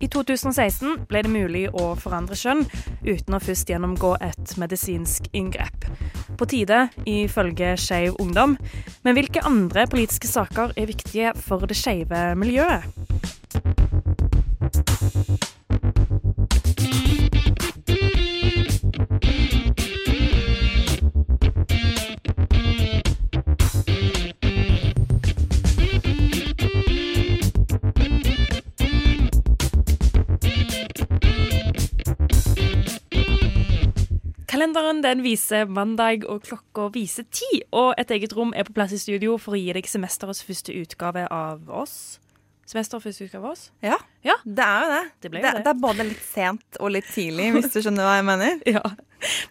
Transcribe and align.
I 0.00 0.08
2016 0.08 1.04
ble 1.10 1.20
det 1.26 1.32
mulig 1.32 1.66
å 1.76 1.90
forandre 2.00 2.38
kjønn 2.38 2.62
uten 3.04 3.36
å 3.36 3.40
først 3.42 3.68
gjennomgå 3.68 4.14
et 4.24 4.54
medisinsk 4.60 5.28
inngrep. 5.36 5.84
På 6.40 6.48
tide, 6.48 6.86
ifølge 7.04 7.74
Skeiv 7.76 8.16
Ungdom. 8.22 8.56
Men 9.04 9.18
hvilke 9.18 9.44
andre 9.44 9.84
politiske 9.92 10.30
saker 10.30 10.72
er 10.72 10.88
viktige 10.88 11.34
for 11.36 11.68
det 11.68 11.76
skeive 11.76 12.30
miljøet? 12.40 13.09
Kalenderen 34.80 35.02
den 35.04 35.20
viser 35.24 35.66
mandag, 35.68 36.22
og 36.24 36.40
klokka 36.46 36.86
viser 36.94 37.26
ti. 37.28 37.60
Og 37.76 37.92
Et 38.00 38.10
eget 38.16 38.32
rom 38.32 38.54
er 38.56 38.64
på 38.64 38.72
plass 38.72 38.94
i 38.96 38.98
studio 38.98 39.36
for 39.36 39.52
å 39.52 39.60
gi 39.60 39.74
deg 39.76 39.84
semesterets 39.84 40.40
første 40.46 40.72
utgave 40.72 41.26
av 41.30 41.68
oss. 41.68 42.18
Semesterets 42.70 43.04
første 43.04 43.26
utgave 43.26 43.44
av 43.44 43.52
oss? 43.52 43.66
Ja, 43.84 43.98
Ja. 44.24 44.36
det 44.46 44.64
er 44.64 44.80
jo 44.80 44.88
det. 44.94 45.02
Det 45.20 45.28
jo 45.28 45.34
det, 45.36 45.42
det. 45.42 45.64
det 45.66 45.70
er 45.74 45.82
både 45.82 46.06
litt 46.08 46.22
sent 46.24 46.78
og 46.80 46.92
litt 46.92 47.04
tidlig, 47.12 47.50
hvis 47.58 47.68
du 47.74 47.80
skjønner 47.82 48.08
hva 48.08 48.16
jeg 48.16 48.24
mener. 48.30 48.62
Ja. 48.78 48.82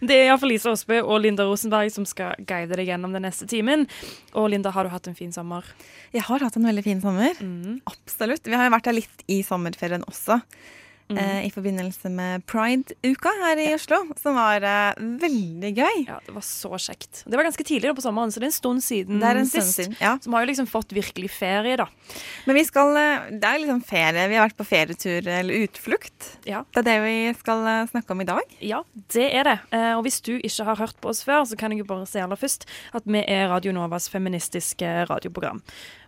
Det 0.02 0.16
er 0.16 0.24
iallfall 0.32 0.50
Lise 0.50 0.66
Aasbø 0.72 0.96
og 1.04 1.20
Linda 1.22 1.44
Rosenberg 1.46 1.92
som 1.94 2.02
skal 2.04 2.34
guide 2.42 2.74
deg 2.74 2.88
gjennom 2.90 3.12
den 3.14 3.22
neste 3.22 3.46
timen. 3.46 3.86
Og 4.34 4.50
Linda, 4.50 4.72
har 4.74 4.82
du 4.82 4.90
hatt 4.90 5.06
en 5.06 5.14
fin 5.14 5.30
sommer? 5.30 5.62
Jeg 6.10 6.24
har 6.26 6.42
hatt 6.42 6.56
en 6.58 6.66
veldig 6.66 6.82
fin 6.82 6.98
sommer. 7.00 7.38
Mm. 7.38 7.78
Absolutt. 7.86 8.42
Vi 8.50 8.58
har 8.58 8.66
jo 8.66 8.74
vært 8.74 8.90
her 8.90 8.98
litt 8.98 9.22
i 9.30 9.44
sommerferien 9.46 10.02
også. 10.10 10.40
Mm. 11.10 11.18
Eh, 11.18 11.46
I 11.48 11.50
forbindelse 11.50 12.10
med 12.14 12.44
Pride-uka 12.46 13.32
her 13.42 13.58
i 13.58 13.68
Oslo, 13.74 13.96
som 14.20 14.36
var 14.38 14.62
eh, 14.62 15.00
veldig 15.20 15.72
gøy. 15.74 15.96
Ja, 16.06 16.20
det 16.26 16.34
var 16.36 16.44
så 16.46 16.70
kjekt. 16.78 17.24
Det 17.26 17.34
var 17.34 17.48
ganske 17.48 17.64
tidlig 17.66 17.90
da 17.90 17.94
på 17.98 18.04
sommeren, 18.04 18.30
så 18.30 18.38
det 18.38 18.46
er 18.46 18.52
en 18.52 18.58
stund 18.60 18.84
siden 18.86 19.18
Det 19.18 19.26
er 19.32 19.40
en 19.40 19.48
stund 19.50 19.66
sist. 19.66 19.80
siden. 19.80 19.96
Ja. 20.00 20.12
Så 20.22 20.30
vi 20.30 20.36
har 20.38 20.44
jo 20.46 20.50
liksom 20.52 20.68
fått 20.70 20.94
virkelig 20.94 21.30
ferie, 21.34 21.74
da. 21.80 21.88
Men 22.46 22.54
vi 22.60 22.64
skal 22.68 22.94
eh, 22.96 23.26
Det 23.42 23.50
er 23.50 23.62
liksom 23.64 23.82
ferie. 23.90 24.28
Vi 24.30 24.38
har 24.38 24.46
vært 24.48 24.58
på 24.60 24.68
ferietur 24.70 25.26
eller 25.26 25.64
utflukt. 25.66 26.30
Ja. 26.46 26.62
Det 26.70 26.84
er 26.84 26.88
det 26.92 26.98
vi 27.08 27.16
skal 27.40 27.66
eh, 27.66 27.82
snakke 27.90 28.14
om 28.14 28.22
i 28.22 28.28
dag. 28.30 28.54
Ja, 28.62 28.82
det 29.14 29.26
er 29.34 29.50
det. 29.50 29.58
Eh, 29.74 29.92
og 29.98 30.04
hvis 30.06 30.20
du 30.22 30.36
ikke 30.38 30.68
har 30.70 30.78
hørt 30.84 31.00
på 31.02 31.10
oss 31.10 31.24
før, 31.26 31.42
så 31.50 31.58
kan 31.58 31.74
jeg 31.74 31.82
jo 31.82 31.88
bare 31.90 32.06
si 32.06 32.22
aller 32.22 32.38
først 32.38 32.68
at 32.94 33.02
vi 33.10 33.24
er 33.26 33.48
Radio 33.50 33.74
Novas 33.74 34.06
feministiske 34.12 34.86
radioprogram. 35.10 35.58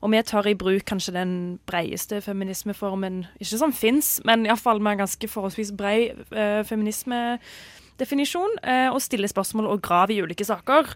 Og 0.03 0.11
vi 0.15 0.23
tar 0.27 0.47
i 0.51 0.55
bruk 0.59 0.85
kanskje 0.89 1.15
den 1.15 1.35
breieste 1.67 2.21
feminismeformen, 2.25 3.23
ikke 3.41 3.59
som 3.61 3.73
fins, 3.75 4.21
men 4.27 4.47
iallfall 4.47 4.81
med 4.83 4.92
en 4.93 5.03
ganske 5.03 5.29
forholdsvis 5.31 5.73
brei 5.77 6.13
eh, 6.13 6.63
feminismedefinisjon, 6.69 8.59
eh, 8.63 8.89
og 8.93 9.01
stiller 9.03 9.31
spørsmål 9.31 9.71
og 9.73 9.83
graver 9.85 10.15
i 10.17 10.21
ulike 10.25 10.47
saker 10.47 10.93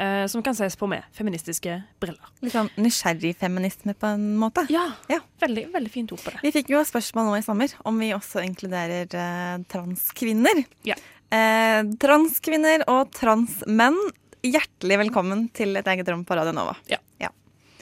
eh, 0.00 0.24
som 0.30 0.42
kan 0.46 0.56
ses 0.58 0.76
på 0.78 0.88
med 0.90 1.06
feministiske 1.16 1.78
briller. 2.02 2.32
Litt 2.44 2.56
sånn 2.56 2.70
nysgjerrig 2.80 3.34
feminisme 3.40 3.96
på 3.98 4.12
en 4.16 4.28
måte. 4.40 4.66
Ja, 4.72 4.88
Ja. 5.12 5.20
Veldig, 5.42 5.66
veldig 5.74 5.90
fint 5.92 6.12
ord 6.14 6.22
på 6.24 6.32
det. 6.32 6.40
Vi 6.46 6.54
fikk 6.54 6.70
jo 6.72 6.80
spørsmål 6.86 7.28
nå 7.28 7.34
i 7.38 7.44
sommer 7.44 7.72
om 7.86 7.98
vi 8.00 8.12
også 8.16 8.40
inkluderer 8.46 9.04
eh, 9.12 9.56
transkvinner. 9.72 10.62
Ja. 10.88 10.96
Eh, 11.34 11.82
transkvinner 12.00 12.86
og 12.88 13.10
transmenn, 13.16 13.98
hjertelig 14.46 15.00
velkommen 15.04 15.48
til 15.56 15.76
et 15.76 15.88
eget 15.90 16.08
rom 16.08 16.22
på 16.24 16.38
Radio 16.38 16.54
Nova. 16.56 16.76
Ja. 16.88 17.00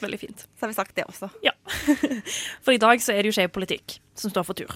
Veldig 0.05 0.19
fint. 0.21 0.43
Så 0.59 0.67
har 0.67 0.73
vi 0.73 0.77
sagt 0.77 0.97
det 0.97 1.05
også. 1.07 1.31
Ja. 1.45 1.53
For 2.65 2.75
i 2.75 2.81
dag 2.83 3.01
så 3.03 3.15
er 3.15 3.23
det 3.23 3.31
jo 3.31 3.37
skjev 3.39 3.53
politikk 3.55 3.99
som 4.19 4.33
står 4.33 4.47
for 4.47 4.59
tur. 4.59 4.75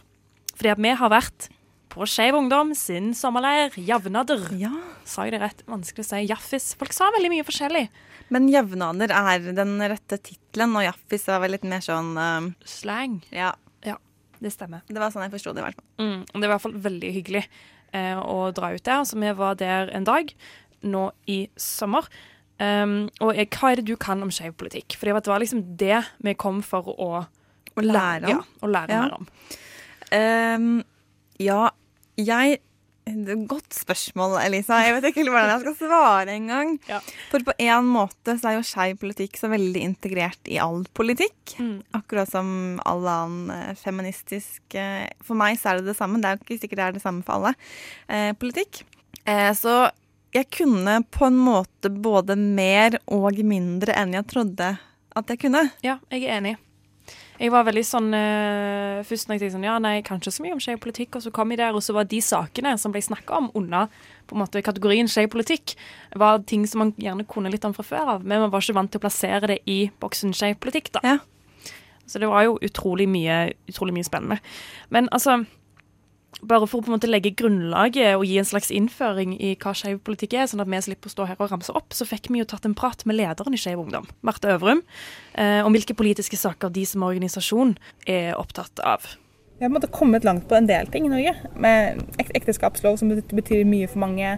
Fordi 0.59 0.73
at 0.75 0.83
vi 0.83 0.93
har 1.01 1.13
vært 1.13 1.49
på 1.89 2.05
Skeiv 2.11 2.37
Ungdom 2.37 2.75
sin 2.77 3.13
sommerleir, 3.17 3.73
Javnader. 3.81 4.43
Ja. 4.61 4.73
Sa 5.09 5.25
jeg 5.25 5.37
det 5.37 5.41
rett? 5.45 5.63
Vanskelig 5.71 6.05
å 6.05 6.09
si. 6.11 6.21
Jaffis. 6.29 6.67
Folk 6.79 6.93
sa 6.95 7.09
veldig 7.15 7.31
mye 7.33 7.47
forskjellig. 7.47 7.87
Men 8.35 8.49
jevnader 8.53 9.15
er 9.17 9.47
den 9.57 9.79
rette 9.89 10.19
tittelen, 10.21 10.75
og 10.77 10.85
jaffis 10.85 11.25
er 11.33 11.41
vel 11.41 11.55
litt 11.57 11.65
mer 11.65 11.81
sånn 11.81 12.11
uh... 12.21 12.51
Slang. 12.69 13.23
Ja, 13.33 13.55
Det 14.39 14.53
stemmer. 14.55 14.85
det 14.87 15.01
var 15.01 15.11
sånn 15.11 15.25
jeg 15.25 15.33
forsto 15.33 15.51
det, 15.57 15.63
i 15.63 15.67
hvert 15.67 15.79
fall. 15.81 15.87
Mm, 16.05 16.19
det 16.29 16.43
var 16.43 16.45
i 16.47 16.53
hvert 16.53 16.63
fall 16.67 16.77
veldig 16.85 17.09
hyggelig 17.17 17.41
uh, 17.97 18.21
å 18.23 18.37
dra 18.55 18.69
ut 18.77 18.85
der. 18.87 19.07
Så 19.09 19.19
vi 19.19 19.33
var 19.41 19.57
der 19.59 19.89
en 19.97 20.07
dag 20.07 20.31
nå 20.87 21.07
i 21.27 21.39
sommer. 21.59 22.07
Um, 22.61 23.09
og 23.25 23.33
jeg, 23.39 23.49
hva 23.57 23.73
er 23.73 23.81
det 23.81 23.89
du 23.89 23.97
kan 23.99 24.23
om 24.23 24.31
skeiv 24.35 24.55
politikk? 24.61 24.95
For 24.99 25.09
det 25.11 25.17
var 25.27 25.43
liksom 25.43 25.65
det 25.81 26.03
vi 26.27 26.37
kom 26.39 26.61
for 26.67 26.87
å 26.95 27.09
Å 27.79 27.83
lære 27.83 28.29
om. 28.29 28.31
Ja, 28.37 28.39
å 28.63 28.71
lære 28.71 28.95
Ja. 28.95 29.03
mer 29.09 29.17
om. 29.23 29.27
Ehm, 30.15 30.81
ja, 31.43 31.69
jeg 32.19 32.59
Godt 33.49 33.73
spørsmål, 33.73 34.35
Elisa. 34.43 34.83
Jeg 34.85 34.99
vet 34.99 35.07
ikke 35.09 35.23
hvordan 35.31 35.49
jeg 35.49 35.63
skal 35.63 35.77
svare 35.79 36.35
engang. 36.35 36.75
Ja. 36.91 36.99
For 37.31 37.45
på 37.47 37.55
en 37.65 37.87
måte 37.89 38.35
så 38.37 38.51
er 38.51 38.59
jo 38.59 38.67
skeiv 38.69 38.99
politikk 39.01 39.39
så 39.41 39.49
veldig 39.49 39.81
integrert 39.81 40.51
i 40.51 40.59
all 40.61 40.83
politikk. 40.93 41.55
Mm. 41.57 41.79
Akkurat 41.97 42.29
som 42.29 42.51
all 42.89 43.07
annen 43.09 43.55
eh, 43.55 43.73
feministisk 43.81 44.77
eh, 44.77 45.09
For 45.25 45.39
meg 45.41 45.57
så 45.57 45.73
er 45.73 45.81
det 45.81 45.89
det 45.89 45.97
samme. 45.97 46.21
Det 46.21 46.29
er 46.29 46.37
jo 46.37 46.45
ikke 46.45 46.61
sikkert 46.67 46.83
det 46.83 46.87
er 46.89 46.99
det 46.99 47.05
samme 47.07 47.25
for 47.25 47.39
alle. 47.39 47.55
Eh, 48.13 48.35
politikk. 48.37 48.83
Eh, 49.25 49.51
så 49.57 49.89
jeg 50.37 50.51
kunne 50.53 51.01
på 51.09 51.31
en 51.31 51.41
måte 51.41 51.89
både 51.89 52.37
mer 52.37 53.01
og 53.07 53.41
mindre 53.41 53.97
enn 53.97 54.19
jeg 54.19 54.29
trodde 54.29 54.75
at 55.17 55.33
jeg 55.33 55.47
kunne. 55.47 55.71
Ja, 55.85 55.97
jeg 56.13 56.29
er 56.29 56.43
enig. 56.43 56.59
Jeg 57.38 57.53
var 57.54 57.66
veldig 57.69 57.84
sånn 57.87 58.10
uh, 58.10 59.04
Først 59.06 59.28
når 59.28 59.37
jeg 59.37 59.43
tenkte 59.44 59.54
sånn 59.54 59.66
Ja, 59.69 59.76
nei, 59.82 59.99
kanskje 60.06 60.32
så 60.34 60.44
mye 60.44 60.56
om 60.56 60.62
skeiv 60.62 60.81
politikk, 60.82 61.19
og 61.19 61.25
så 61.25 61.32
kom 61.34 61.54
jeg 61.54 61.60
der, 61.60 61.76
og 61.76 61.84
så 61.87 61.94
var 61.94 62.09
de 62.10 62.19
sakene 62.25 62.75
som 62.82 62.94
ble 62.94 63.03
snakka 63.04 63.38
om 63.38 63.50
under 63.59 63.87
på 64.28 64.37
en 64.37 64.43
måte 64.43 64.62
kategorien 64.65 65.09
skeiv 65.09 65.31
politikk, 65.32 65.72
var 66.21 66.43
ting 66.44 66.66
som 66.69 66.82
man 66.82 66.91
gjerne 67.00 67.25
kunne 67.31 67.49
litt 67.53 67.65
om 67.65 67.72
fra 67.76 67.87
før 67.87 68.10
av, 68.16 68.26
men 68.26 68.43
man 68.43 68.50
var 68.53 68.60
ikke 68.60 68.76
vant 68.76 68.93
til 68.93 69.00
å 69.00 69.04
plassere 69.06 69.49
det 69.54 69.62
i 69.71 69.78
boksen 70.03 70.34
skeiv 70.37 70.59
politikk, 70.60 70.91
da. 70.99 71.00
Ja. 71.15 71.71
Så 72.09 72.21
det 72.21 72.28
var 72.28 72.44
jo 72.44 72.59
utrolig 72.65 73.06
mye, 73.09 73.55
utrolig 73.69 73.94
mye 73.97 74.09
spennende. 74.09 74.38
Men 74.93 75.09
altså 75.12 75.38
bare 76.43 76.66
for 76.69 76.78
å 76.81 76.84
på 76.84 76.91
en 76.91 76.97
måte 76.97 77.10
legge 77.10 77.34
grunnlaget 77.38 78.16
og 78.16 78.25
gi 78.28 78.38
en 78.41 78.47
slags 78.47 78.71
innføring 78.75 79.34
i 79.43 79.54
hva 79.59 79.72
skeiv 79.76 80.00
politikk 80.06 80.37
er, 80.38 80.49
sånn 80.50 80.62
at 80.62 80.71
vi 80.71 80.81
slipper 80.84 81.10
å 81.10 81.15
stå 81.15 81.28
her 81.31 81.41
og 81.41 81.50
ramse 81.53 81.75
opp, 81.75 81.94
så 81.97 82.06
fikk 82.09 82.31
vi 82.31 82.43
jo 82.43 82.49
tatt 82.49 82.69
en 82.69 82.76
prat 82.78 83.03
med 83.09 83.19
lederen 83.19 83.56
i 83.56 83.60
Skeiv 83.60 83.82
Ungdom, 83.82 84.06
Marte 84.22 84.53
Øvrum, 84.54 84.84
eh, 85.34 85.65
om 85.66 85.75
hvilke 85.75 85.97
politiske 85.99 86.38
saker 86.38 86.71
de 86.75 86.84
som 86.87 87.03
organisasjon 87.06 87.75
er 88.06 88.37
opptatt 88.38 88.84
av. 88.87 89.09
Vi 89.59 89.65
har 89.65 89.72
på 89.72 89.75
en 89.75 89.81
måte 89.81 89.91
kommet 89.91 90.25
langt 90.25 90.47
på 90.49 90.54
en 90.54 90.69
del 90.69 90.87
ting 90.87 91.09
i 91.09 91.10
Norge. 91.10 91.34
Med 91.59 91.99
ek 92.22 92.31
ekteskapslov, 92.38 93.00
som 93.00 93.10
betyr 93.10 93.66
mye 93.66 93.88
for 93.91 93.99
mange, 94.05 94.37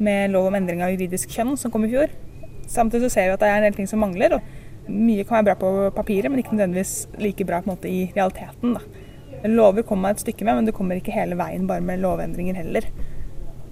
med 0.00 0.32
lov 0.32 0.48
om 0.48 0.56
endring 0.56 0.80
av 0.80 0.94
juridisk 0.94 1.34
kjønn, 1.34 1.58
som 1.60 1.70
kom 1.70 1.84
i 1.84 1.92
fjor. 1.92 2.08
Samtidig 2.72 3.10
så 3.10 3.18
ser 3.18 3.28
vi 3.28 3.34
at 3.36 3.42
det 3.42 3.50
er 3.50 3.60
en 3.60 3.66
del 3.68 3.76
ting 3.76 3.90
som 3.90 4.00
mangler. 4.00 4.38
og 4.38 4.88
Mye 4.88 5.26
kan 5.28 5.42
være 5.44 5.50
bra 5.50 5.56
på 5.60 5.90
papiret, 5.94 6.30
men 6.30 6.40
ikke 6.40 6.56
nødvendigvis 6.56 6.94
like 7.20 7.44
bra 7.44 7.60
på 7.60 7.68
en 7.68 7.74
måte 7.76 7.92
i 7.92 8.06
realiteten. 8.16 8.78
da. 8.78 8.80
Lover 9.44 9.82
kommer 9.82 10.08
man 10.08 10.16
et 10.16 10.22
stykke 10.22 10.46
med, 10.46 10.60
men 10.60 10.68
det 10.68 10.74
kommer 10.76 10.98
ikke 10.98 11.14
hele 11.14 11.38
veien 11.38 11.66
bare 11.66 11.82
med 11.84 12.02
lovendringer 12.02 12.60
heller. 12.60 12.86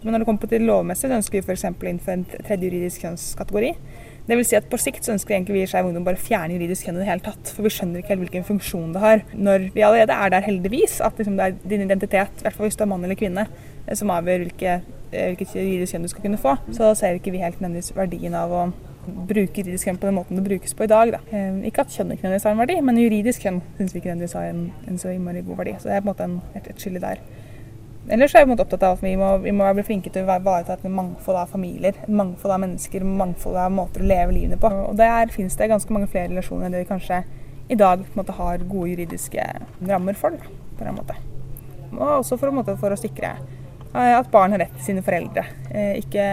Men 0.03 0.15
når 0.15 0.23
det 0.23 0.27
kommer 0.31 0.49
til 0.49 0.65
lovmessig, 0.65 1.11
så 1.11 1.17
ønsker 1.19 1.41
vi 1.41 1.45
f.eks. 1.45 1.67
å 1.69 1.91
innføre 1.91 2.17
en 2.17 2.25
tredje 2.31 2.71
juridisk 2.71 3.05
kjønnskategori. 3.05 3.75
Det 4.31 4.37
vil 4.39 4.47
si 4.47 4.57
at 4.57 4.69
På 4.71 4.79
sikt 4.81 5.05
så 5.05 5.13
ønsker 5.15 5.33
vi 5.33 5.37
egentlig 5.37 5.57
vi 5.57 5.63
i 5.65 5.69
Skeiv 5.69 5.89
Ungdom 5.89 6.05
bare 6.07 6.19
å 6.19 6.23
fjerne 6.23 6.55
juridisk 6.55 6.87
kjønn 6.87 7.01
i 7.01 7.03
det 7.03 7.09
hele 7.09 7.25
tatt. 7.25 7.53
For 7.57 7.67
vi 7.67 7.73
skjønner 7.75 8.01
ikke 8.01 8.15
helt 8.15 8.25
hvilken 8.25 8.47
funksjon 8.47 8.95
det 8.95 9.03
har. 9.03 9.25
Når 9.35 9.67
vi 9.75 9.85
allerede 9.85 10.17
er 10.17 10.33
der, 10.33 10.47
heldigvis, 10.47 11.01
at 11.05 11.21
liksom 11.21 11.37
det 11.37 11.49
er 11.49 11.59
din 11.73 11.85
identitet, 11.85 12.39
i 12.39 12.47
hvert 12.47 12.57
fall 12.57 12.69
hvis 12.69 12.79
du 12.79 12.85
er 12.87 12.91
mann 12.93 13.05
eller 13.05 13.19
kvinne, 13.19 13.47
eh, 13.87 13.97
som 13.99 14.13
avgjør 14.15 14.47
hvilke, 14.47 14.77
eh, 15.11 15.33
hvilket 15.33 15.57
juridisk 15.59 15.97
kjønn 15.97 16.07
du 16.07 16.13
skal 16.15 16.27
kunne 16.29 16.41
få, 16.41 16.57
så 16.77 16.95
ser 16.97 17.19
ikke 17.19 17.35
vi 17.35 17.43
helt 17.43 17.61
nødvendigvis 17.61 17.97
verdien 17.97 18.39
av 18.39 18.55
å 18.55 18.65
bruke 19.11 19.63
juridisk 19.63 19.89
kjønn 19.89 20.01
på 20.01 20.09
den 20.09 20.17
måten 20.17 20.39
det 20.39 20.47
brukes 20.47 20.75
på 20.77 20.87
i 20.87 20.91
dag. 20.91 21.13
Da. 21.17 21.21
Ikke 21.69 21.85
at 21.85 21.93
kjønn 21.95 22.15
ikke 22.15 22.27
nødvendigvis 22.27 22.49
har 22.49 22.57
en 22.57 22.63
verdi, 22.63 22.81
men 22.87 22.99
juridisk 23.01 23.47
kjønn 23.47 23.61
syns 23.79 23.95
vi 23.95 24.01
ikke 24.01 24.13
nødvendigvis 24.13 24.39
har 24.39 24.51
en, 24.51 24.65
en 24.89 24.99
så 25.01 25.13
innmari 25.15 25.45
god 25.47 25.63
verdi. 25.63 25.77
Så 25.79 25.91
det 25.91 25.97
er 25.97 26.05
på 26.05 26.09
en 26.09 26.13
måte 26.13 26.29
en, 26.29 26.41
et, 26.59 26.71
et 26.73 26.85
skille 26.85 27.03
der. 27.03 27.23
Ellers 28.11 28.33
er 28.35 28.47
måte 28.49 28.65
opptatt 28.65 28.83
av 28.87 28.97
at 28.97 29.05
vi 29.05 29.13
må, 29.19 29.27
vi 29.45 29.53
må 29.55 29.67
bli 29.77 29.85
flinke 29.87 30.11
til 30.11 30.25
å 30.25 30.39
ivareta 30.39 30.75
et 30.75 30.87
mangfold 30.91 31.37
av 31.43 31.53
familier, 31.53 31.95
et 31.95 32.09
mangfold 32.11 32.55
av 32.57 32.63
mennesker, 32.65 33.05
mangfold 33.07 33.59
av 33.61 33.75
måter 33.75 34.03
å 34.03 34.09
leve 34.09 34.35
livene 34.35 34.59
på. 34.59 34.71
Og 34.89 34.97
der 34.99 35.31
finnes 35.35 35.55
det 35.59 35.69
ganske 35.71 35.95
mange 35.95 36.09
flere 36.11 36.33
relasjoner 36.33 36.67
enn 36.67 36.75
det 36.75 36.83
vi 36.83 36.91
kanskje 36.91 37.21
i 37.71 37.77
dag 37.79 38.03
måte, 38.19 38.35
har 38.35 38.65
gode 38.67 38.95
juridiske 38.95 39.45
rammer 39.87 40.19
for. 40.19 40.35
Da, 40.35 40.57
på 40.79 40.89
en 40.89 40.97
måte. 40.97 41.19
Og 41.93 42.03
også 42.21 42.39
for, 42.41 42.55
måte, 42.55 42.75
for 42.81 42.95
å 42.95 42.99
sikre 42.99 43.35
eh, 43.37 44.17
at 44.17 44.31
barn 44.33 44.57
har 44.57 44.65
rett 44.65 44.75
til 44.79 44.89
sine 44.89 45.05
foreldre. 45.07 45.45
Eh, 45.71 46.01
ikke 46.01 46.25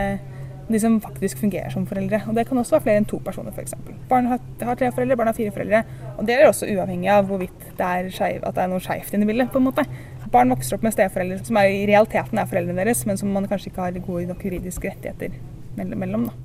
de 0.68 0.80
som 0.84 0.98
faktisk 1.02 1.40
fungerer 1.42 1.72
som 1.72 1.86
foreldre. 1.88 2.22
Og 2.28 2.36
Det 2.36 2.48
kan 2.48 2.58
også 2.58 2.78
være 2.78 2.86
flere 2.88 3.02
enn 3.02 3.08
to 3.10 3.20
personer, 3.24 3.54
f.eks. 3.56 3.76
Barn 4.10 4.28
har, 4.32 4.42
har, 4.62 4.76
tre 4.76 4.92
foreldre, 4.92 5.18
barn 5.20 5.32
har 5.32 5.38
fire 5.38 5.54
foreldre. 5.56 5.84
Og 6.18 6.28
det 6.28 6.36
er 6.36 6.48
også 6.48 6.68
uavhengig 6.68 7.12
av 7.14 7.30
hvorvidt 7.30 7.70
det 7.78 7.88
er, 7.88 8.10
skjev, 8.14 8.42
det 8.44 8.64
er 8.64 8.72
noe 8.72 8.84
skeivt 8.84 9.14
inne 9.16 9.28
i 9.28 9.32
bildet. 9.32 9.52
på 9.54 9.62
en 9.62 9.70
måte. 9.70 9.88
Barn 10.32 10.52
vokser 10.52 10.76
opp 10.76 10.84
med 10.84 10.96
steforeldre 10.96 11.40
som 11.48 11.60
er, 11.62 11.72
i 11.72 11.88
realiteten 11.88 12.42
er 12.42 12.50
foreldrene 12.50 12.84
deres, 12.84 13.06
men 13.08 13.20
som 13.20 13.32
man 13.32 13.48
kanskje 13.48 13.72
ikke 13.72 13.86
har 13.86 14.02
gode 14.04 14.28
nok 14.28 14.44
juridiske 14.44 14.92
rettigheter 14.92 15.40
mellom. 15.78 16.28
da. 16.28 16.36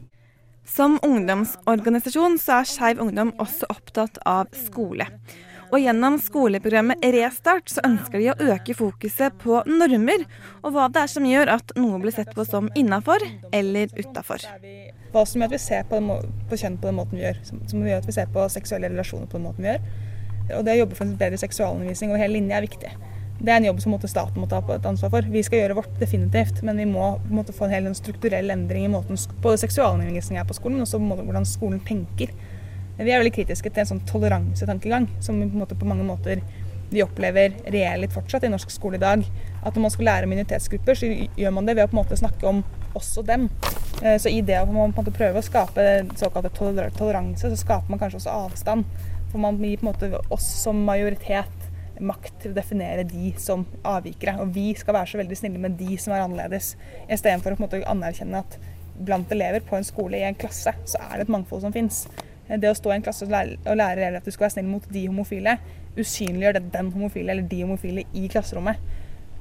Som 0.68 1.00
ungdomsorganisasjon 1.02 2.36
så 2.38 2.60
er 2.60 2.68
Skeiv 2.70 3.00
Ungdom 3.02 3.32
også 3.42 3.66
opptatt 3.72 4.20
av 4.28 4.52
skole. 4.54 5.08
Og 5.72 5.80
gjennom 5.80 6.18
skoleprogrammet 6.20 7.00
Restart 7.14 7.70
så 7.72 7.80
ønsker 7.88 8.20
de 8.20 8.26
å 8.28 8.50
øke 8.52 8.74
fokuset 8.76 9.38
på 9.40 9.62
normer, 9.64 10.26
og 10.60 10.74
hva 10.74 10.90
det 10.92 11.06
er 11.06 11.12
som 11.14 11.24
gjør 11.24 11.54
at 11.54 11.72
noe 11.80 12.00
blir 12.02 12.12
sett 12.12 12.34
på 12.36 12.44
som 12.44 12.68
innafor 12.76 13.24
eller 13.56 13.88
utafor. 13.96 14.44
Hva 15.14 15.22
som 15.28 15.40
gjør 15.40 15.48
at 15.48 15.56
vi 15.56 15.62
ser 15.64 15.86
på, 15.88 16.02
på, 16.50 16.58
kjønn 16.60 16.76
på 16.76 16.90
den 16.90 16.98
måten 16.98 17.16
vi 17.16 17.24
gjør. 17.24 17.40
Som, 17.48 17.86
gjør 17.88 18.02
at 18.02 18.10
vi 18.10 18.16
ser 18.18 18.28
på 18.34 18.44
seksuelle 18.52 18.92
relasjoner 18.92 19.32
på 19.32 19.40
den 19.40 19.48
måten 19.48 19.64
vi 19.64 19.72
gjør. 19.72 19.88
Og 20.58 20.66
det 20.66 20.76
å 20.76 20.82
jobbe 20.82 20.98
for 20.98 21.08
en 21.08 21.16
bedre 21.24 21.40
seksualundervisning 21.40 22.12
over 22.12 22.20
hele 22.20 22.36
linja 22.36 22.60
er 22.60 22.68
viktig. 22.68 22.92
Det 23.42 23.50
er 23.50 23.58
en 23.58 23.72
jobb 23.72 23.80
som 23.80 23.94
staten 24.04 24.38
må 24.38 24.46
ta 24.50 24.60
på 24.62 24.76
et 24.76 24.84
ansvar 24.86 25.10
for. 25.14 25.32
Vi 25.32 25.40
skal 25.42 25.64
gjøre 25.64 25.80
vårt, 25.80 25.94
definitivt, 25.98 26.60
men 26.66 26.76
vi 26.78 26.84
må 26.86 27.14
måtte, 27.32 27.56
få 27.56 27.66
en 27.66 27.72
hel 27.74 27.88
strukturell 27.96 28.52
endring 28.52 28.84
i 28.86 28.92
måten 28.92 29.16
både 29.42 29.64
seksualundervisning 29.64 30.38
er 30.38 30.46
på 30.46 30.54
skolen, 30.60 30.78
men 30.78 30.84
også 30.84 31.00
hvordan 31.00 31.48
skolen 31.48 31.80
tenker. 31.88 32.30
Vi 33.02 33.10
er 33.10 33.22
veldig 33.22 33.34
kritiske 33.34 33.70
til 33.70 33.82
en 33.82 33.88
sånn 33.94 34.04
toleransetankegang, 34.06 35.08
som 35.24 35.40
på, 35.42 35.58
måte, 35.58 35.78
på 35.78 35.88
mange 35.88 36.06
måter 36.06 36.42
vi 36.92 37.00
opplever 37.02 37.54
reelt 37.72 38.04
litt 38.04 38.12
fortsatt 38.12 38.44
i 38.44 38.50
norsk 38.52 38.70
skole 38.70 38.98
i 38.98 39.02
dag. 39.02 39.24
At 39.62 39.74
når 39.74 39.86
man 39.86 39.94
skal 39.94 40.08
lære 40.10 40.28
minoritetsgrupper, 40.30 40.98
så 40.98 41.08
gjør 41.08 41.54
man 41.56 41.68
det 41.68 41.76
ved 41.78 41.86
å 41.86 41.90
på 41.90 41.96
en 41.96 42.02
måte 42.02 42.20
snakke 42.20 42.48
om 42.50 42.60
også 42.98 43.24
dem. 43.26 43.48
Eh, 44.02 44.18
så 44.20 44.28
i 44.28 44.42
det 44.44 44.60
å 44.60 44.68
på 44.68 44.76
en 44.76 44.94
måte 44.94 45.14
prøve 45.14 45.40
å 45.40 45.46
skape 45.46 45.86
såkalt 46.20 46.52
toleranse, 46.58 47.48
så 47.48 47.58
skaper 47.58 47.92
man 47.92 48.02
kanskje 48.02 48.20
også 48.20 48.36
avstand. 48.46 49.08
For 49.32 49.40
man 49.40 49.60
gir 49.64 49.80
på 49.80 49.86
en 49.86 49.92
måte 49.94 50.24
oss 50.34 50.48
som 50.60 50.84
majoritet 50.84 51.68
makt 52.02 52.42
til 52.42 52.52
å 52.52 52.56
definere 52.56 53.06
de 53.08 53.32
som 53.40 53.64
avvikere. 53.86 54.36
Og 54.42 54.52
vi 54.54 54.72
skal 54.78 54.98
være 54.98 55.12
så 55.12 55.22
veldig 55.22 55.38
snille 55.38 55.62
med 55.62 55.78
de 55.80 55.96
som 56.00 56.14
er 56.14 56.24
annerledes, 56.26 56.74
istedenfor 57.08 57.54
å 57.54 57.58
på 57.58 57.62
en 57.62 57.68
måte 57.68 57.82
anerkjenne 57.88 58.42
at 58.44 58.58
blant 59.02 59.32
elever 59.32 59.64
på 59.64 59.78
en 59.78 59.86
skole 59.86 60.20
i 60.20 60.26
en 60.26 60.36
klasse, 60.36 60.74
så 60.84 61.00
er 61.08 61.16
det 61.16 61.26
et 61.26 61.32
mangfold 61.32 61.64
som 61.64 61.72
fins. 61.74 62.04
Det 62.60 62.68
å 62.68 62.76
stå 62.76 62.90
i 62.92 62.98
en 62.98 63.04
klasse 63.04 63.24
og 63.24 63.32
lære, 63.32 63.56
og 63.64 63.72
elever 63.78 64.18
at 64.18 64.26
du 64.26 64.32
skal 64.34 64.48
være 64.48 64.56
snill 64.56 64.68
mot 64.68 64.88
de 64.92 65.06
homofile, 65.06 65.56
usynliggjør 65.96 66.58
det 66.58 66.66
den 66.74 66.90
homofile 66.92 67.32
eller 67.32 67.48
de 67.48 67.62
homofile 67.62 68.04
i 68.12 68.26
klasserommet. 68.32 68.80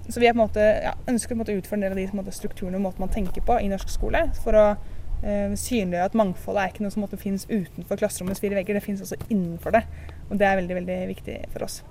Så 0.10 0.20
vi 0.20 0.32
måte, 0.36 0.64
ja, 0.84 0.96
ønsker 1.08 1.38
å 1.38 1.46
utføre 1.46 1.78
en 1.78 1.86
del 1.86 1.94
av 1.94 2.00
de 2.00 2.08
måte, 2.18 2.34
strukturene 2.36 2.80
og 2.80 2.86
måten 2.88 3.04
man 3.04 3.14
tenker 3.14 3.44
på 3.46 3.60
i 3.62 3.70
norsk 3.72 3.92
skole. 3.92 4.24
For 4.44 4.58
å 4.58 4.66
eh, 4.72 5.54
synliggjøre 5.56 6.10
at 6.10 6.18
mangfoldet 6.18 6.64
er 6.64 6.74
ikke 6.74 6.86
noe 6.86 6.94
som 6.96 7.06
finnes 7.22 7.48
utenfor 7.52 8.00
klasserommets 8.02 8.42
fire 8.44 8.58
vegger, 8.58 8.80
det 8.80 8.86
finnes 8.86 9.04
også 9.06 9.20
innenfor 9.30 9.78
det. 9.78 9.84
Og 10.30 10.40
det 10.42 10.48
er 10.48 10.60
veldig 10.60 10.80
veldig 10.82 11.00
viktig 11.12 11.38
for 11.54 11.68
oss. 11.68 11.82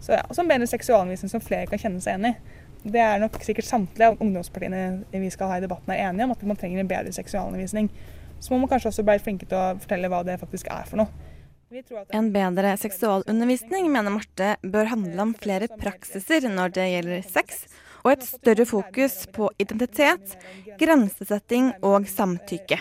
Så 0.00 0.14
ja, 0.14 0.24
også 0.28 0.44
en 0.44 0.50
bedre 0.50 0.70
seksualundervisning 0.70 1.32
som 1.32 1.42
flere 1.42 1.68
kan 1.70 1.80
kjenne 1.82 2.02
seg 2.02 2.16
igjen 2.16 2.30
i. 2.30 2.64
Det 2.88 3.00
er 3.02 3.18
nok 3.20 3.40
sikkert 3.42 3.66
samtlige 3.66 4.12
av 4.12 4.20
ungdomspartiene 4.22 4.82
vi 5.10 5.30
skal 5.34 5.50
ha 5.50 5.58
i 5.58 5.64
debatten 5.64 5.92
er 5.92 6.04
enige 6.06 6.28
om, 6.28 6.34
at 6.34 6.44
man 6.46 6.58
trenger 6.58 6.82
en 6.82 6.90
bedre 6.90 7.12
seksualundervisning. 7.14 7.90
Så 8.38 8.52
må 8.52 8.60
man 8.62 8.70
kanskje 8.70 8.92
også 8.92 9.04
bli 9.06 9.18
flinke 9.22 9.48
til 9.48 9.58
å 9.58 9.78
fortelle 9.82 10.10
hva 10.12 10.22
det 10.26 10.38
faktisk 10.40 10.70
er 10.72 10.86
for 10.88 11.02
noe. 11.02 11.28
En 12.16 12.30
bedre 12.32 12.70
seksualundervisning 12.80 13.90
mener 13.92 14.14
Marte 14.14 14.54
bør 14.64 14.88
handle 14.94 15.26
om 15.26 15.34
flere 15.36 15.68
praksiser 15.68 16.46
når 16.48 16.72
det 16.78 16.86
gjelder 16.88 17.26
sex, 17.28 17.66
og 18.06 18.14
et 18.14 18.24
større 18.24 18.64
fokus 18.68 19.26
på 19.34 19.50
identitet, 19.60 20.38
grensesetting 20.80 21.74
og 21.84 22.08
samtykke. 22.08 22.78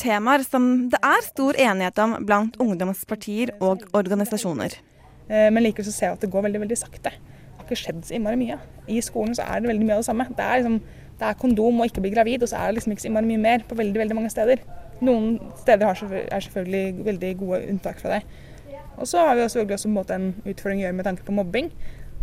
Temaer 0.00 0.42
som 0.42 0.88
det 0.90 0.98
er 1.04 1.22
stor 1.28 1.58
enighet 1.60 2.00
om 2.02 2.16
blant 2.26 2.56
ungdomspartier 2.62 3.52
og 3.62 3.84
organisasjoner. 3.94 4.74
Eh, 5.28 5.48
men 5.52 5.62
likevel 5.62 5.86
så 5.86 5.94
ser 5.94 6.08
jeg 6.08 6.18
at 6.18 6.24
det 6.24 6.32
går 6.32 6.48
veldig 6.48 6.62
veldig 6.64 6.78
sakte. 6.80 7.12
Det 7.12 7.60
har 7.60 7.68
ikke 7.68 7.80
skjedd 7.84 8.02
så 8.08 8.16
innmari 8.16 8.40
mye. 8.40 8.58
I 8.90 8.98
skolen 9.04 9.36
så 9.38 9.46
er 9.46 9.62
det 9.62 9.70
veldig 9.70 9.86
mye 9.86 10.00
av 10.00 10.02
det 10.02 10.08
samme. 10.08 10.26
Det 10.32 10.42
er, 10.42 10.64
liksom, 10.64 10.80
det 11.22 11.28
er 11.30 11.38
kondom 11.38 11.80
og 11.80 11.86
ikke 11.86 12.02
bli 12.02 12.10
gravid, 12.10 12.42
og 12.42 12.50
så 12.50 12.58
er 12.58 12.70
det 12.70 12.80
liksom 12.80 12.94
ikke 12.94 13.04
så 13.04 13.08
innmari 13.10 13.28
mye 13.30 13.42
mer 13.42 13.66
på 13.68 13.78
veldig 13.78 14.00
veldig 14.02 14.16
mange 14.18 14.30
steder. 14.32 14.62
Noen 15.06 15.36
steder 15.60 15.86
er 15.86 16.42
selvfølgelig 16.46 17.04
veldig 17.06 17.30
gode 17.38 17.60
unntak 17.70 18.02
fra 18.02 18.16
det. 18.16 18.22
Og 18.98 19.08
så 19.08 19.22
har 19.22 19.36
vi 19.38 19.44
også, 19.46 19.62
også 19.64 19.88
en, 19.88 19.94
måte, 19.94 20.14
en 20.18 20.32
utfordring 20.42 20.82
å 20.82 20.86
gjøre 20.86 20.96
med 20.98 21.06
tanke 21.08 21.26
på 21.26 21.34
mobbing. 21.34 21.70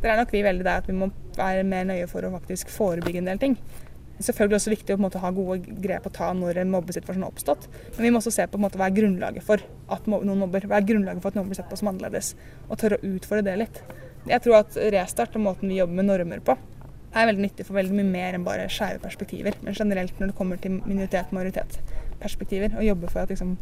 Der 0.03 0.13
er 0.13 0.19
nok 0.19 0.33
vi 0.35 0.43
veldig 0.43 0.65
der 0.67 0.83
at 0.83 0.87
vi 0.87 0.95
må 0.95 1.09
være 1.37 1.63
mer 1.67 1.87
nøye 1.87 2.07
for 2.11 2.23
å 2.23 2.33
faktisk 2.35 2.71
forebygge 2.71 3.19
en 3.19 3.27
del 3.27 3.39
ting 3.41 3.55
Det 3.57 4.21
er 4.21 4.27
selvfølgelig 4.29 4.55
også 4.55 4.71
viktig 4.71 4.95
å 4.95 5.01
måte, 5.01 5.19
ha 5.19 5.31
gode 5.35 5.73
grep 5.83 6.07
å 6.07 6.11
ta 6.15 6.29
når 6.35 6.61
en 6.61 6.71
mobbesituasjon 6.71 7.23
har 7.23 7.31
oppstått. 7.31 7.67
Men 7.95 8.03
vi 8.03 8.11
må 8.11 8.19
også 8.19 8.33
se 8.35 8.47
på 8.51 8.59
måte, 8.59 8.79
hva 8.79 8.89
er 8.89 8.95
grunnlaget 8.95 9.45
for 9.47 9.63
at 9.95 10.09
noen 10.11 10.43
mobber. 10.43 10.67
Hva 10.67 10.79
er 10.79 10.87
grunnlaget 10.87 11.23
for 11.23 11.31
at 11.31 11.39
noen 11.39 11.47
blir 11.51 11.59
sett 11.59 11.71
på 11.71 11.79
som 11.79 11.91
annerledes. 11.93 12.33
Og 12.67 12.81
tørre 12.81 12.99
å 12.99 13.13
utfordre 13.13 13.45
det 13.47 13.55
litt. 13.63 13.79
Jeg 14.27 14.43
tror 14.43 14.59
at 14.59 14.75
restart 14.95 15.39
og 15.39 15.45
måten 15.45 15.71
vi 15.71 15.79
jobber 15.79 16.01
med 16.01 16.09
normer 16.11 16.43
på, 16.43 16.57
er 17.13 17.29
veldig 17.29 17.45
nyttig 17.45 17.65
for 17.67 17.79
veldig 17.79 17.95
mye 17.97 18.09
mer 18.09 18.37
enn 18.37 18.45
bare 18.45 18.67
skeive 18.71 19.01
perspektiver. 19.03 19.57
Men 19.65 19.77
generelt 19.77 20.19
når 20.19 20.31
det 20.31 20.37
kommer 20.37 20.59
til 20.61 20.79
minoritet-majoritetsperspektiver. 20.79 22.75
Å 22.77 22.85
jobbe 22.85 23.09
for 23.11 23.23
at 23.23 23.33
liksom, 23.33 23.55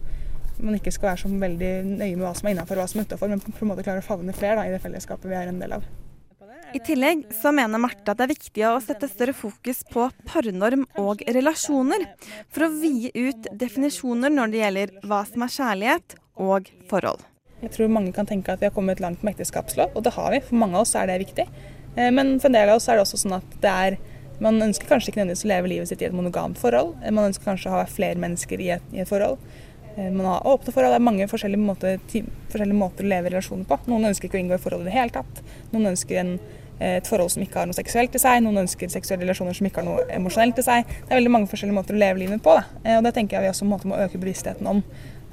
man 0.58 0.80
ikke 0.80 0.94
skal 0.96 1.12
være 1.12 1.24
så 1.24 1.32
veldig 1.32 1.72
nøye 1.94 2.16
med 2.16 2.26
hva 2.26 2.34
som 2.38 2.50
er 2.50 2.58
innafor 2.58 2.80
og 2.80 2.84
hva 2.84 2.90
som 2.92 3.02
er 3.02 3.08
utafor, 3.08 3.32
men 3.32 3.44
på 3.46 3.56
en 3.62 3.72
måte 3.72 3.86
klare 3.88 4.04
å 4.04 4.10
favne 4.10 4.36
flere 4.36 4.60
da, 4.60 4.68
i 4.68 4.76
det 4.76 4.84
fellesskapet 4.84 5.32
vi 5.32 5.40
er 5.40 5.52
en 5.52 5.64
del 5.64 5.78
av. 5.80 5.88
I 6.76 6.82
tillegg 6.84 7.22
så 7.32 7.54
mener 7.56 7.80
Marte 7.80 8.12
at 8.12 8.20
det 8.20 8.26
er 8.26 8.34
viktig 8.34 8.64
å 8.68 8.74
sette 8.84 9.08
større 9.08 9.32
fokus 9.38 9.86
på 9.88 10.10
parnorm 10.28 10.84
og 11.00 11.24
relasjoner, 11.24 12.04
for 12.52 12.68
å 12.68 12.74
vie 12.74 13.14
ut 13.16 13.48
definisjoner 13.56 14.34
når 14.34 14.52
det 14.52 14.62
gjelder 14.62 14.94
hva 15.08 15.22
som 15.30 15.46
er 15.46 15.54
kjærlighet 15.56 16.18
og 16.44 16.68
forhold. 16.92 17.24
Jeg 17.64 17.72
tror 17.74 17.90
mange 17.90 18.12
kan 18.14 18.28
tenke 18.30 18.52
at 18.54 18.62
vi 18.62 18.68
har 18.68 18.76
kommet 18.76 19.00
langt 19.02 19.24
med 19.24 19.34
ekteskapslov, 19.34 19.96
og 19.96 20.04
det 20.06 20.14
har 20.14 20.36
vi. 20.36 20.44
For 20.46 20.60
mange 20.60 20.78
av 20.78 20.84
oss 20.84 20.94
er 21.00 21.08
det 21.10 21.22
viktig. 21.24 21.48
Eh, 21.98 22.12
men 22.14 22.38
for 22.40 22.52
en 22.52 22.60
del 22.60 22.70
av 22.70 22.80
oss 22.80 22.88
er 22.88 23.00
det 23.00 23.08
også 23.08 23.20
sånn 23.24 23.40
at 23.40 23.58
det 23.64 23.74
er 23.74 24.00
man 24.44 24.62
ønsker 24.62 24.86
kanskje 24.86 25.10
ikke 25.10 25.24
nødvendigvis 25.24 25.48
å 25.48 25.50
leve 25.50 25.70
livet 25.72 25.90
sitt 25.90 26.04
i 26.04 26.08
et 26.08 26.16
monogamt 26.16 26.60
forhold. 26.62 26.94
Eh, 27.02 27.14
man 27.14 27.32
ønsker 27.32 27.50
kanskje 27.50 27.72
å 27.72 27.80
ha 27.80 27.88
flere 27.90 28.22
mennesker 28.22 28.62
i 28.62 28.70
et, 28.76 28.94
i 28.94 29.02
et 29.02 29.10
forhold. 29.10 29.42
Eh, 29.96 30.12
man 30.12 30.30
har 30.30 30.46
åpne 30.46 30.74
forhold. 30.76 30.94
Det 30.94 31.00
er 31.00 31.08
mange 31.08 31.30
forskjellige 31.32 31.64
måter, 31.64 31.98
forskjellige 32.52 32.78
måter, 32.78 33.08
å 33.08 33.12
leve 33.16 33.34
relasjoner 33.34 33.66
på. 33.70 33.80
Noen 33.90 34.12
ønsker 34.12 34.30
ikke 34.30 34.38
å 34.38 34.44
inngå 34.44 34.60
i 34.60 34.62
forhold 34.62 34.86
i 34.86 34.92
det 34.92 34.96
hele 34.98 35.16
tatt. 35.18 35.44
Noen 35.74 35.94
ønsker 35.96 36.24
en 36.24 36.40
et 36.78 37.08
forhold 37.10 37.32
som 37.34 37.42
ikke 37.42 37.58
har 37.58 37.66
noe 37.66 37.74
seksuelt 37.74 38.14
i 38.14 38.20
seg. 38.22 38.44
Noen 38.46 38.60
ønsker 38.62 38.92
seksuelle 38.94 39.24
relasjoner 39.24 39.56
som 39.58 39.66
ikke 39.66 39.82
har 39.82 39.88
noe 39.88 40.04
emosjonelt 40.14 40.60
i 40.62 40.66
seg. 40.68 40.86
Det 40.86 41.08
er 41.10 41.18
veldig 41.18 41.32
mange 41.34 41.50
forskjellige 41.50 41.74
måter 41.74 41.98
å 41.98 42.02
leve 42.04 42.22
livet 42.22 42.44
på. 42.46 42.54
Da. 42.54 43.00
Og 43.00 43.08
det 43.08 43.16
tenker 43.16 43.40
jeg 43.40 43.48
vi 43.48 43.50
også 43.50 43.66
må 43.66 43.98
øke 43.98 44.22
bevisstheten 44.22 44.70
om. 44.70 44.84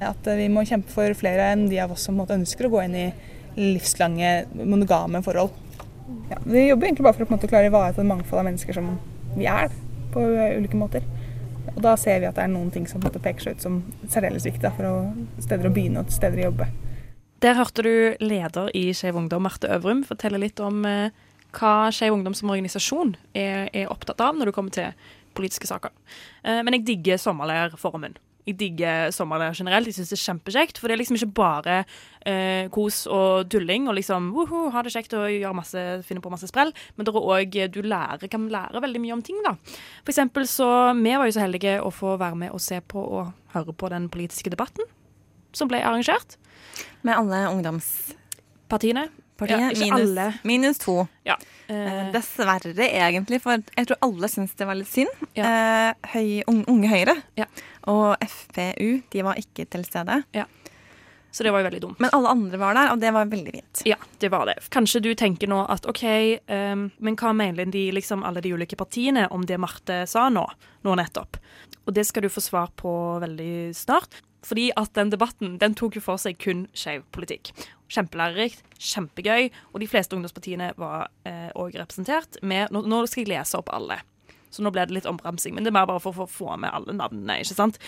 At 0.01 0.25
vi 0.25 0.47
må 0.49 0.65
kjempe 0.65 0.89
for 0.89 1.13
flere 1.13 1.51
enn 1.53 1.67
de 1.69 1.77
av 1.83 1.93
oss 1.93 2.07
som 2.09 2.17
ønsker 2.17 2.65
å 2.65 2.71
gå 2.73 2.81
inn 2.87 2.97
i 2.97 3.05
livslange 3.61 4.33
monogame 4.57 5.21
forhold. 5.21 5.53
Ja, 6.29 6.37
vi 6.43 6.67
jobber 6.67 6.87
egentlig 6.87 7.05
bare 7.05 7.17
for 7.17 7.25
å 7.25 7.33
måte, 7.33 7.49
klare 7.49 7.69
å 7.69 7.73
ivareta 7.73 8.03
et 8.03 8.09
mangfold 8.09 8.41
av 8.41 8.47
mennesker 8.49 8.77
som 8.77 8.91
vi 9.35 9.47
er, 9.49 9.73
på 10.13 10.23
ulike 10.59 10.79
måter. 10.79 11.05
Og 11.73 11.81
da 11.83 11.95
ser 11.99 12.21
vi 12.21 12.27
at 12.29 12.37
det 12.37 12.45
er 12.45 12.51
noen 12.53 12.69
ting 12.73 12.85
som 12.87 13.01
måte, 13.03 13.21
peker 13.21 13.47
seg 13.47 13.57
ut 13.57 13.65
som 13.65 13.79
særdeles 14.11 14.45
viktig 14.45 14.71
for 14.77 14.87
å, 14.89 14.95
steder 15.43 15.69
å 15.69 15.73
begynne 15.73 16.03
og 16.03 16.13
steder 16.13 16.43
å 16.43 16.49
jobbe. 16.49 16.69
Der 17.43 17.57
hørte 17.57 17.83
du 17.85 17.95
leder 18.23 18.69
i 18.77 18.87
Skeiv 18.95 19.17
Ungdom, 19.19 19.43
Marte 19.45 19.69
Øvrum, 19.75 20.05
fortelle 20.07 20.39
litt 20.41 20.61
om 20.63 20.85
eh, 20.87 21.09
hva 21.57 21.89
Skeiv 21.93 22.15
Ungdom 22.15 22.37
som 22.37 22.53
organisasjon 22.53 23.15
er, 23.35 23.67
er, 23.73 23.89
opptatt 23.91 24.23
av 24.23 24.37
når 24.37 24.49
det 24.49 24.55
kommer 24.55 24.75
til 24.75 25.11
politiske 25.35 25.67
saker. 25.69 25.91
Eh, 26.45 26.61
men 26.63 26.77
jeg 26.77 26.85
digger 26.87 27.19
sommerleirformen. 27.21 28.15
Jeg 28.45 28.57
digger 28.59 29.11
sommerleir 29.15 29.55
generelt. 29.57 29.89
Jeg 29.89 29.97
syns 29.97 30.11
det 30.13 30.19
er 30.19 30.23
kjempekjekt. 30.23 30.79
For 30.79 30.87
det 30.87 30.95
er 30.95 31.01
liksom 31.01 31.17
ikke 31.19 31.31
bare 31.39 31.77
eh, 32.25 32.67
kos 32.73 33.03
og 33.11 33.49
tulling 33.49 33.89
og 33.89 33.97
liksom 33.97 34.31
woho, 34.35 34.67
ha 34.73 34.83
det 34.85 34.93
kjekt 34.93 35.15
og 35.17 35.27
gjøre 35.29 35.57
masse, 35.57 35.85
finne 36.07 36.23
på 36.23 36.33
masse 36.33 36.49
sprell. 36.51 36.73
Men 36.95 37.07
det 37.07 37.13
er 37.13 37.31
òg 37.35 37.57
Du 37.73 37.81
lærer, 37.81 38.27
kan 38.31 38.49
lære 38.51 38.83
veldig 38.83 39.01
mye 39.01 39.17
om 39.17 39.25
ting, 39.25 39.41
da. 39.45 39.55
For 40.03 40.13
eksempel 40.13 40.47
så 40.49 40.69
Vi 40.95 41.15
var 41.15 41.25
jo 41.27 41.35
så 41.35 41.45
heldige 41.45 41.79
å 41.81 41.91
få 41.93 42.17
være 42.21 42.39
med 42.45 42.53
og 42.53 42.61
se 42.61 42.81
på 42.81 43.01
og 43.01 43.33
høre 43.55 43.73
på 43.73 43.89
den 43.89 44.09
politiske 44.09 44.51
debatten 44.53 44.85
som 45.55 45.69
ble 45.71 45.79
arrangert. 45.79 46.37
Med 47.01 47.15
alle 47.15 47.45
ungdomspartiene. 47.51 49.09
Ja, 49.35 49.57
minus, 49.75 50.35
minus 50.43 50.77
to. 50.79 51.07
Ja. 51.27 51.35
Eh, 51.67 52.11
dessverre, 52.13 52.71
egentlig, 52.87 53.41
for 53.43 53.59
jeg 53.59 53.87
tror 53.89 53.97
alle 54.05 54.29
syns 54.31 54.53
det 54.55 54.67
var 54.69 54.77
litt 54.79 54.87
synd. 54.87 55.11
Ja. 55.35 55.49
Eh, 55.49 56.11
høy, 56.13 56.29
unge 56.47 56.87
Høyre 56.87 57.17
og 57.91 58.15
FPU 58.21 59.01
de 59.11 59.25
var 59.25 59.39
ikke 59.41 59.67
til 59.71 59.85
stede. 59.87 60.21
Ja. 60.35 60.45
Så 61.35 61.43
det 61.43 61.51
var 61.51 61.59
jo 61.59 61.67
veldig 61.67 61.81
dumt. 61.83 61.99
Men 61.99 62.13
alle 62.15 62.29
andre 62.31 62.57
var 62.61 62.77
der, 62.77 62.93
og 62.93 62.99
det 63.01 63.09
var 63.11 63.27
veldig 63.27 63.51
fint. 63.51 63.81
Ja, 63.83 63.97
det 64.23 64.29
var 64.31 64.45
det. 64.47 64.53
Kanskje 64.71 65.01
du 65.03 65.09
tenker 65.19 65.49
nå 65.51 65.65
at 65.67 65.83
OK, 65.91 66.05
um, 66.47 66.85
men 67.03 67.17
hva 67.19 67.33
mener 67.35 67.67
de, 67.67 67.89
liksom, 67.91 68.23
alle 68.23 68.39
de 68.39 68.53
ulike 68.55 68.79
partiene 68.79 69.25
om 69.35 69.43
det 69.43 69.57
Marte 69.59 70.05
sa 70.07 70.29
nå, 70.31 70.45
nå 70.87 70.95
nettopp? 70.95 71.35
Og 71.83 71.91
det 71.97 72.05
skal 72.07 72.23
du 72.23 72.31
få 72.31 72.39
svar 72.39 72.71
på 72.79 72.93
veldig 73.19 73.75
snart. 73.75 74.21
Fordi 74.45 74.69
at 74.77 74.93
den 74.95 75.11
debatten 75.11 75.57
den 75.59 75.75
tok 75.75 75.97
jo 75.97 76.05
for 76.05 76.21
seg 76.21 76.37
kun 76.39 76.65
skeiv 76.77 77.03
politikk. 77.15 77.51
Kjempelærerikt, 77.91 78.63
kjempegøy, 78.79 79.49
og 79.73 79.81
de 79.81 79.89
fleste 79.89 80.15
ungdomspartiene 80.15 80.71
var 80.79 81.09
òg 81.25 81.73
eh, 81.73 81.79
representert 81.81 82.39
med 82.45 82.71
nå, 82.73 82.85
nå, 82.87 83.03
skal 83.09 83.25
jeg 83.25 83.33
lese 83.33 83.59
opp 83.59 83.73
alle. 83.75 83.99
Så 84.55 84.63
nå 84.63 84.71
ble 84.73 84.85
det 84.87 84.95
litt 84.95 85.09
ombremsing. 85.09 85.55
Men 85.55 85.65
det 85.65 85.73
er 85.73 85.77
mer 85.79 85.89
bare 85.89 86.01
for 86.03 86.23
å 86.23 86.29
få 86.31 86.55
med 86.61 86.71
alle 86.73 86.95
navnene. 86.95 87.41
ikke 87.43 87.57
sant? 87.57 87.79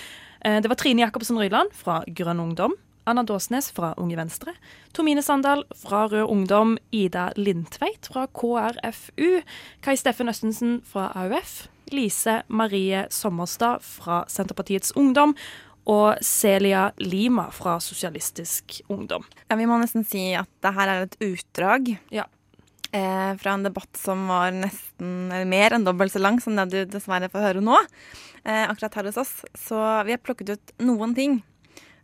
Eh, 0.44 0.60
det 0.62 0.68
var 0.70 0.80
Trine 0.80 1.06
Jacobsen 1.06 1.40
Ryland 1.40 1.72
fra 1.76 2.02
Grønn 2.08 2.44
Ungdom. 2.44 2.76
Anna 3.08 3.24
Dåsnes 3.24 3.72
fra 3.72 3.94
Unge 3.98 4.18
Venstre. 4.20 4.52
Tomine 4.92 5.24
Sandal 5.24 5.64
fra 5.80 6.08
Rød 6.12 6.28
Ungdom. 6.28 6.76
Ida 6.92 7.30
Lindtveit 7.40 8.10
fra 8.12 8.26
KrFU. 8.28 9.42
Kai 9.82 9.96
Steffen 9.96 10.28
Østensen 10.28 10.82
fra 10.84 11.08
AUF. 11.16 11.70
Lise 11.96 12.42
Marie 12.52 13.06
Sommerstad 13.10 13.80
fra 13.82 14.26
Senterpartiets 14.28 14.92
Ungdom. 15.00 15.38
Og 15.88 16.20
Celia 16.22 16.90
Lima 17.00 17.48
fra 17.56 17.78
Sosialistisk 17.80 18.82
Ungdom. 18.92 19.24
Ja, 19.48 19.56
vi 19.56 19.70
må 19.70 19.80
nesten 19.80 20.04
si 20.04 20.34
at 20.36 20.50
det 20.62 20.74
her 20.76 20.92
er 20.92 21.06
et 21.08 21.16
utdrag 21.24 21.94
Ja. 22.12 22.28
Eh, 22.92 23.34
fra 23.40 23.54
en 23.56 23.66
debatt 23.66 24.00
som 24.00 24.26
var 24.30 24.56
nesten 24.56 25.32
eller 25.32 25.48
mer 25.50 25.76
enn 25.76 25.86
dobbelt 25.88 26.14
så 26.14 26.22
lang 26.22 26.40
som 26.44 26.58
det 26.58 26.68
du 26.72 26.80
dessverre 26.98 27.30
får 27.34 27.46
høre 27.50 27.64
nå. 27.64 27.78
Eh, 28.44 28.66
akkurat 28.70 29.00
her 29.00 29.10
hos 29.10 29.22
oss. 29.22 29.34
Så 29.60 29.78
vi 30.08 30.16
har 30.16 30.24
plukket 30.24 30.56
ut 30.56 30.76
noen 30.84 31.16
ting 31.18 31.40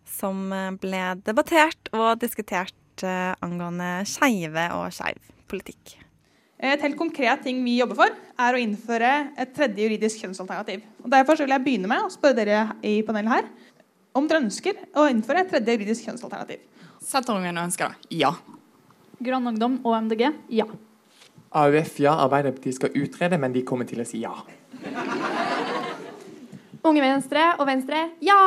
som 0.10 0.52
eh, 0.54 0.72
ble 0.82 1.04
debattert 1.24 1.92
og 1.96 2.20
diskutert 2.22 3.06
eh, 3.06 3.34
angående 3.44 4.02
skeive 4.10 4.70
og 4.78 4.90
skeiv 4.96 5.20
politikk. 5.52 5.98
Et 6.64 6.80
helt 6.80 6.96
konkret 6.96 7.42
ting 7.44 7.60
vi 7.66 7.76
jobber 7.82 7.98
for, 8.00 8.20
er 8.40 8.56
å 8.56 8.60
innføre 8.62 9.12
et 9.40 9.52
tredje 9.56 9.84
juridisk 9.84 10.22
kjønnsalternativ. 10.24 10.84
Og 11.04 11.10
derfor 11.12 11.36
så 11.36 11.44
vil 11.44 11.52
jeg 11.58 11.66
begynne 11.66 11.90
med 11.92 12.06
å 12.06 12.12
spørre 12.14 12.38
dere 12.40 12.62
i 12.88 13.02
panelet 13.04 13.34
her 13.34 13.50
om 14.16 14.30
dere 14.30 14.46
ønsker 14.46 14.78
å 14.96 15.10
innføre 15.12 15.44
et 15.44 15.52
tredje 15.52 15.76
juridisk 15.76 16.08
kjønnsalternativ. 16.08 16.62
Senterungene 17.04 17.66
ønsker 17.68 17.92
det. 17.92 18.20
Ja. 18.22 18.32
Grønn 19.22 19.48
Ungdom 19.54 19.80
og 19.84 19.98
MDG 20.08 20.30
ja. 20.50 20.66
AUF 21.54 22.00
ja, 22.02 22.16
Arbeiderpartiet 22.24 22.80
skal 22.80 22.96
utrede, 22.98 23.38
men 23.38 23.54
de 23.54 23.62
kommer 23.68 23.86
til 23.90 24.02
å 24.02 24.08
si 24.08 24.24
ja. 24.24 24.34
Unge 26.84 27.04
Venstre 27.04 27.52
og 27.60 27.68
Venstre 27.70 28.08
ja. 28.26 28.40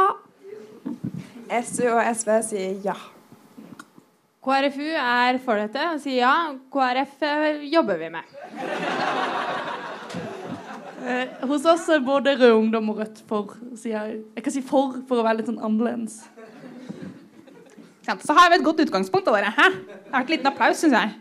SU 1.63 1.87
og 1.93 2.03
SV 2.03 2.33
sier 2.49 2.81
ja. 2.85 2.97
KrFU 4.47 4.91
er 4.95 5.39
for 5.43 5.59
dette 5.59 5.89
og 5.95 6.03
sier 6.03 6.21
ja. 6.25 6.35
KrF 6.75 7.23
jobber 7.71 8.03
vi 8.03 8.13
med. 8.15 8.37
Eh, 11.07 11.29
hos 11.47 11.67
oss 11.71 11.89
er 11.95 12.03
både 12.03 12.35
Rød 12.35 12.53
Ungdom 12.53 12.91
og 12.91 13.03
Rødt 13.03 13.21
for, 13.29 13.55
sier 13.79 13.95
jeg. 13.95 14.23
Jeg 14.35 14.43
kan 14.47 14.55
si 14.55 14.63
for 14.67 14.97
for 15.07 15.23
å 15.23 15.27
være 15.27 15.41
litt 15.41 15.51
sånn 15.51 15.63
annerledes. 15.63 16.25
Så 18.07 18.37
har 18.37 18.51
vi 18.51 18.61
et 18.61 18.67
godt 18.67 18.85
utgangspunkt 18.87 19.27
dere. 19.27 19.51
Hæ? 19.51 19.71
Det 19.75 20.13
har 20.13 20.21
vært 20.21 20.29
en 20.31 20.35
liten 20.37 20.51
applaus, 20.53 20.83
syns 20.83 20.95
jeg. 20.95 21.15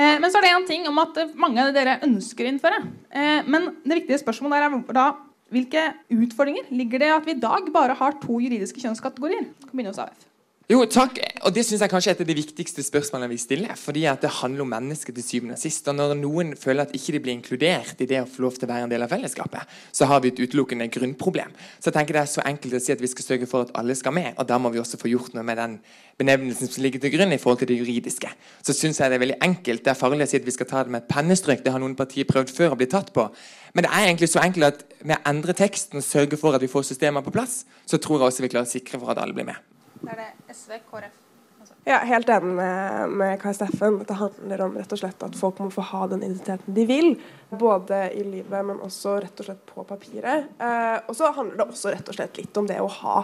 Eh, 0.00 0.16
men 0.20 0.28
så 0.28 0.38
er 0.38 0.46
det 0.46 0.52
en 0.52 0.68
ting 0.68 0.86
om 0.88 1.00
at 1.02 1.18
mange 1.40 1.64
av 1.64 1.72
dere 1.76 1.98
ønsker 2.06 2.46
å 2.46 2.52
innføre. 2.52 2.80
Eh, 3.10 3.40
men 3.48 3.72
det 3.84 4.02
viktige 4.02 4.20
spørsmålet 4.22 4.68
er 4.68 4.96
da 4.96 5.10
hvilke 5.50 5.88
utfordringer 6.14 6.68
ligger 6.70 7.02
det 7.02 7.08
i 7.10 7.14
at 7.16 7.26
vi 7.26 7.34
i 7.34 7.42
dag 7.42 7.72
bare 7.74 7.96
har 7.98 8.20
to 8.22 8.38
juridiske 8.38 8.84
kjønnskategorier? 8.84 9.48
Kan 9.66 9.74
begynne 9.74 9.94
hos 9.94 10.02
AF. 10.02 10.29
Jo, 10.70 10.84
takk. 10.86 11.16
Og 11.48 11.50
det 11.50 11.64
syns 11.66 11.80
jeg 11.82 11.90
kanskje 11.90 12.12
er 12.12 12.14
et 12.14 12.20
av 12.22 12.28
de 12.28 12.34
viktigste 12.38 12.82
spørsmålene 12.86 13.32
vi 13.32 13.38
stiller. 13.42 13.72
Fordi 13.74 14.04
at 14.06 14.22
det 14.22 14.28
handler 14.36 14.62
om 14.62 14.68
mennesker 14.70 15.16
til 15.16 15.24
syvende 15.26 15.56
og 15.56 15.58
sist. 15.58 15.88
Og 15.90 15.96
når 15.98 16.12
noen 16.20 16.52
føler 16.54 16.84
at 16.84 16.92
ikke 16.94 17.16
de 17.16 17.20
blir 17.24 17.34
inkludert 17.34 17.98
i 17.98 18.06
det 18.06 18.20
å 18.22 18.28
få 18.30 18.44
lov 18.44 18.54
til 18.54 18.68
å 18.68 18.70
være 18.70 18.86
en 18.86 18.92
del 18.92 19.02
av 19.02 19.10
fellesskapet, 19.10 19.72
så 19.90 20.06
har 20.06 20.22
vi 20.22 20.30
et 20.30 20.38
utelukkende 20.38 20.86
grunnproblem. 20.94 21.56
Så 21.80 21.90
jeg 21.90 21.96
tenker 21.96 22.14
det 22.14 22.22
er 22.22 22.30
så 22.30 22.44
enkelt 22.46 22.76
å 22.78 22.82
si 22.84 22.94
at 22.94 23.02
vi 23.02 23.10
skal 23.10 23.26
sørge 23.26 23.48
for 23.50 23.66
at 23.66 23.72
alle 23.82 23.96
skal 23.98 24.14
med. 24.14 24.28
Og 24.36 24.46
da 24.46 24.60
må 24.62 24.70
vi 24.70 24.78
også 24.78 25.00
få 25.00 25.10
gjort 25.10 25.34
noe 25.34 25.42
med 25.48 25.58
den 25.58 25.74
benevnelsen 26.22 26.70
som 26.70 26.86
ligger 26.86 27.02
til 27.02 27.16
grunn 27.16 27.34
i 27.34 27.40
forhold 27.42 27.64
til 27.64 27.72
det 27.72 27.80
juridiske. 27.80 28.30
Så 28.62 28.76
syns 28.76 29.02
jeg 29.02 29.10
det 29.10 29.18
er 29.18 29.24
veldig 29.24 29.40
enkelt. 29.48 29.82
Det 29.88 29.90
er 29.90 29.98
farlig 29.98 30.28
å 30.28 30.30
si 30.30 30.38
at 30.38 30.46
vi 30.46 30.54
skal 30.54 30.70
ta 30.70 30.84
det 30.86 30.94
med 30.94 31.02
et 31.02 31.10
pennestrøk. 31.10 31.64
Det 31.66 31.74
har 31.74 31.82
noen 31.82 31.98
partier 31.98 32.30
prøvd 32.30 32.54
før 32.54 32.76
å 32.76 32.78
bli 32.78 32.86
tatt 32.94 33.10
på. 33.16 33.26
Men 33.74 33.88
det 33.88 33.90
er 33.90 34.06
egentlig 34.06 34.30
så 34.30 34.44
enkelt 34.44 34.70
at 34.70 34.86
med 35.02 35.18
å 35.18 35.34
endre 35.34 35.58
teksten 35.64 35.98
og 35.98 36.06
sørge 36.06 36.38
for 36.38 36.54
at 36.54 36.62
vi 36.62 36.70
får 36.70 36.92
systemer 36.92 37.26
på 37.26 37.34
plass, 37.34 37.64
så 37.90 37.98
tror 37.98 38.20
jeg 38.20 38.30
også 38.30 38.46
vi 38.46 38.52
klarer 38.54 38.70
å 38.70 38.74
sikre 38.76 39.02
for 39.02 39.10
at 39.10 39.24
alle 39.24 39.34
blir 39.34 39.50
med. 39.50 39.58
Da 40.00 40.14
er 40.14 40.22
det 40.24 40.54
SV, 40.54 40.78
KrF. 40.90 41.18
Altså. 41.60 41.74
Ja, 41.84 41.98
helt 42.08 42.28
enig 42.32 42.54
med, 42.56 43.10
med 43.20 43.34
Kai 43.40 43.52
Steffen. 43.54 43.98
Det 44.08 44.16
handler 44.16 44.62
om 44.64 44.78
rett 44.80 44.92
og 44.96 45.00
slett 45.02 45.24
at 45.26 45.36
folk 45.36 45.58
må 45.60 45.68
få 45.74 45.84
ha 45.90 46.06
den 46.08 46.22
identiteten 46.24 46.76
de 46.76 46.86
vil. 46.88 47.10
Både 47.50 48.06
i 48.16 48.24
livet, 48.24 48.64
men 48.64 48.80
også 48.80 49.18
rett 49.20 49.42
og 49.42 49.48
slett 49.50 49.60
på 49.68 49.84
papiret. 49.84 50.48
Eh, 50.56 50.96
og 51.04 51.16
så 51.18 51.32
handler 51.36 51.60
det 51.60 51.66
også 51.68 51.92
rett 51.92 52.08
og 52.08 52.16
slett 52.16 52.40
litt 52.40 52.60
om 52.60 52.68
det 52.70 52.78
å 52.80 52.88
ha 53.02 53.18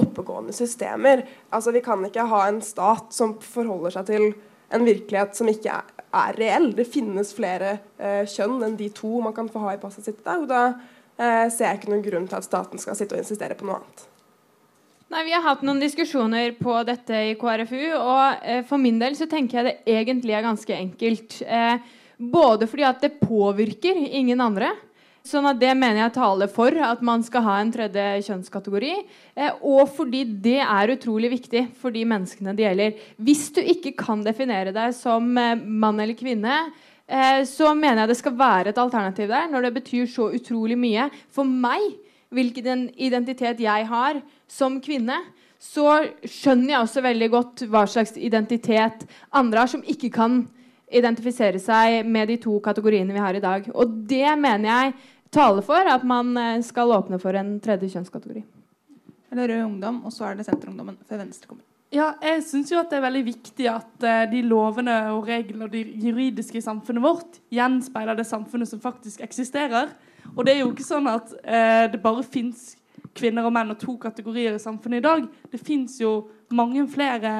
oppegående 0.00 0.54
systemer. 0.56 1.26
Altså 1.54 1.74
Vi 1.76 1.84
kan 1.84 2.02
ikke 2.08 2.24
ha 2.30 2.46
en 2.48 2.62
stat 2.64 3.12
som 3.14 3.36
forholder 3.44 3.98
seg 3.98 4.08
til 4.08 4.26
en 4.74 4.88
virkelighet 4.88 5.36
som 5.36 5.50
ikke 5.52 5.76
er, 5.76 5.92
er 6.24 6.40
reell. 6.40 6.70
Det 6.76 6.88
finnes 6.88 7.34
flere 7.36 7.76
eh, 7.98 8.24
kjønn 8.24 8.64
enn 8.64 8.80
de 8.80 8.88
to 8.96 9.20
man 9.22 9.36
kan 9.36 9.50
få 9.52 9.66
ha 9.66 9.76
i 9.76 9.82
passet 9.82 10.08
sitt 10.08 10.24
i. 10.24 10.40
Og 10.40 10.48
da 10.50 10.64
eh, 10.72 11.46
ser 11.52 11.68
jeg 11.68 11.82
ikke 11.82 11.92
noen 11.92 12.08
grunn 12.08 12.32
til 12.32 12.40
at 12.40 12.48
staten 12.48 12.80
skal 12.80 12.96
sitte 12.98 13.18
og 13.18 13.22
insistere 13.22 13.60
på 13.60 13.68
noe 13.68 13.82
annet. 13.82 14.08
Nei, 15.12 15.24
Vi 15.26 15.34
har 15.34 15.44
hatt 15.44 15.62
noen 15.62 15.82
diskusjoner 15.82 16.54
på 16.56 16.78
dette 16.88 17.18
i 17.30 17.34
KrFU, 17.36 17.92
og 17.98 18.40
eh, 18.42 18.62
for 18.64 18.80
min 18.80 18.96
del 18.98 19.16
så 19.18 19.28
tenker 19.30 19.60
jeg 19.60 19.66
det 19.68 19.98
egentlig 19.98 20.32
er 20.34 20.46
ganske 20.46 20.74
enkelt. 20.76 21.36
Eh, 21.44 21.76
både 22.18 22.68
fordi 22.70 22.86
at 22.88 23.04
det 23.04 23.18
påvirker 23.20 24.00
ingen 24.00 24.40
andre. 24.40 24.72
Sånn 25.24 25.46
at 25.48 25.56
Det 25.60 25.70
mener 25.72 26.02
jeg 26.02 26.16
taler 26.18 26.50
for 26.52 26.74
at 26.84 27.00
man 27.00 27.22
skal 27.24 27.44
ha 27.46 27.56
en 27.60 27.70
tredje 27.72 28.02
kjønnskategori. 28.26 28.94
Eh, 29.36 29.60
og 29.64 29.88
fordi 29.96 30.24
det 30.44 30.58
er 30.60 30.92
utrolig 30.92 31.30
viktig 31.32 31.66
for 31.80 31.94
de 31.94 32.04
menneskene 32.08 32.52
det 32.56 32.66
gjelder. 32.66 32.98
Hvis 33.16 33.46
du 33.56 33.62
ikke 33.62 33.94
kan 33.96 34.24
definere 34.24 34.72
deg 34.74 34.92
som 34.96 35.30
eh, 35.40 35.56
mann 35.56 36.00
eller 36.00 36.16
kvinne, 36.18 36.58
eh, 37.08 37.40
så 37.48 37.72
mener 37.72 38.02
jeg 38.02 38.12
det 38.12 38.18
skal 38.20 38.36
være 38.36 38.74
et 38.74 38.80
alternativ 38.80 39.32
der 39.32 39.48
når 39.52 39.68
det 39.68 39.76
betyr 39.78 40.08
så 40.12 40.28
utrolig 40.36 40.76
mye. 40.80 41.08
For 41.32 41.48
meg, 41.48 41.92
hvilken 42.34 42.90
identitet 42.96 43.64
jeg 43.64 43.88
har 43.88 44.20
som 44.54 44.78
kvinne, 44.82 45.18
så 45.58 46.04
skjønner 46.28 46.74
jeg 46.74 46.82
også 46.84 47.02
veldig 47.04 47.30
godt 47.32 47.64
hva 47.72 47.84
slags 47.88 48.18
identitet 48.20 49.06
andre 49.34 49.64
har 49.64 49.70
som 49.72 49.84
ikke 49.88 50.12
kan 50.14 50.44
identifisere 50.94 51.58
seg 51.62 52.04
med 52.06 52.28
de 52.30 52.38
to 52.42 52.58
kategoriene 52.62 53.14
vi 53.14 53.22
har 53.22 53.34
i 53.34 53.42
dag. 53.42 53.66
Og 53.74 54.00
det 54.08 54.28
mener 54.38 54.68
jeg 54.68 54.94
taler 55.34 55.64
for 55.66 55.90
at 55.90 56.04
man 56.06 56.34
eh, 56.38 56.62
skal 56.62 56.92
åpne 56.94 57.18
for 57.22 57.34
en 57.38 57.56
tredje 57.64 57.90
kjønnskategori. 57.94 58.44
Er 59.34 59.48
Rød 59.50 59.64
Ungdom, 59.64 60.04
og 60.06 60.12
så 60.14 60.28
er 60.28 60.36
det 60.38 60.46
Senterungdommen 60.46 61.00
før 61.08 61.24
Venstre 61.24 61.50
kommer. 61.50 61.64
Ja, 61.94 62.12
jeg 62.22 62.42
syns 62.46 62.70
jo 62.72 62.78
at 62.80 62.90
det 62.90 62.98
er 62.98 63.04
veldig 63.06 63.24
viktig 63.26 63.66
at 63.70 64.06
eh, 64.06 64.24
de 64.30 64.44
lovene 64.46 64.94
og 65.14 65.26
reglene 65.30 65.66
og 65.66 65.74
det 65.74 65.82
juridiske 66.02 66.60
i 66.60 66.64
samfunnet 66.64 67.02
vårt 67.02 67.40
gjenspeiler 67.54 68.18
det 68.18 68.28
samfunnet 68.28 68.70
som 68.70 68.82
faktisk 68.82 69.24
eksisterer. 69.26 69.90
Og 70.34 70.44
det 70.46 70.54
er 70.54 70.62
jo 70.62 70.72
ikke 70.72 70.86
sånn 70.86 71.10
at 71.10 71.34
eh, 71.42 71.86
det 71.90 72.02
bare 72.02 72.26
fins 72.26 72.72
kvinner 73.14 73.46
og 73.46 73.54
menn 73.54 73.72
og 73.72 73.80
to 73.80 73.96
kategorier 74.00 74.56
i 74.56 74.62
samfunnet 74.62 75.00
i 75.00 75.04
dag. 75.04 75.26
Det 75.52 75.60
fins 75.62 75.98
jo 76.00 76.16
mange 76.54 76.86
flere 76.90 77.34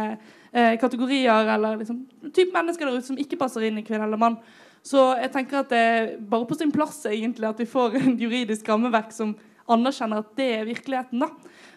eh, 0.53 0.77
kategorier 0.81 1.51
eller 1.55 1.81
liksom, 1.81 2.05
type 2.31 2.55
mennesker 2.55 2.87
der 2.87 2.99
ute 2.99 3.09
som 3.09 3.19
ikke 3.21 3.39
passer 3.41 3.67
inn 3.67 3.81
i 3.81 3.87
kvinne 3.87 4.07
eller 4.07 4.21
mann. 4.21 4.39
Så 4.85 5.01
jeg 5.17 5.33
tenker 5.33 5.63
at 5.63 5.73
det 5.73 5.81
er 5.81 6.13
bare 6.21 6.47
på 6.49 6.59
sin 6.59 6.73
plass 6.75 7.01
egentlig 7.09 7.49
at 7.49 7.61
vi 7.61 7.69
får 7.69 7.97
en 8.03 8.17
juridisk 8.21 8.69
rammeverk 8.69 9.13
som 9.17 9.35
anerkjenner 9.71 10.21
at 10.21 10.35
det 10.37 10.49
er 10.59 10.69
virkeligheten. 10.69 11.25
da. 11.25 11.31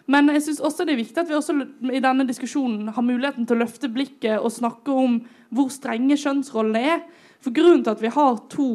Men 0.06 0.28
jeg 0.32 0.42
synes 0.42 0.60
også 0.64 0.84
det 0.84 0.94
er 0.94 1.02
viktig 1.02 1.22
at 1.22 1.28
vi 1.28 1.36
også 1.36 1.56
i 1.92 2.02
denne 2.04 2.26
diskusjonen 2.28 2.92
har 2.92 3.04
muligheten 3.04 3.46
til 3.48 3.56
å 3.56 3.62
løfte 3.64 3.90
blikket 3.92 4.38
og 4.38 4.52
snakke 4.52 4.92
om 4.92 5.18
hvor 5.48 5.72
strenge 5.72 6.16
kjønnsrollene 6.20 6.84
er. 6.94 7.02
For 7.44 7.54
grunnen 7.54 7.84
til 7.84 7.94
at 7.96 8.02
vi 8.02 8.12
har 8.12 8.40
to 8.52 8.70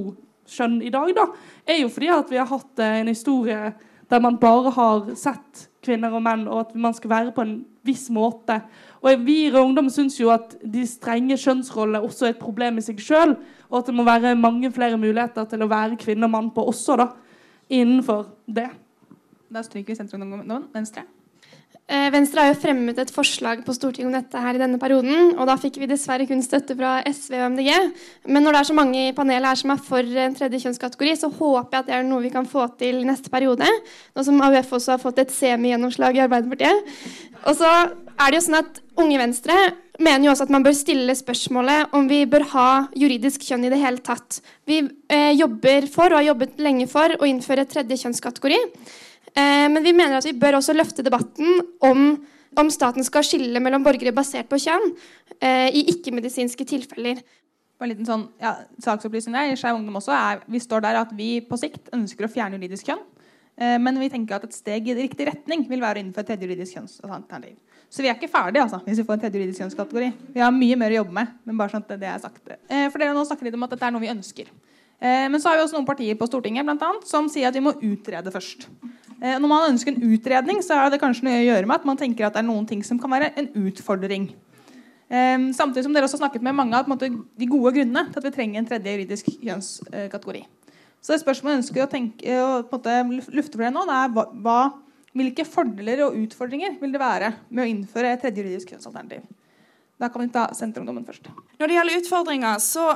kjønn 0.50 0.82
i 0.84 0.92
dag, 0.94 1.14
da, 1.16 1.28
er 1.70 1.84
jo 1.84 1.92
fordi 1.94 2.10
at 2.12 2.32
vi 2.32 2.40
har 2.42 2.50
hatt 2.50 2.82
eh, 2.82 3.00
en 3.02 3.12
historie 3.12 3.60
der 4.14 4.22
man 4.22 4.38
bare 4.38 4.72
har 4.76 5.14
sett 5.18 5.68
kvinner 5.84 6.14
og 6.14 6.22
menn, 6.24 6.46
og 6.48 6.68
at 6.68 6.76
man 6.80 6.94
skal 6.96 7.12
være 7.12 7.34
på 7.36 7.44
en 7.44 7.56
viss 7.84 8.06
måte. 8.14 8.60
Og 9.02 9.26
Vi 9.26 9.48
i 9.48 9.52
Ungdom 9.52 9.90
syns 9.92 10.20
jo 10.20 10.30
at 10.32 10.56
de 10.62 10.86
strenge 10.88 11.38
kjønnsrollene 11.40 12.04
også 12.06 12.30
er 12.30 12.36
et 12.36 12.44
problem 12.44 12.78
i 12.78 12.86
seg 12.86 13.02
sjøl, 13.04 13.36
og 13.70 13.82
at 13.82 13.90
det 13.90 13.98
må 13.98 14.06
være 14.08 14.36
mange 14.40 14.72
flere 14.72 14.98
muligheter 15.02 15.50
til 15.50 15.66
å 15.66 15.72
være 15.72 16.00
kvinne 16.00 16.30
og 16.30 16.36
mann 16.36 16.54
på 16.54 16.68
også, 16.70 17.00
da, 17.02 17.10
innenfor 17.74 18.30
det. 18.46 18.70
Da 19.54 19.66
stryker 19.66 19.94
vi 19.94 20.00
Senterungdommen. 20.00 20.70
Venstre. 20.74 21.04
Eh, 21.84 22.08
Venstre 22.14 22.40
har 22.40 22.54
jo 22.54 22.60
fremmet 22.62 23.00
et 23.02 23.12
forslag 23.12 23.66
på 23.66 23.74
Stortinget 23.76 24.08
om 24.08 24.14
dette 24.16 24.40
her 24.40 24.56
i 24.56 24.62
denne 24.62 24.80
perioden. 24.80 25.34
og 25.36 25.48
Da 25.50 25.58
fikk 25.60 25.82
vi 25.82 25.90
dessverre 25.92 26.28
kun 26.30 26.42
støtte 26.42 26.78
fra 26.80 27.02
SV 27.04 27.36
og 27.42 27.52
MDG. 27.52 27.72
Men 28.28 28.44
når 28.44 28.56
det 28.56 28.60
er 28.62 28.70
så 28.70 28.78
mange 28.78 29.02
i 29.10 29.12
panelet 29.12 29.50
her 29.52 29.60
som 29.60 29.74
er 29.74 29.84
for 29.84 30.00
en 30.00 30.38
tredje 30.38 30.62
kjønnskategori, 30.64 31.16
så 31.20 31.28
håper 31.28 31.76
jeg 31.76 31.84
at 31.84 31.92
det 31.92 31.98
er 31.98 32.08
noe 32.08 32.24
vi 32.24 32.32
kan 32.32 32.48
få 32.48 32.70
til 32.80 33.04
neste 33.06 33.30
periode. 33.30 33.68
Nå 34.16 34.24
som 34.24 34.40
AUF 34.40 34.72
også 34.80 34.96
har 34.96 35.04
fått 35.04 35.20
et 35.20 35.36
semigjennomslag 35.36 36.16
i 36.16 36.24
Arbeiderpartiet. 36.24 36.96
Og 37.52 37.60
så 37.60 37.68
er 37.68 38.32
det 38.32 38.40
jo 38.40 38.46
sånn 38.48 38.62
at 38.62 38.80
Unge 39.04 39.20
Venstre 39.20 39.60
mener 40.00 40.26
jo 40.26 40.32
også 40.34 40.48
at 40.48 40.54
man 40.54 40.64
bør 40.64 40.76
stille 40.78 41.14
spørsmålet 41.18 41.94
om 41.98 42.08
vi 42.10 42.24
bør 42.30 42.48
ha 42.54 42.68
juridisk 42.98 43.44
kjønn 43.44 43.68
i 43.68 43.72
det 43.74 43.82
hele 43.82 44.02
tatt. 44.06 44.40
Vi 44.70 44.80
eh, 45.12 45.34
jobber 45.36 45.90
for, 45.92 46.10
og 46.10 46.22
har 46.22 46.32
jobbet 46.32 46.62
lenge 46.64 46.88
for, 46.90 47.14
å 47.20 47.28
innføre 47.28 47.68
tredje 47.70 48.00
kjønnskategori. 48.06 48.62
Eh, 49.34 49.68
men 49.70 49.82
vi 49.84 49.94
mener 49.96 50.20
at 50.20 50.28
vi 50.28 50.36
bør 50.38 50.60
også 50.60 50.76
løfte 50.76 51.06
debatten 51.06 51.62
om, 51.82 52.04
om 52.60 52.74
staten 52.74 53.06
skal 53.06 53.26
skille 53.26 53.62
mellom 53.64 53.86
borgere 53.86 54.14
basert 54.14 54.50
på 54.52 54.60
kjønn 54.62 54.92
eh, 55.40 55.74
i 55.74 55.88
ikke-medisinske 55.96 56.68
tilfeller. 56.70 57.24
En 57.84 57.90
liten 57.92 58.08
sånn 58.08 58.28
ja, 58.40 58.54
saksopplysning 58.80 59.36
der, 59.36 59.58
Skeiv 59.60 59.76
Ungdom 59.76 59.98
også, 60.00 60.14
er, 60.16 60.44
Vi 60.48 60.62
står 60.62 60.86
der 60.86 61.02
at 61.02 61.10
vi 61.18 61.36
på 61.44 61.58
sikt 61.60 61.90
ønsker 61.96 62.28
å 62.28 62.32
fjerne 62.32 62.60
juridisk 62.60 62.88
kjønn. 62.88 63.02
Eh, 63.58 63.76
men 63.82 63.98
vi 64.00 64.12
tenker 64.14 64.38
at 64.38 64.46
et 64.48 64.56
steg 64.56 64.88
i 64.88 64.96
riktig 65.02 65.28
retning 65.28 65.66
vil 65.70 65.82
være 65.82 66.00
å 66.00 66.06
innføre 66.06 66.30
tredje 66.30 66.48
juridisk 66.48 66.78
kjønnsalternativ. 66.78 67.58
Så 67.94 68.06
vi 68.06 68.10
er 68.10 68.16
ikke 68.16 68.32
ferdige 68.32 68.64
altså, 68.66 68.80
hvis 68.86 69.02
vi 69.02 69.08
får 69.10 69.18
en 69.18 69.26
tredje 69.26 69.42
juridisk 69.42 69.64
kjønnskategori. 69.66 70.12
Vi 70.38 70.46
har 70.46 70.54
mye 70.54 70.78
mer 70.80 70.94
å 70.94 71.02
jobbe 71.02 71.18
med. 71.18 71.34
men 71.46 71.58
bare 71.58 71.74
sånn 71.74 71.84
at 71.86 71.98
det 72.02 72.10
er 72.10 72.22
sagt. 72.22 72.42
For 72.46 73.02
dere 73.02 73.18
nå 73.18 73.26
snakker 73.28 73.50
litt 73.50 73.58
om 73.58 73.66
at 73.66 73.76
dette 73.76 73.90
er 73.90 73.94
noe 73.94 74.02
vi 74.02 74.14
ønsker. 74.14 74.50
Eh, 75.04 75.28
men 75.30 75.42
så 75.42 75.52
har 75.52 75.60
vi 75.60 75.66
også 75.66 75.76
noen 75.76 75.88
partier 75.88 76.16
på 76.16 76.28
Stortinget 76.30 76.64
blant 76.64 76.84
annet, 76.88 77.08
som 77.10 77.28
sier 77.32 77.50
at 77.50 77.58
vi 77.58 77.64
må 77.66 77.76
utrede 77.76 78.32
først. 78.32 78.70
Eh, 79.20 79.36
når 79.36 79.50
man 79.52 79.70
ønsker 79.74 79.92
en 79.92 80.16
utredning, 80.16 80.64
så 80.64 80.80
har 80.80 80.94
det 80.94 81.02
kanskje 81.02 81.28
noe 81.28 81.42
å 81.42 81.46
gjøre 81.50 81.68
med 81.68 81.82
at 81.82 81.88
man 81.90 82.00
tenker 82.00 82.28
at 82.28 82.38
det 82.38 82.44
er 82.44 82.48
noen 82.48 82.66
ting 82.70 82.86
som 82.88 83.02
kan 83.02 83.12
være 83.12 83.34
en 83.40 83.52
utfordring. 83.66 84.32
Um, 85.14 85.50
samtidig 85.54 85.84
som 85.86 85.94
dere 85.94 86.08
også 86.08 86.18
har 86.18 86.24
snakket 86.24 86.46
med 86.48 86.56
mange 86.58 86.80
av 86.80 86.88
de 86.98 87.46
gode 87.46 87.74
grunnene 87.76 88.08
til 88.08 88.18
at 88.18 88.26
vi 88.26 88.32
trenger 88.34 88.62
en 88.62 88.70
tredje 88.70 88.94
juridisk 88.96 89.28
kjønnskategori. 89.36 90.42
Så 91.04 91.14
det 91.14 91.20
spørsmålet 91.22 91.54
jeg 91.54 91.62
ønsker 91.62 91.84
å, 91.84 91.90
tenke, 91.92 92.38
å 92.40 92.48
måte, 92.72 92.96
lufte 93.36 93.60
for 93.60 93.62
dere 93.62 93.74
nå, 93.76 93.84
det 93.86 94.00
er 94.00 94.40
hva, 94.48 94.58
hvilke 95.14 95.46
fordeler 95.46 96.06
og 96.08 96.18
utfordringer 96.18 96.80
vil 96.82 96.96
det 96.96 97.04
være 97.04 97.34
med 97.52 97.66
å 97.66 97.70
innføre 97.70 98.16
et 98.16 98.24
tredje 98.24 98.42
juridisk 98.42 98.72
kjønnsalternativ. 98.74 99.28
Da 100.02 100.10
kan 100.10 100.24
vi 100.24 100.32
ta 100.34 100.48
Senterungdommen 100.58 101.06
først. 101.06 101.30
Når 101.60 101.70
det 101.70 101.78
gjelder 101.78 102.00
utfordringer, 102.02 102.64
så 102.64 102.88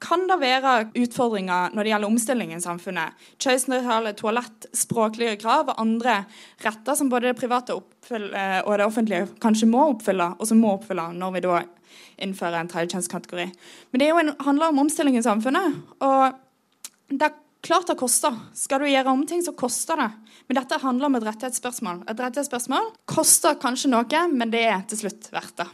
kan 0.00 0.24
det 0.28 0.38
være 0.40 0.74
utfordringer 0.96 1.74
når 1.74 1.84
det 1.84 1.92
gjelder 1.92 2.10
omstilling 2.10 2.54
i 2.56 2.60
samfunnet. 2.62 3.16
Kjønnsnøytrale 3.42 4.14
toalett, 4.18 4.68
språklige 4.76 5.36
krav 5.42 5.68
og 5.68 5.82
andre 5.82 6.22
retter 6.64 6.96
som 6.96 7.10
både 7.12 7.30
det 7.30 7.40
private 7.40 7.76
eh, 7.76 8.60
og 8.64 8.72
det 8.80 8.86
offentlige 8.86 9.28
kanskje 9.42 9.68
må 9.70 9.90
oppfylle, 9.92 10.32
og 10.38 10.48
som 10.48 10.62
må 10.62 10.72
oppfylle 10.78 11.10
når 11.16 11.36
vi 11.36 11.44
da 11.44 11.60
innfører 12.20 12.62
en 12.62 12.70
tredje 12.70 12.94
kjønnskategori. 12.94 13.50
Men 13.92 14.02
det 14.02 14.08
en, 14.14 14.32
handler 14.46 14.72
om 14.72 14.82
omstilling 14.86 15.18
i 15.18 15.24
samfunnet. 15.26 15.80
og 16.00 16.40
det 17.10 17.26
er 17.26 17.38
klart 17.66 17.90
det 17.90 17.98
koster. 18.00 18.36
Skal 18.56 18.80
du 18.80 18.88
gjøre 18.88 19.12
om 19.12 19.26
ting, 19.26 19.42
så 19.44 19.52
koster 19.58 19.98
det. 20.00 20.08
Men 20.48 20.60
dette 20.60 20.80
handler 20.80 21.10
om 21.10 21.18
et 21.18 21.26
rettighetsspørsmål. 21.28 22.04
Et 22.08 22.24
rettighetsspørsmål 22.24 22.92
koster 23.10 23.58
kanskje 23.60 23.92
noe, 23.92 24.26
men 24.32 24.52
det 24.54 24.64
er 24.70 24.84
til 24.88 25.04
slutt 25.04 25.32
verdt 25.34 25.58
det. 25.60 25.68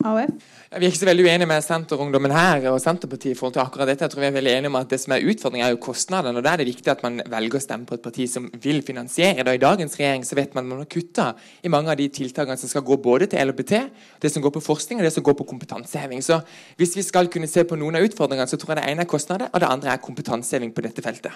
AUF? 0.00 0.30
Vi 0.70 0.86
er 0.86 0.86
ikke 0.86 1.00
så 1.00 1.06
veldig 1.08 1.24
uenige 1.26 1.48
med 1.50 1.64
Senterungdommen 1.64 2.32
her 2.32 2.64
og 2.70 2.78
Senterpartiet 2.80 3.34
i 3.34 3.38
forhold 3.38 3.56
til 3.56 3.62
akkurat 3.64 3.88
dette. 3.90 4.06
Jeg 4.06 4.12
tror 4.12 4.22
vi 4.22 4.28
er 4.28 4.34
veldig 4.36 4.52
enige 4.52 4.70
om 4.70 4.78
at 4.78 4.88
Det 4.90 5.00
som 5.00 5.12
er 5.12 5.26
utfordringen, 5.26 5.66
er 5.66 5.74
jo 5.74 5.80
kostnadene. 5.82 6.38
og 6.38 6.44
Da 6.44 6.52
er 6.52 6.56
det 6.56 6.66
viktig 6.66 6.88
at 6.88 7.02
man 7.02 7.20
velger 7.26 7.58
å 7.58 7.60
stemme 7.60 7.86
på 7.86 7.94
et 7.94 8.02
parti 8.02 8.26
som 8.30 8.50
vil 8.62 8.82
finansiere 8.82 9.44
det. 9.44 9.54
I 9.54 9.64
dagens 9.64 9.96
regjering 9.98 10.24
så 10.24 10.34
vet 10.38 10.54
man 10.54 10.64
at 10.64 10.70
man 10.70 10.78
har 10.78 10.86
kutta 10.86 11.34
i 11.62 11.68
mange 11.68 11.90
av 11.90 11.96
de 11.96 12.08
tiltakene 12.08 12.56
som 12.56 12.68
skal 12.68 12.82
gå 12.82 12.96
både 12.96 13.26
til 13.26 13.44
LHBT, 13.44 13.90
det 14.22 14.32
som 14.32 14.42
går 14.42 14.54
på 14.56 14.64
forskning 14.64 15.00
og 15.00 15.04
det 15.04 15.12
som 15.12 15.22
går 15.22 15.34
på 15.34 15.48
kompetanseheving. 15.52 16.22
Så 16.22 16.40
hvis 16.76 16.96
vi 16.96 17.02
skal 17.02 17.28
kunne 17.28 17.50
se 17.50 17.64
på 17.64 17.76
noen 17.76 17.96
av 17.96 18.06
utfordringene, 18.06 18.48
så 18.48 18.56
tror 18.56 18.76
jeg 18.76 18.84
det 18.84 18.90
ene 18.92 19.02
er 19.02 19.10
kostnader, 19.10 19.50
og 19.52 19.60
det 19.60 19.68
andre 19.68 19.92
er 19.92 20.04
kompetanseheving 20.04 20.72
på 20.72 20.86
dette 20.86 21.02
feltet. 21.02 21.32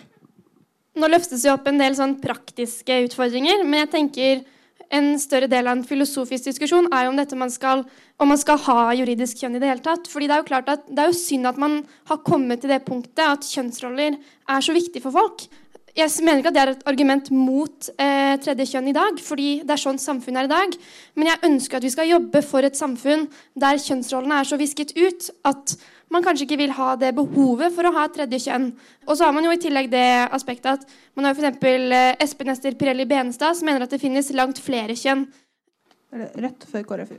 Nå 0.95 1.09
løftes 1.11 1.43
jo 1.45 1.53
opp 1.57 1.67
en 1.67 1.79
del 1.79 1.97
sånn 1.99 2.21
praktiske 2.23 3.03
utfordringer, 3.09 3.65
men 3.67 3.83
jeg 3.83 3.91
tenker 3.91 4.45
en 4.93 5.15
større 5.21 5.49
del 5.51 5.69
av 5.69 5.79
en 5.79 5.87
filosofisk 5.87 6.51
diskusjon 6.51 6.89
er 6.93 7.07
jo 7.07 7.15
om, 7.15 7.39
man 7.41 7.53
skal, 7.53 7.85
om 8.21 8.31
man 8.31 8.41
skal 8.41 8.61
ha 8.67 8.79
juridisk 8.99 9.41
kjønn 9.41 9.59
i 9.59 9.63
det 9.63 9.71
hele 9.71 9.85
tatt. 9.85 10.09
Fordi 10.11 10.29
det 10.29 10.37
er 10.37 10.43
jo 10.43 10.49
klart 10.51 10.71
at 10.73 10.87
det 10.89 11.03
er 11.03 11.13
jo 11.13 11.19
synd 11.19 11.51
at 11.51 11.61
man 11.61 11.83
har 12.11 12.23
kommet 12.27 12.63
til 12.63 12.73
det 12.75 12.83
punktet 12.87 13.25
at 13.25 13.47
kjønnsroller 13.49 14.19
er 14.19 14.67
så 14.67 14.77
viktig 14.77 15.03
for 15.05 15.15
folk. 15.15 15.47
Jeg 15.95 16.11
mener 16.27 16.41
ikke 16.41 16.51
at 16.51 16.57
det 16.57 16.63
er 16.63 16.71
et 16.73 16.89
argument 16.91 17.29
mot 17.31 17.89
eh, 18.03 18.35
tredje 18.43 18.67
kjønn 18.73 18.89
i 18.91 18.95
dag, 18.97 19.19
fordi 19.23 19.51
det 19.63 19.77
er 19.77 19.83
sånn 19.85 20.01
samfunnet 20.03 20.43
er 20.43 20.49
i 20.49 20.51
dag. 20.51 20.79
Men 21.15 21.31
jeg 21.31 21.45
ønsker 21.47 21.79
at 21.79 21.87
vi 21.87 21.93
skal 21.95 22.11
jobbe 22.11 22.43
for 22.43 22.67
et 22.67 22.79
samfunn 22.79 23.29
der 23.55 23.79
kjønnsrollene 23.79 24.41
er 24.41 24.49
så 24.49 24.59
visket 24.59 24.91
ut 24.99 25.31
at 25.47 25.77
man 26.15 26.25
kanskje 26.25 26.47
ikke 26.47 26.61
vil 26.63 26.75
ha 26.77 26.95
det 27.01 27.13
behovet 27.17 27.75
for 27.75 27.89
å 27.89 27.93
ha 27.97 28.07
et 28.07 28.17
tredje 28.17 28.45
kjønn. 28.47 28.71
Og 29.09 29.19
så 29.19 29.27
har 29.27 29.35
man 29.37 29.47
jo 29.47 29.53
i 29.55 29.61
tillegg 29.61 29.91
det 29.93 30.07
aspektet 30.35 30.79
at 30.79 30.97
man 31.19 31.29
har 31.29 31.37
f.eks. 31.37 31.61
Eh, 31.61 32.15
Espen 32.25 32.53
Ester 32.55 32.79
Pirelli 32.79 33.07
Benestad 33.11 33.59
som 33.59 33.69
mener 33.69 33.87
at 33.87 33.95
det 33.95 34.03
finnes 34.03 34.33
langt 34.37 34.63
flere 34.63 34.97
kjønn. 34.99 35.27
Rødt 36.15 36.67
før 36.71 36.89
KrFU. 36.89 37.17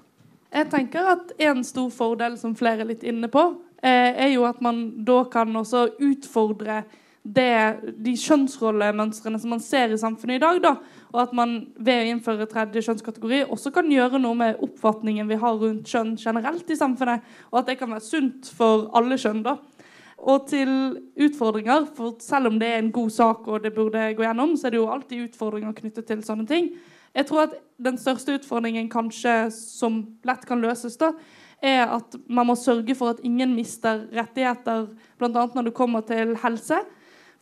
Jeg 0.55 0.69
tenker 0.71 1.07
at 1.11 1.33
En 1.41 1.63
stor 1.67 1.89
fordel 1.91 2.37
som 2.39 2.55
flere 2.55 2.85
er 2.85 2.93
litt 2.93 3.03
inne 3.03 3.27
på, 3.31 3.43
eh, 3.83 4.11
er 4.25 4.29
jo 4.33 4.45
at 4.47 4.61
man 4.63 4.87
da 5.05 5.23
kan 5.31 5.51
også 5.55 5.89
utfordre 5.99 6.83
det, 7.25 7.81
de 8.05 8.13
kjønnsrollemønstrene 8.21 9.39
som 9.41 9.49
man 9.55 9.63
ser 9.63 9.91
i 9.91 9.97
samfunnet 9.99 10.37
i 10.37 10.43
dag. 10.43 10.61
Da, 10.61 10.75
og 11.15 11.21
at 11.21 11.35
man 11.37 11.53
ved 11.79 12.01
å 12.01 12.07
innføre 12.11 12.47
tredje 12.51 12.83
kjønnskategori 12.83 13.45
også 13.53 13.71
kan 13.75 13.87
gjøre 13.91 14.19
noe 14.19 14.35
med 14.35 14.59
oppfatningen 14.65 15.29
vi 15.31 15.37
har 15.39 15.55
rundt 15.61 15.87
kjønn 15.87 16.17
generelt 16.19 16.67
i 16.67 16.75
samfunnet. 16.75 17.23
Og 17.53 17.61
at 17.61 17.69
det 17.71 17.77
kan 17.79 17.93
være 17.93 18.03
sunt 18.03 18.49
for 18.57 18.89
alle 18.99 19.15
kjønn. 19.21 19.39
da. 19.45 19.55
Og 20.19 20.47
til 20.49 20.69
utfordringer, 21.15 21.87
for 21.95 22.17
selv 22.23 22.51
om 22.51 22.59
det 22.59 22.67
er 22.67 22.81
en 22.81 22.91
god 22.91 23.13
sak 23.15 23.47
og 23.47 23.63
det 23.63 23.71
burde 23.75 24.09
gå 24.17 24.25
gjennom, 24.25 24.57
så 24.59 24.67
er 24.67 24.75
det 24.75 24.81
jo 24.81 24.91
alltid 24.91 25.29
utfordringer 25.29 25.75
knyttet 25.79 26.07
til 26.11 26.23
sånne 26.25 26.47
ting. 26.49 26.73
Jeg 27.15 27.29
tror 27.29 27.45
at 27.45 27.55
den 27.79 27.97
største 28.01 28.35
utfordringen 28.35 28.89
kanskje 28.91 29.45
som 29.55 30.01
lett 30.27 30.43
kan 30.47 30.59
løses, 30.59 30.97
da, 30.99 31.13
er 31.63 31.87
at 31.95 32.17
man 32.27 32.49
må 32.49 32.57
sørge 32.59 32.95
for 32.99 33.15
at 33.15 33.23
ingen 33.23 33.55
mister 33.55 34.03
rettigheter, 34.11 34.89
bl.a. 35.17 35.29
når 35.31 35.69
det 35.69 35.77
kommer 35.77 36.03
til 36.03 36.35
helse. 36.43 36.81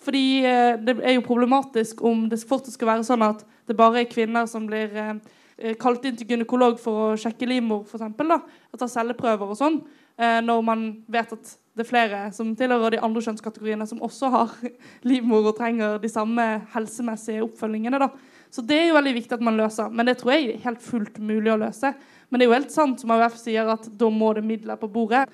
Fordi 0.04 0.44
eh, 0.46 0.76
det 0.84 0.98
er 1.02 1.18
jo 1.18 1.26
problematisk 1.26 2.04
om 2.06 2.28
det 2.30 2.42
fortsatt 2.44 2.76
skal 2.76 2.92
være 2.92 3.08
sånn 3.08 3.26
at 3.26 3.44
det 3.68 3.78
bare 3.80 4.04
er 4.04 4.12
kvinner 4.12 4.48
som 4.50 4.68
blir 4.70 4.94
eh, 4.98 5.16
eh, 5.58 5.76
kalt 5.80 6.06
inn 6.06 6.18
til 6.20 6.34
gynekolog 6.34 6.80
for 6.82 7.08
å 7.08 7.20
sjekke 7.20 7.50
livmor, 7.50 7.84
f.eks. 7.88 8.40
Og 8.74 8.80
ta 8.82 8.90
celleprøver 8.92 9.54
og 9.54 9.60
sånn. 9.60 9.84
Når 10.14 10.60
man 10.62 10.82
vet 11.10 11.32
at 11.34 11.56
det 11.74 11.82
er 11.82 11.90
flere 11.90 12.18
som 12.36 12.52
tilhører 12.54 12.94
de 12.94 13.00
andre 13.02 13.22
kjønnskategoriene 13.26 13.88
som 13.90 14.02
også 14.06 14.30
har 14.30 14.52
livmor 15.10 15.48
og 15.50 15.56
trenger 15.58 15.98
de 16.02 16.12
samme 16.12 16.46
helsemessige 16.76 17.42
oppfølgingene. 17.48 17.98
da. 17.98 18.12
Så 18.54 18.62
det 18.62 18.78
er 18.78 18.92
jo 18.92 18.98
veldig 19.00 19.16
viktig 19.16 19.34
at 19.34 19.46
man 19.46 19.58
løser. 19.58 19.90
Men 19.90 20.06
det 20.06 20.20
tror 20.20 20.36
jeg 20.36 20.52
er 20.52 20.66
helt 20.68 20.84
fullt 20.86 21.18
mulig 21.18 21.50
å 21.50 21.58
løse. 21.64 21.90
Men 22.30 22.38
det 22.38 22.46
er 22.46 22.52
jo 22.52 22.58
helt 22.60 22.76
sant 22.76 23.02
som 23.02 23.14
AUF 23.16 23.40
sier, 23.42 23.66
at 23.74 23.90
da 23.98 24.10
må 24.14 24.30
det 24.38 24.46
midler 24.46 24.78
på 24.78 24.92
bordet. 24.94 25.26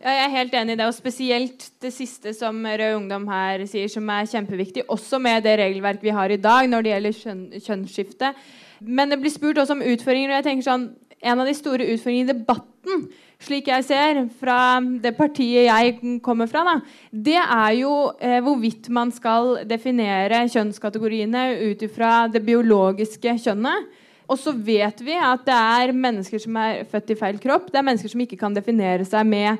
Ja, 0.00 0.14
jeg 0.16 0.20
er 0.24 0.32
helt 0.32 0.54
enig 0.56 0.72
i 0.72 0.78
det, 0.80 0.84
og 0.88 0.96
spesielt 0.96 1.64
det 1.84 1.90
siste 1.92 2.32
som 2.32 2.56
Rød 2.64 2.94
Ungdom 2.96 3.26
her 3.28 3.60
sier, 3.68 3.88
som 3.92 4.06
er 4.08 4.28
kjempeviktig, 4.30 4.86
også 4.88 5.18
med 5.20 5.44
det 5.44 5.58
regelverket 5.60 6.06
vi 6.06 6.14
har 6.16 6.32
i 6.32 6.38
dag 6.40 6.70
når 6.72 6.86
det 6.86 6.92
gjelder 6.94 7.16
kjønn, 7.18 7.42
kjønnsskifte. 7.66 8.30
Men 8.80 9.12
det 9.12 9.18
blir 9.20 9.34
spurt 9.34 9.60
også 9.60 9.76
om 9.76 9.82
utfordringer, 9.84 10.30
og 10.30 10.38
jeg 10.38 10.46
tenker 10.46 10.68
sånn, 10.70 10.86
en 11.20 11.42
av 11.42 11.50
de 11.50 11.52
store 11.52 11.84
utfordringene 11.92 12.24
i 12.24 12.32
debatten, 12.32 13.02
slik 13.44 13.68
jeg 13.68 13.84
ser, 13.90 14.22
fra 14.40 14.56
det 15.04 15.12
partiet 15.18 15.66
jeg 15.66 16.14
kommer 16.24 16.48
fra, 16.48 16.62
da, 16.64 16.78
det 17.12 17.36
er 17.42 17.74
jo 17.82 17.92
eh, 18.24 18.38
hvorvidt 18.46 18.88
man 18.96 19.12
skal 19.12 19.58
definere 19.68 20.46
kjønnskategoriene 20.48 21.42
ut 21.60 21.84
ifra 21.84 22.22
det 22.32 22.40
biologiske 22.46 23.36
kjønnet. 23.44 23.92
Og 24.30 24.38
så 24.38 24.54
vet 24.54 25.00
vi 25.02 25.16
at 25.18 25.42
det 25.44 25.58
er 25.58 25.92
mennesker 25.92 26.40
som 26.40 26.56
er 26.62 26.84
født 26.88 27.12
i 27.12 27.18
feil 27.18 27.40
kropp. 27.42 27.68
Det 27.68 27.80
er 27.80 27.86
mennesker 27.88 28.12
som 28.12 28.20
ikke 28.22 28.38
kan 28.38 28.54
definere 28.54 29.04
seg 29.04 29.26
med 29.26 29.58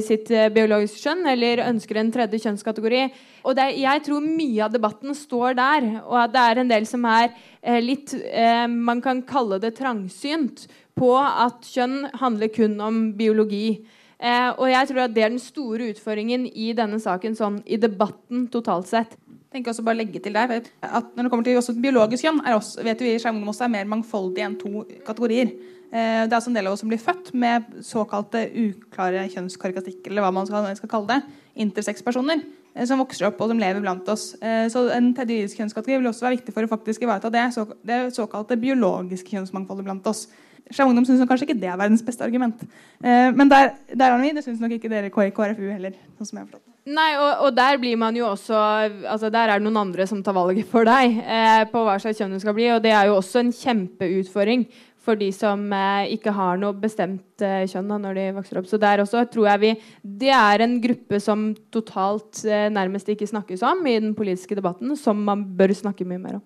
sitt 0.00 0.30
eh, 0.32 0.48
biologiske 0.52 1.02
kjønn 1.02 1.26
eller 1.28 1.60
ønsker 1.66 2.00
en 2.00 2.12
tredje 2.12 2.40
kjønnskategori. 2.40 3.02
Og 3.44 3.60
er, 3.60 3.74
jeg 3.76 4.04
tror 4.06 4.24
mye 4.24 4.64
av 4.64 4.72
debatten 4.72 5.16
står 5.16 5.58
der, 5.58 5.88
og 6.06 6.16
at 6.22 6.32
det 6.32 6.44
er 6.44 6.62
en 6.62 6.72
del 6.72 6.88
som 6.88 7.04
er 7.08 7.30
eh, 7.60 7.80
litt 7.84 8.14
eh, 8.16 8.64
Man 8.68 9.02
kan 9.04 9.22
kalle 9.28 9.60
det 9.60 9.74
trangsynt 9.76 10.66
på 10.98 11.12
at 11.20 11.68
kjønn 11.68 12.08
handler 12.18 12.52
kun 12.54 12.80
om 12.80 13.00
biologi. 13.18 13.78
Eh, 14.18 14.50
og 14.56 14.66
jeg 14.72 14.90
tror 14.90 15.04
at 15.04 15.14
det 15.14 15.24
er 15.26 15.34
den 15.34 15.42
store 15.42 15.92
utfordringen 15.92 16.48
i 16.48 16.72
denne 16.76 16.98
saken, 17.02 17.36
sånn 17.38 17.60
i 17.68 17.78
debatten 17.78 18.48
totalt 18.50 18.88
sett. 18.90 19.18
tenker 19.52 19.72
også 19.72 19.84
bare 19.84 20.00
legge 20.00 20.20
til 20.20 20.32
der, 20.32 20.62
at 20.80 21.16
Når 21.16 21.22
det 21.22 21.30
kommer 21.30 21.44
til 21.44 21.80
biologisk 21.80 22.24
kjønn, 22.24 22.40
er 22.44 22.56
også, 22.56 22.82
vet 22.82 23.00
vi 23.00 23.14
i 23.14 23.20
er 23.20 23.68
mer 23.68 23.84
mangfoldig 23.84 24.42
enn 24.44 24.58
to 24.58 24.84
kategorier. 25.06 25.52
Eh, 25.88 26.24
det 26.26 26.32
er 26.32 26.36
altså 26.36 26.50
en 26.50 26.58
del 26.58 26.68
av 26.68 26.74
oss 26.74 26.82
som 26.84 26.90
blir 26.90 27.00
født 27.00 27.30
med 27.38 27.68
såkalte 27.84 28.44
uklare 28.52 29.24
kjønnskarakteristikker, 29.32 30.12
eller 30.12 30.26
hva 30.26 30.32
man 30.36 30.48
skal, 30.48 30.90
kalle 30.90 31.14
det, 31.14 31.38
intersexpersoner, 31.64 32.42
eh, 32.74 32.84
som 32.88 33.00
vokser 33.00 33.30
opp 33.30 33.40
og 33.40 33.52
som 33.52 33.62
lever 33.62 33.80
blant 33.84 34.08
oss. 34.12 34.34
Eh, 34.42 34.66
så 34.72 34.88
En 34.92 35.14
tredje 35.16 35.48
kjønnskategori 35.56 36.02
vil 36.02 36.10
også 36.12 36.28
være 36.28 36.36
viktig 36.36 36.54
for 36.54 36.68
å 36.68 36.72
faktisk 36.74 37.06
ivareta 37.06 37.32
det, 37.32 37.48
det 37.88 38.02
såkalte 38.16 38.60
biologiske 38.60 39.32
kjønnsmangfoldet 39.32 39.88
blant 39.88 40.12
oss. 40.12 40.26
Skeiv 40.68 40.90
Ungdom 40.90 41.06
syns 41.08 41.24
kanskje 41.24 41.48
ikke 41.48 41.60
det 41.62 41.70
er 41.72 41.80
verdens 41.80 42.04
beste 42.04 42.20
argument. 42.20 42.60
men 43.00 43.48
der, 43.48 43.72
der 43.88 44.12
er 44.12 44.20
vi, 44.20 44.34
det 44.36 44.44
syns 44.44 44.60
nok 44.60 44.76
ikke 44.76 44.90
dere 44.92 45.08
i 45.08 45.10
KrFU 45.32 45.70
heller. 45.72 45.96
sånn 46.18 46.26
som 46.26 46.36
jeg 46.36 46.44
har 46.44 46.50
forstått. 46.50 46.68
Nei, 46.88 47.08
og, 47.20 47.44
og, 47.44 47.50
der 47.56 47.76
blir 47.80 47.98
man 48.00 48.16
jo 48.16 48.30
også 48.30 48.56
altså 48.56 49.28
Der 49.32 49.50
er 49.50 49.58
det 49.58 49.66
noen 49.66 49.80
andre 49.82 50.06
som 50.08 50.22
tar 50.24 50.36
valget 50.36 50.68
for 50.70 50.88
deg 50.88 51.18
eh, 51.20 51.64
på 51.68 51.82
hva 51.84 51.98
slags 52.00 52.20
kjønn 52.20 52.32
du 52.32 52.40
skal 52.40 52.56
bli. 52.56 52.68
Og 52.72 52.82
det 52.84 52.94
er 52.96 53.10
jo 53.10 53.18
også 53.18 53.42
en 53.42 53.52
kjempeutfordring 53.52 54.64
for 55.08 55.18
de 55.18 55.30
som 55.32 55.62
eh, 55.72 56.12
ikke 56.18 56.34
har 56.36 56.60
noe 56.60 56.76
bestemt 56.76 57.44
eh, 57.44 57.64
kjønn 57.70 57.88
da, 57.88 57.98
når 58.02 58.18
de 58.18 58.26
vokser 58.36 58.60
opp. 58.60 58.68
Så 58.68 58.80
der 58.80 59.02
også 59.02 59.24
tror 59.32 59.48
jeg 59.48 59.62
vi 59.62 59.72
Det 60.20 60.32
er 60.34 60.64
en 60.64 60.76
gruppe 60.84 61.20
som 61.24 61.48
totalt 61.74 62.42
eh, 62.44 62.68
nærmest 62.74 63.08
ikke 63.08 63.28
snakkes 63.30 63.64
om 63.66 63.80
i 63.88 63.98
den 64.02 64.12
politiske 64.18 64.58
debatten, 64.58 64.92
som 65.00 65.20
man 65.24 65.46
bør 65.58 65.72
snakke 65.76 66.06
mye 66.08 66.20
mer 66.20 66.40
om. 66.40 66.44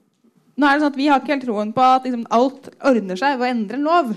Nå 0.52 0.68
er 0.68 0.76
det 0.76 0.84
sånn 0.84 0.92
at 0.92 1.00
Vi 1.00 1.08
har 1.08 1.22
ikke 1.22 1.34
helt 1.34 1.48
troen 1.48 1.74
på 1.74 1.88
at 1.96 2.06
liksom, 2.06 2.28
alt 2.30 2.70
ordner 2.92 3.18
seg 3.18 3.40
ved 3.40 3.48
å 3.48 3.50
endre 3.56 3.80
en 3.80 3.88
lov. 3.88 4.14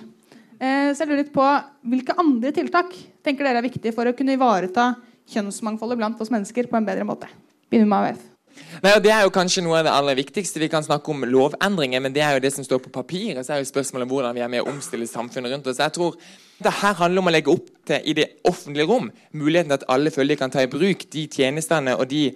Eh, 0.60 0.92
så 0.92 1.02
jeg 1.02 1.10
lurer 1.10 1.24
litt 1.24 1.34
på 1.36 1.50
Hvilke 1.92 2.16
andre 2.22 2.54
tiltak 2.56 2.94
tenker 3.26 3.48
dere 3.48 3.60
er 3.64 3.68
viktige 3.68 3.96
for 3.96 4.08
å 4.08 4.16
kunne 4.16 4.38
ivareta 4.38 4.94
kjønnsmangfoldet 5.34 6.00
blant 6.00 6.22
oss 6.22 6.34
mennesker 6.34 6.70
på 6.70 6.78
en 6.80 6.88
bedre 6.88 7.08
måte? 7.08 7.32
Begynner 7.72 7.90
med 7.90 8.14
AUF. 8.14 8.32
Nei, 8.84 8.94
og 8.96 9.04
Det 9.04 9.12
er 9.12 9.22
jo 9.26 9.34
kanskje 9.34 9.64
noe 9.66 9.80
av 9.80 9.88
det 9.88 9.94
aller 9.94 10.18
viktigste. 10.20 10.60
Vi 10.62 10.70
kan 10.72 10.84
snakke 10.84 11.12
om 11.12 11.24
lovendringer, 11.28 12.02
men 12.04 12.14
det 12.14 12.24
er 12.24 12.38
jo 12.38 12.44
det 12.44 12.54
som 12.54 12.66
står 12.66 12.82
på 12.84 12.94
papiret. 12.94 13.46
Så 13.46 13.56
er 13.56 13.62
jo 13.64 13.70
spørsmålet 13.70 14.10
hvordan 14.10 14.36
vi 14.36 14.44
er 14.46 14.52
med 14.52 14.64
å 14.64 14.72
omstille 14.72 15.08
samfunnet 15.08 15.54
rundt 15.54 15.70
oss. 15.72 15.80
Jeg 15.82 15.96
tror 15.96 16.18
det 16.64 16.74
her 16.82 16.98
handler 17.00 17.24
om 17.24 17.32
å 17.32 17.36
legge 17.36 17.52
opp 17.52 17.70
til 17.88 18.04
i 18.04 18.16
det 18.18 18.28
offentlige 18.48 18.88
rom 18.90 19.10
muligheten 19.32 19.72
til 19.72 19.80
at 19.80 19.88
alle 19.92 20.12
følger 20.12 20.40
kan 20.40 20.54
ta 20.54 20.64
i 20.64 20.72
bruk 20.72 21.08
de 21.12 21.28
tjenestene 21.32 21.96
og 21.98 22.08
de 22.12 22.30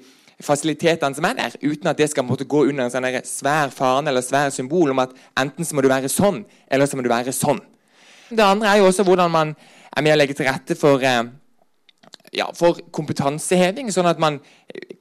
fasilitetene 0.44 1.16
som 1.16 1.28
er 1.28 1.36
der, 1.36 1.56
uten 1.62 1.90
at 1.92 2.00
det 2.00 2.10
skal 2.12 2.24
måtte 2.24 2.48
gå 2.48 2.64
under 2.70 2.86
en 2.86 2.94
sånn 2.94 3.08
svær 3.28 3.74
fane 3.76 4.12
eller 4.12 4.24
svær 4.24 4.54
symbol 4.56 4.94
om 4.94 5.02
at 5.04 5.16
enten 5.40 5.68
så 5.68 5.76
må 5.76 5.84
du 5.84 5.90
være 5.92 6.12
sånn, 6.12 6.46
eller 6.72 6.88
så 6.88 6.96
må 6.96 7.04
du 7.04 7.12
være 7.12 7.36
sånn. 7.36 7.60
Det 8.30 8.46
andre 8.46 8.72
er 8.72 8.80
jo 8.80 8.88
også 8.88 9.04
hvordan 9.08 9.32
man 9.34 9.54
er 9.90 10.06
med 10.06 10.14
å 10.14 10.20
legge 10.20 10.38
til 10.38 10.48
rette 10.48 10.78
for 10.80 11.04
eh, 11.04 11.24
ja, 12.36 12.46
for 12.54 12.78
kompetanseheving, 12.94 13.90
sånn 13.94 14.10
at 14.10 14.20
man 14.22 14.38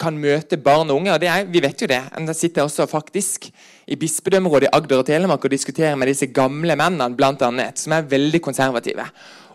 kan 0.01 0.17
møte 0.17 0.57
barn 0.61 0.89
og 0.89 1.03
unge. 1.03 1.13
og 1.13 1.25
er, 1.25 1.45
Vi 1.45 1.61
vet 1.61 1.81
jo 1.81 1.87
det. 1.91 2.01
Men 2.15 2.27
Jeg 2.27 2.37
sitter 2.37 2.63
også 2.63 2.87
faktisk 2.89 3.51
i 3.87 3.97
bispedømmerådet 3.97 4.69
i 4.69 4.73
Agder 4.73 5.03
og 5.03 5.07
Telemark 5.07 5.45
og 5.45 5.51
diskuterer 5.51 5.97
med 5.97 6.09
disse 6.09 6.27
gamle 6.27 6.77
mennene 6.77 7.17
blant 7.17 7.43
annet, 7.43 7.79
som 7.79 7.93
er 7.93 8.09
veldig 8.09 8.41
konservative. 8.41 9.05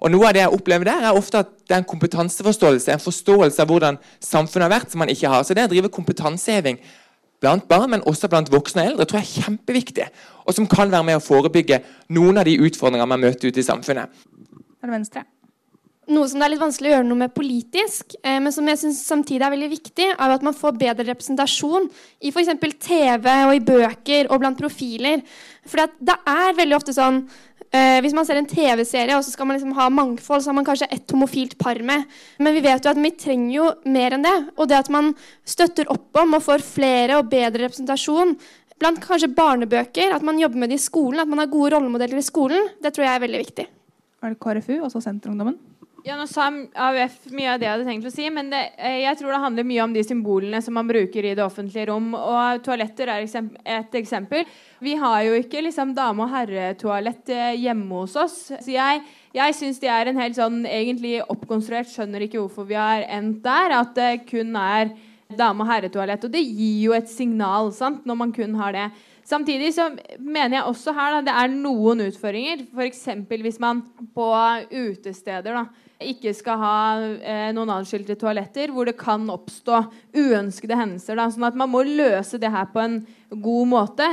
Og 0.02 0.12
Noe 0.12 0.28
av 0.28 0.34
det 0.34 0.44
jeg 0.44 0.54
opplever 0.54 0.86
der, 0.86 1.06
er 1.08 1.18
ofte 1.18 1.40
at 1.40 1.50
det 1.68 1.78
er 1.78 1.82
en 1.82 1.88
kompetanseforståelse, 1.88 2.92
en 2.92 3.00
forståelse 3.00 3.62
av 3.62 3.70
hvordan 3.72 3.98
samfunnet 4.20 4.68
har 4.68 4.80
vært, 4.80 4.92
som 4.92 5.00
man 5.00 5.10
ikke 5.10 5.32
har. 5.32 5.44
Så 5.44 5.56
det 5.56 5.64
å 5.64 5.72
drive 5.72 5.90
kompetanseheving 5.90 6.82
blant 7.44 7.68
barn, 7.68 7.90
men 7.90 8.04
også 8.08 8.30
blant 8.32 8.52
voksne 8.52 8.84
og 8.84 8.92
eldre, 8.92 9.08
tror 9.08 9.22
jeg 9.22 9.30
er 9.30 9.46
kjempeviktig. 9.48 10.10
Og 10.46 10.56
som 10.56 10.68
kan 10.68 10.92
være 10.92 11.08
med 11.08 11.20
å 11.20 11.24
forebygge 11.24 11.82
noen 12.16 12.38
av 12.38 12.46
de 12.46 12.60
utfordringene 12.60 13.08
man 13.10 13.24
møter 13.24 13.48
ute 13.48 13.64
i 13.64 13.66
samfunnet. 13.66 14.12
Er 14.84 14.92
venstre? 14.92 15.24
Noe 16.12 16.28
som 16.28 16.42
det 16.42 16.48
er 16.50 16.52
litt 16.52 16.60
vanskelig 16.60 16.90
å 16.90 16.94
gjøre 16.98 17.08
noe 17.08 17.20
med 17.22 17.32
politisk, 17.32 18.18
eh, 18.20 18.36
men 18.44 18.52
som 18.52 18.68
jeg 18.68 18.82
synes 18.82 19.00
samtidig 19.08 19.46
er 19.46 19.54
veldig 19.54 19.70
viktig, 19.72 20.08
er 20.12 20.34
at 20.34 20.44
man 20.44 20.56
får 20.58 20.76
bedre 20.76 21.06
representasjon 21.08 21.86
i 22.20 22.32
f.eks. 22.34 22.52
TV 22.84 23.28
og 23.48 23.54
i 23.56 23.62
bøker 23.64 24.28
og 24.28 24.42
blant 24.44 24.60
profiler. 24.60 25.24
For 25.64 25.88
det 26.04 26.18
er 26.28 26.58
veldig 26.58 26.76
ofte 26.76 26.92
sånn 26.92 27.22
eh, 27.72 28.02
Hvis 28.04 28.16
man 28.18 28.28
ser 28.28 28.36
en 28.36 28.50
TV-serie 28.50 29.16
og 29.16 29.24
så 29.24 29.32
skal 29.32 29.48
man 29.48 29.56
liksom 29.56 29.78
ha 29.78 29.88
mangfold, 29.88 30.44
så 30.44 30.52
har 30.52 30.58
man 30.58 30.68
kanskje 30.68 30.92
ett 30.92 31.16
homofilt 31.16 31.56
par 31.62 31.80
med. 31.80 32.04
Men 32.44 32.58
vi 32.58 32.66
vet 32.68 32.84
jo 32.84 32.92
at 32.92 33.00
vi 33.00 33.14
trenger 33.16 33.54
jo 33.56 33.70
mer 33.88 34.18
enn 34.18 34.28
det. 34.28 34.36
Og 34.58 34.68
det 34.68 34.82
at 34.84 34.92
man 34.92 35.14
støtter 35.48 35.88
opp 35.94 36.20
om 36.20 36.36
og 36.36 36.44
får 36.44 36.68
flere 36.68 37.22
og 37.22 37.32
bedre 37.32 37.70
representasjon 37.70 38.36
blant 38.82 39.00
kanskje 39.00 39.32
barnebøker, 39.32 40.12
at 40.12 40.26
man 40.26 40.42
jobber 40.42 40.66
med 40.66 40.74
det 40.74 40.82
i 40.82 40.84
skolen, 40.84 41.22
at 41.24 41.32
man 41.32 41.40
har 41.40 41.52
gode 41.52 41.72
rollemodeller 41.78 42.20
i 42.20 42.26
skolen, 42.26 42.68
det 42.84 42.92
tror 42.92 43.08
jeg 43.08 43.16
er 43.16 43.24
veldig 43.24 43.44
viktig. 43.46 43.70
Er 44.24 44.34
det 44.34 44.40
KrFU, 44.44 44.82
også 44.84 45.00
Senterungdommen? 45.04 45.56
Ja, 46.04 46.18
nå 46.20 46.26
sa 46.28 46.50
AUF 46.52 47.30
mye 47.32 47.54
av 47.54 47.62
det 47.62 47.64
jeg 47.64 47.72
hadde 47.78 47.86
tenkt 47.88 48.08
å 48.10 48.12
si, 48.12 48.26
men 48.28 48.50
det, 48.52 48.60
eh, 48.76 49.06
jeg 49.06 49.16
tror 49.22 49.32
det 49.32 49.38
handler 49.40 49.68
mye 49.70 49.84
om 49.86 49.94
de 49.96 50.02
symbolene 50.04 50.60
som 50.60 50.76
man 50.76 50.90
bruker 50.90 51.24
i 51.24 51.32
det 51.32 51.46
offentlige 51.46 51.88
rom. 51.88 52.10
Og 52.18 52.60
toaletter 52.66 53.08
er 53.08 53.24
et 53.24 53.96
eksempel. 53.96 54.44
Vi 54.84 54.98
har 55.00 55.22
jo 55.24 55.38
ikke 55.40 55.64
liksom 55.64 55.94
dame- 55.96 56.26
og 56.26 56.34
herretoalett 56.34 57.32
eh, 57.32 57.54
hjemme 57.56 58.02
hos 58.02 58.18
oss. 58.20 58.36
Så 58.52 58.76
jeg, 58.76 59.00
jeg 59.32 59.56
syns 59.56 59.80
de 59.80 59.88
er 59.88 60.12
en 60.12 60.20
helt 60.20 60.36
sånn 60.36 60.66
egentlig 60.68 61.22
oppkonstruert 61.24 61.88
Skjønner 61.88 62.28
ikke 62.28 62.42
hvorfor 62.42 62.68
vi 62.68 62.76
har 62.76 63.08
endt 63.08 63.40
der. 63.48 63.72
At 63.80 63.96
det 63.96 64.28
kun 64.28 64.58
er 64.60 64.92
dame- 65.32 65.64
og 65.64 65.72
herretoalett. 65.72 66.28
Og 66.28 66.36
det 66.36 66.44
gir 66.44 66.90
jo 66.90 67.00
et 67.00 67.08
signal 67.08 67.72
sant, 67.72 68.04
når 68.04 68.20
man 68.26 68.36
kun 68.36 68.60
har 68.60 68.76
det. 68.76 68.90
Samtidig 69.24 69.72
så 69.76 69.88
mener 70.20 70.58
jeg 70.58 70.68
også 70.68 70.94
her 70.98 71.16
da, 71.16 71.22
det 71.24 71.36
er 71.40 71.54
noen 71.54 72.04
utfordringer. 72.10 72.66
F.eks. 72.76 73.06
hvis 73.32 73.60
man 73.64 73.82
på 74.16 74.28
utesteder 74.70 75.56
da, 75.56 75.66
ikke 76.04 76.34
skal 76.36 76.60
ha 76.60 76.78
eh, 77.00 77.52
noen 77.56 77.72
adskilte 77.78 78.18
toaletter, 78.20 78.74
hvor 78.76 78.90
det 78.90 78.98
kan 79.00 79.24
oppstå 79.32 79.86
uønskede 80.18 80.76
hendelser. 80.76 81.16
Da, 81.20 81.30
sånn 81.32 81.48
at 81.48 81.60
man 81.60 81.72
må 81.72 81.86
løse 81.88 82.40
det 82.42 82.52
her 82.52 82.68
på 82.74 82.84
en 82.84 83.00
god 83.32 83.72
måte. 83.72 84.10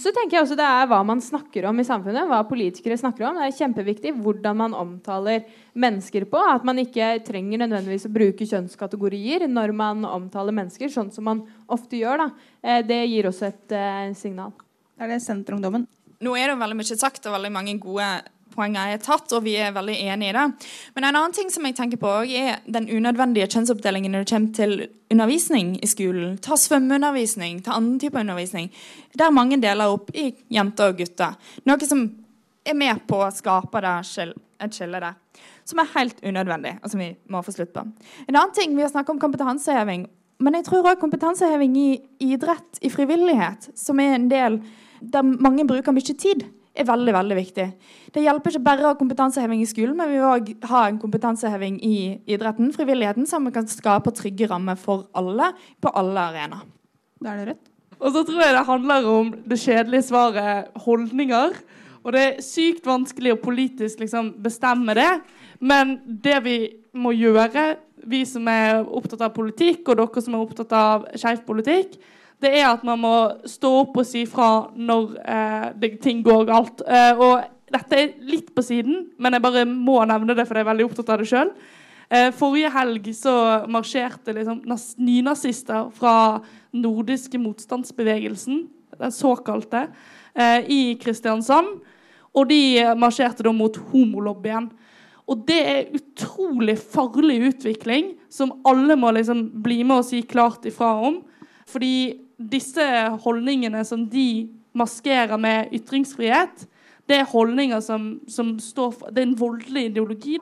Så 0.00 0.10
tenker 0.14 0.36
jeg 0.36 0.44
også 0.44 0.56
det 0.58 0.66
er 0.66 0.88
hva 0.90 0.98
man 1.06 1.20
snakker 1.22 1.68
om 1.68 1.78
i 1.80 1.86
samfunnet. 1.86 2.26
Hva 2.28 2.40
politikere 2.48 2.98
snakker 2.98 3.28
om. 3.28 3.38
Det 3.38 3.46
er 3.46 3.56
kjempeviktig 3.58 4.14
hvordan 4.18 4.58
man 4.58 4.76
omtaler 4.76 5.44
mennesker 5.78 6.26
på. 6.30 6.40
At 6.50 6.66
man 6.66 6.80
ikke 6.82 7.12
trenger 7.26 7.62
nødvendigvis 7.62 8.08
å 8.08 8.12
bruke 8.14 8.48
kjønnskategorier 8.50 9.46
når 9.50 9.74
man 9.76 10.04
omtaler 10.08 10.56
mennesker, 10.56 10.90
sånn 10.92 11.12
som 11.14 11.28
man 11.30 11.44
ofte 11.72 12.00
gjør. 12.00 12.24
Da. 12.24 12.52
Eh, 12.64 12.82
det 12.86 13.00
gir 13.12 13.30
også 13.30 13.48
et 13.52 13.76
eh, 13.76 14.14
signal. 14.18 14.54
Er 14.98 15.10
det 15.10 15.22
Senterungdommen? 15.24 15.86
Nå 16.24 16.34
er 16.38 16.50
det 16.50 16.60
veldig 16.60 16.78
mye 16.78 16.96
sagt 16.98 17.26
og 17.28 17.34
veldig 17.36 17.52
mange 17.52 17.74
gode 17.82 18.08
poenget 18.54 18.94
er 18.94 19.02
tatt, 19.02 19.32
og 19.34 19.44
vi 19.44 19.56
er 19.60 19.74
veldig 19.74 19.96
enig 20.06 20.30
i 20.30 20.34
det. 20.36 20.44
Men 20.94 21.06
en 21.08 21.18
annen 21.18 21.34
ting 21.36 21.50
som 21.52 21.66
jeg 21.66 21.76
tenker 21.78 22.00
på 22.00 22.12
er 22.24 22.62
den 22.70 22.88
unødvendige 22.88 23.50
kjønnsoppdelingen 23.52 24.14
når 24.14 24.24
det 24.24 24.32
kommer 24.32 24.54
til 24.58 24.74
undervisning 25.12 25.74
i 25.82 25.90
skolen. 25.90 26.36
Ta 26.42 26.58
svømmeundervisning, 26.58 27.62
ta 27.64 27.76
annen 27.76 27.98
type 28.02 28.18
undervisning. 28.20 28.70
Der 29.18 29.34
mange 29.34 29.60
deler 29.62 29.94
opp 29.94 30.10
i 30.14 30.30
jenter 30.52 30.92
og 30.92 31.02
gutter. 31.02 31.36
Noe 31.68 31.88
som 31.90 32.06
er 32.64 32.78
med 32.78 33.04
på 33.10 33.20
å 33.20 33.32
skape 33.34 33.82
et 33.84 34.74
skille 34.74 35.00
der. 35.02 35.14
Som 35.64 35.80
er 35.80 35.92
helt 35.94 36.20
unødvendig, 36.24 36.78
og 36.82 36.92
som 36.92 37.00
vi 37.00 37.14
må 37.32 37.40
få 37.44 37.54
slutt 37.54 37.72
på. 37.74 37.84
En 38.28 38.36
annen 38.36 38.54
ting, 38.54 38.76
Vi 38.76 38.82
har 38.82 38.90
snakket 38.90 39.10
om 39.10 39.20
kompetanseheving. 39.20 40.06
Men 40.38 40.54
jeg 40.54 40.66
tror 40.66 40.88
òg 40.90 41.00
kompetanseheving 41.00 41.76
i 41.78 41.90
idrett, 42.20 42.80
i 42.82 42.90
frivillighet, 42.90 43.70
som 43.78 44.00
er 44.00 44.16
en 44.16 44.28
del 44.28 44.58
der 45.00 45.22
mange 45.22 45.66
bruker 45.68 45.92
mye 45.92 46.16
tid 46.16 46.44
er 46.74 46.86
veldig 46.88 47.12
veldig 47.14 47.36
viktig. 47.38 47.66
Det 48.14 48.22
hjelper 48.24 48.54
ikke 48.54 48.66
bare 48.66 48.84
å 48.84 48.90
ha 48.92 48.98
kompetanseheving 48.98 49.62
i 49.62 49.68
skolen, 49.70 49.94
men 49.98 50.10
vi 50.10 50.18
vil 50.18 50.30
òg 50.30 50.50
ha 50.70 50.80
en 50.88 50.98
kompetanseheving 51.02 51.78
i 51.86 51.98
idretten, 52.30 52.72
frivilligheten, 52.74 53.28
så 53.30 53.38
vi 53.44 53.54
kan 53.54 53.68
skape 53.70 54.14
trygge 54.14 54.48
rammer 54.50 54.78
for 54.80 55.06
alle 55.14 55.52
på 55.82 55.92
alle 55.94 56.26
arenaer. 56.32 56.66
Da 57.22 57.32
er 57.32 57.40
det 57.40 57.48
rødt. 57.52 57.70
Og 58.00 58.10
så 58.12 58.24
tror 58.26 58.42
jeg 58.42 58.56
det 58.56 58.66
handler 58.66 59.06
om 59.08 59.30
det 59.46 59.60
kjedelige 59.62 60.08
svaret 60.08 60.82
holdninger. 60.84 61.54
Og 62.04 62.12
det 62.12 62.24
er 62.24 62.42
sykt 62.44 62.84
vanskelig 62.88 63.32
å 63.32 63.40
politisk 63.40 64.02
liksom, 64.02 64.34
bestemme 64.44 64.96
det. 64.98 65.10
Men 65.64 65.96
det 66.04 66.36
vi 66.44 66.58
må 67.00 67.14
gjøre, 67.16 67.78
vi 68.04 68.24
som 68.28 68.48
er 68.50 68.82
opptatt 68.84 69.22
av 69.24 69.32
politikk, 69.36 69.86
og 69.88 70.02
dere 70.02 70.24
som 70.26 70.36
er 70.36 70.44
opptatt 70.44 70.74
av 70.76 71.06
skeiv 71.16 71.40
politikk, 71.46 71.96
det 72.44 72.52
er 72.60 72.68
at 72.68 72.84
man 72.86 73.00
må 73.00 73.14
stå 73.48 73.70
opp 73.82 73.98
og 74.00 74.06
si 74.08 74.24
fra 74.28 74.68
når 74.76 75.16
eh, 75.24 75.68
det, 75.80 75.94
ting 76.04 76.22
går 76.24 76.44
galt. 76.48 76.82
Eh, 76.84 77.12
og 77.16 77.72
dette 77.74 77.98
er 77.98 78.12
litt 78.28 78.52
på 78.54 78.62
siden, 78.64 79.08
men 79.18 79.36
jeg 79.36 79.44
bare 79.44 79.64
må 79.68 79.98
nevne 80.08 80.36
det, 80.36 80.46
for 80.46 80.58
jeg 80.58 80.66
er 80.66 80.70
veldig 80.72 80.86
opptatt 80.90 81.14
av 81.14 81.22
det 81.22 81.30
sjøl. 81.30 81.50
Eh, 82.12 82.28
forrige 82.36 82.70
helg 82.74 83.08
så 83.16 83.34
marsjerte 83.72 84.36
liksom 84.36 84.60
nynazister 85.02 85.88
fra 85.96 86.14
nordiske 86.74 87.40
motstandsbevegelsen, 87.40 88.64
den 89.00 89.14
såkalte, 89.14 89.88
eh, 90.34 90.60
i 90.70 90.80
Kristiansand. 91.00 91.80
Og 92.34 92.48
de 92.50 92.82
marsjerte 92.98 93.46
da 93.46 93.52
mot 93.54 93.76
homolobbyen. 93.92 94.68
Og 95.30 95.44
det 95.48 95.60
er 95.64 95.92
utrolig 95.94 96.74
farlig 96.78 97.38
utvikling 97.48 98.16
som 98.28 98.52
alle 98.66 98.96
må 98.98 99.12
liksom 99.14 99.46
bli 99.62 99.84
med 99.86 100.02
og 100.02 100.08
si 100.08 100.20
klart 100.26 100.66
ifra 100.68 100.90
om. 101.08 101.22
Fordi 101.70 102.23
disse 102.38 102.84
holdningene 103.24 103.84
som 103.86 104.06
de 104.10 104.48
maskerer 104.74 105.38
med 105.40 105.72
ytringsfrihet, 105.74 106.66
det 107.08 107.20
er 107.20 107.28
holdninger 107.28 107.80
som, 107.84 108.14
som 108.28 108.54
står 108.58 108.94
for 108.96 109.12
Det 109.12 109.22
er 109.22 109.28
en 109.28 109.38
voldelig 109.38 109.90
ideologi. 109.90 110.38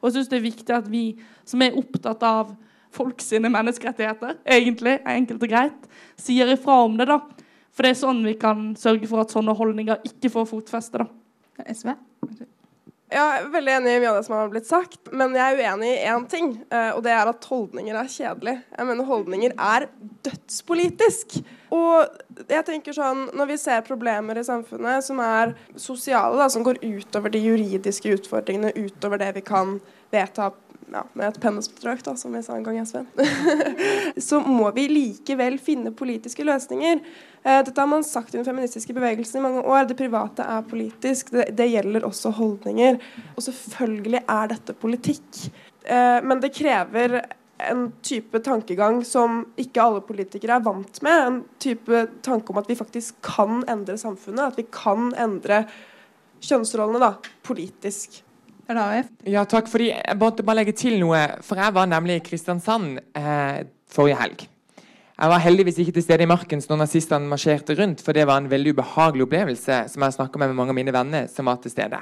Og 0.00 0.08
jeg 0.08 0.16
syns 0.18 0.30
det 0.32 0.40
er 0.40 0.48
viktig 0.48 0.74
at 0.74 0.88
vi 0.90 1.04
som 1.46 1.62
er 1.62 1.76
opptatt 1.78 2.22
av 2.26 2.54
folk 2.90 3.22
sine 3.22 3.50
menneskerettigheter, 3.52 4.40
egentlig, 4.42 4.96
enkelt 5.06 5.44
og 5.46 5.52
greit, 5.52 5.90
sier 6.18 6.50
ifra 6.50 6.80
om 6.88 6.96
det. 6.98 7.06
da. 7.06 7.20
For 7.70 7.86
det 7.86 7.94
er 7.94 8.00
sånn 8.00 8.24
vi 8.26 8.34
kan 8.40 8.72
sørge 8.78 9.06
for 9.10 9.22
at 9.22 9.30
sånne 9.30 9.54
holdninger 9.54 10.02
ikke 10.10 10.32
får 10.34 10.48
fotfeste. 10.50 11.04
da. 11.04 11.06
SV? 11.70 11.94
Jeg 13.10 13.20
er 13.20 13.46
veldig 13.50 13.72
enig 13.74 13.92
i 13.96 14.00
mye 14.04 14.10
av 14.12 14.16
det 14.20 14.26
som 14.28 14.36
har 14.36 14.50
blitt 14.52 14.68
sagt, 14.68 15.00
men 15.10 15.32
jeg 15.34 15.56
er 15.56 15.60
uenig 15.64 15.88
i 15.90 16.04
én 16.12 16.26
ting. 16.30 16.52
Eh, 16.70 16.92
og 16.94 17.02
det 17.02 17.10
er 17.10 17.26
at 17.26 17.48
holdninger 17.50 17.96
er 17.98 18.10
kjedelig. 18.12 18.54
Jeg 18.76 18.86
mener 18.86 19.08
holdninger 19.08 19.54
er 19.56 19.88
dødspolitisk. 20.26 21.40
Og 21.74 22.46
jeg 22.46 22.66
tenker 22.68 22.94
sånn, 22.94 23.26
når 23.34 23.50
vi 23.50 23.58
ser 23.58 23.82
problemer 23.86 24.38
i 24.38 24.46
samfunnet 24.46 25.06
som 25.06 25.18
er 25.24 25.56
sosiale, 25.74 26.38
da, 26.38 26.46
som 26.54 26.62
går 26.66 26.78
utover 26.84 27.34
de 27.34 27.42
juridiske 27.42 28.14
utfordringene, 28.14 28.76
utover 28.78 29.18
det 29.22 29.32
vi 29.40 29.44
kan 29.46 29.80
vedta 30.14 30.52
ja, 30.92 31.02
med 31.14 31.28
et 31.28 31.40
pennestrøk, 31.42 32.02
da, 32.06 32.14
som 32.18 32.34
vi 32.34 32.42
sa 32.44 32.56
en 32.56 32.66
gang 32.66 32.78
i 32.80 32.84
SV, 32.86 33.02
så 34.28 34.40
må 34.44 34.70
vi 34.76 34.86
likevel 34.90 35.58
finne 35.62 35.92
politiske 35.96 36.46
løsninger. 36.46 37.02
Eh, 37.42 37.60
dette 37.66 37.80
har 37.80 37.90
man 37.90 38.06
sagt 38.06 38.34
i 38.34 38.38
den 38.38 38.46
feministiske 38.46 38.94
bevegelsen 38.96 39.40
i 39.40 39.44
mange 39.46 39.64
år. 39.64 39.86
Det 39.88 39.98
private 39.98 40.46
er 40.46 40.66
politisk. 40.70 41.32
Det, 41.34 41.50
det 41.56 41.70
gjelder 41.72 42.06
også 42.08 42.32
holdninger. 42.36 43.00
Og 43.36 43.44
selvfølgelig 43.46 44.24
er 44.26 44.54
dette 44.54 44.76
politikk. 44.76 45.44
Eh, 45.84 46.18
men 46.26 46.42
det 46.42 46.54
krever 46.56 47.20
en 47.70 47.92
type 48.02 48.40
tankegang 48.44 49.02
som 49.04 49.44
ikke 49.60 49.82
alle 49.84 50.02
politikere 50.04 50.58
er 50.58 50.64
vant 50.64 51.02
med. 51.04 51.26
En 51.26 51.38
type 51.62 52.06
tanke 52.24 52.52
om 52.52 52.60
at 52.60 52.70
vi 52.70 52.78
faktisk 52.78 53.20
kan 53.26 53.64
endre 53.70 53.98
samfunnet. 54.00 54.52
At 54.52 54.60
vi 54.60 54.66
kan 54.72 55.12
endre 55.20 55.64
kjønnsrollene 56.44 57.02
da, 57.02 57.14
politisk. 57.46 58.22
Ja, 59.26 59.44
takk. 59.48 59.68
fordi 59.68 59.90
Jeg 59.90 60.16
måtte 60.20 60.44
bare 60.46 60.60
legge 60.60 60.76
til 60.76 61.00
noe. 61.02 61.18
For 61.42 61.58
jeg 61.58 61.74
var 61.74 61.90
nemlig 61.90 62.20
i 62.20 62.24
Kristiansand 62.24 63.00
eh, 63.18 63.66
forrige 63.90 64.20
helg. 64.20 64.46
Jeg 65.20 65.28
var 65.28 65.42
heldigvis 65.44 65.78
ikke 65.82 65.92
til 65.98 66.04
stede 66.06 66.24
i 66.24 66.30
Markens 66.30 66.68
når 66.70 66.78
nazistene 66.80 67.28
marsjerte 67.28 67.74
rundt, 67.76 68.00
for 68.00 68.16
det 68.16 68.22
var 68.24 68.38
en 68.40 68.48
veldig 68.48 68.72
ubehagelig 68.72 69.26
opplevelse 69.26 69.82
som 69.92 70.06
jeg 70.06 70.14
snakka 70.16 70.40
med 70.40 70.48
med 70.48 70.56
mange 70.56 70.72
av 70.72 70.78
mine 70.78 70.94
venner 70.96 71.26
som 71.28 71.50
var 71.50 71.58
til 71.60 71.74
stede. 71.74 71.98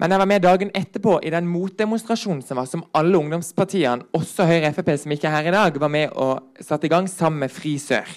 Men 0.00 0.14
jeg 0.14 0.22
var 0.22 0.28
med 0.30 0.40
dagen 0.46 0.70
etterpå 0.72 1.18
i 1.20 1.32
den 1.34 1.50
motdemonstrasjonen 1.50 2.40
som 2.40 2.56
var, 2.56 2.70
som 2.70 2.86
alle 2.96 3.18
ungdomspartiene, 3.18 4.06
også 4.16 4.46
Høyre 4.48 4.70
Frp, 4.72 4.88
som 5.02 5.12
ikke 5.12 5.28
er 5.28 5.34
her 5.34 5.50
i 5.50 5.52
dag, 5.52 5.76
var 5.82 5.92
med 5.92 6.16
og 6.16 6.64
satte 6.64 6.88
i 6.88 6.92
gang 6.94 7.10
sammen 7.12 7.44
med 7.44 7.52
Fri 7.52 7.74
Sør. 7.82 8.08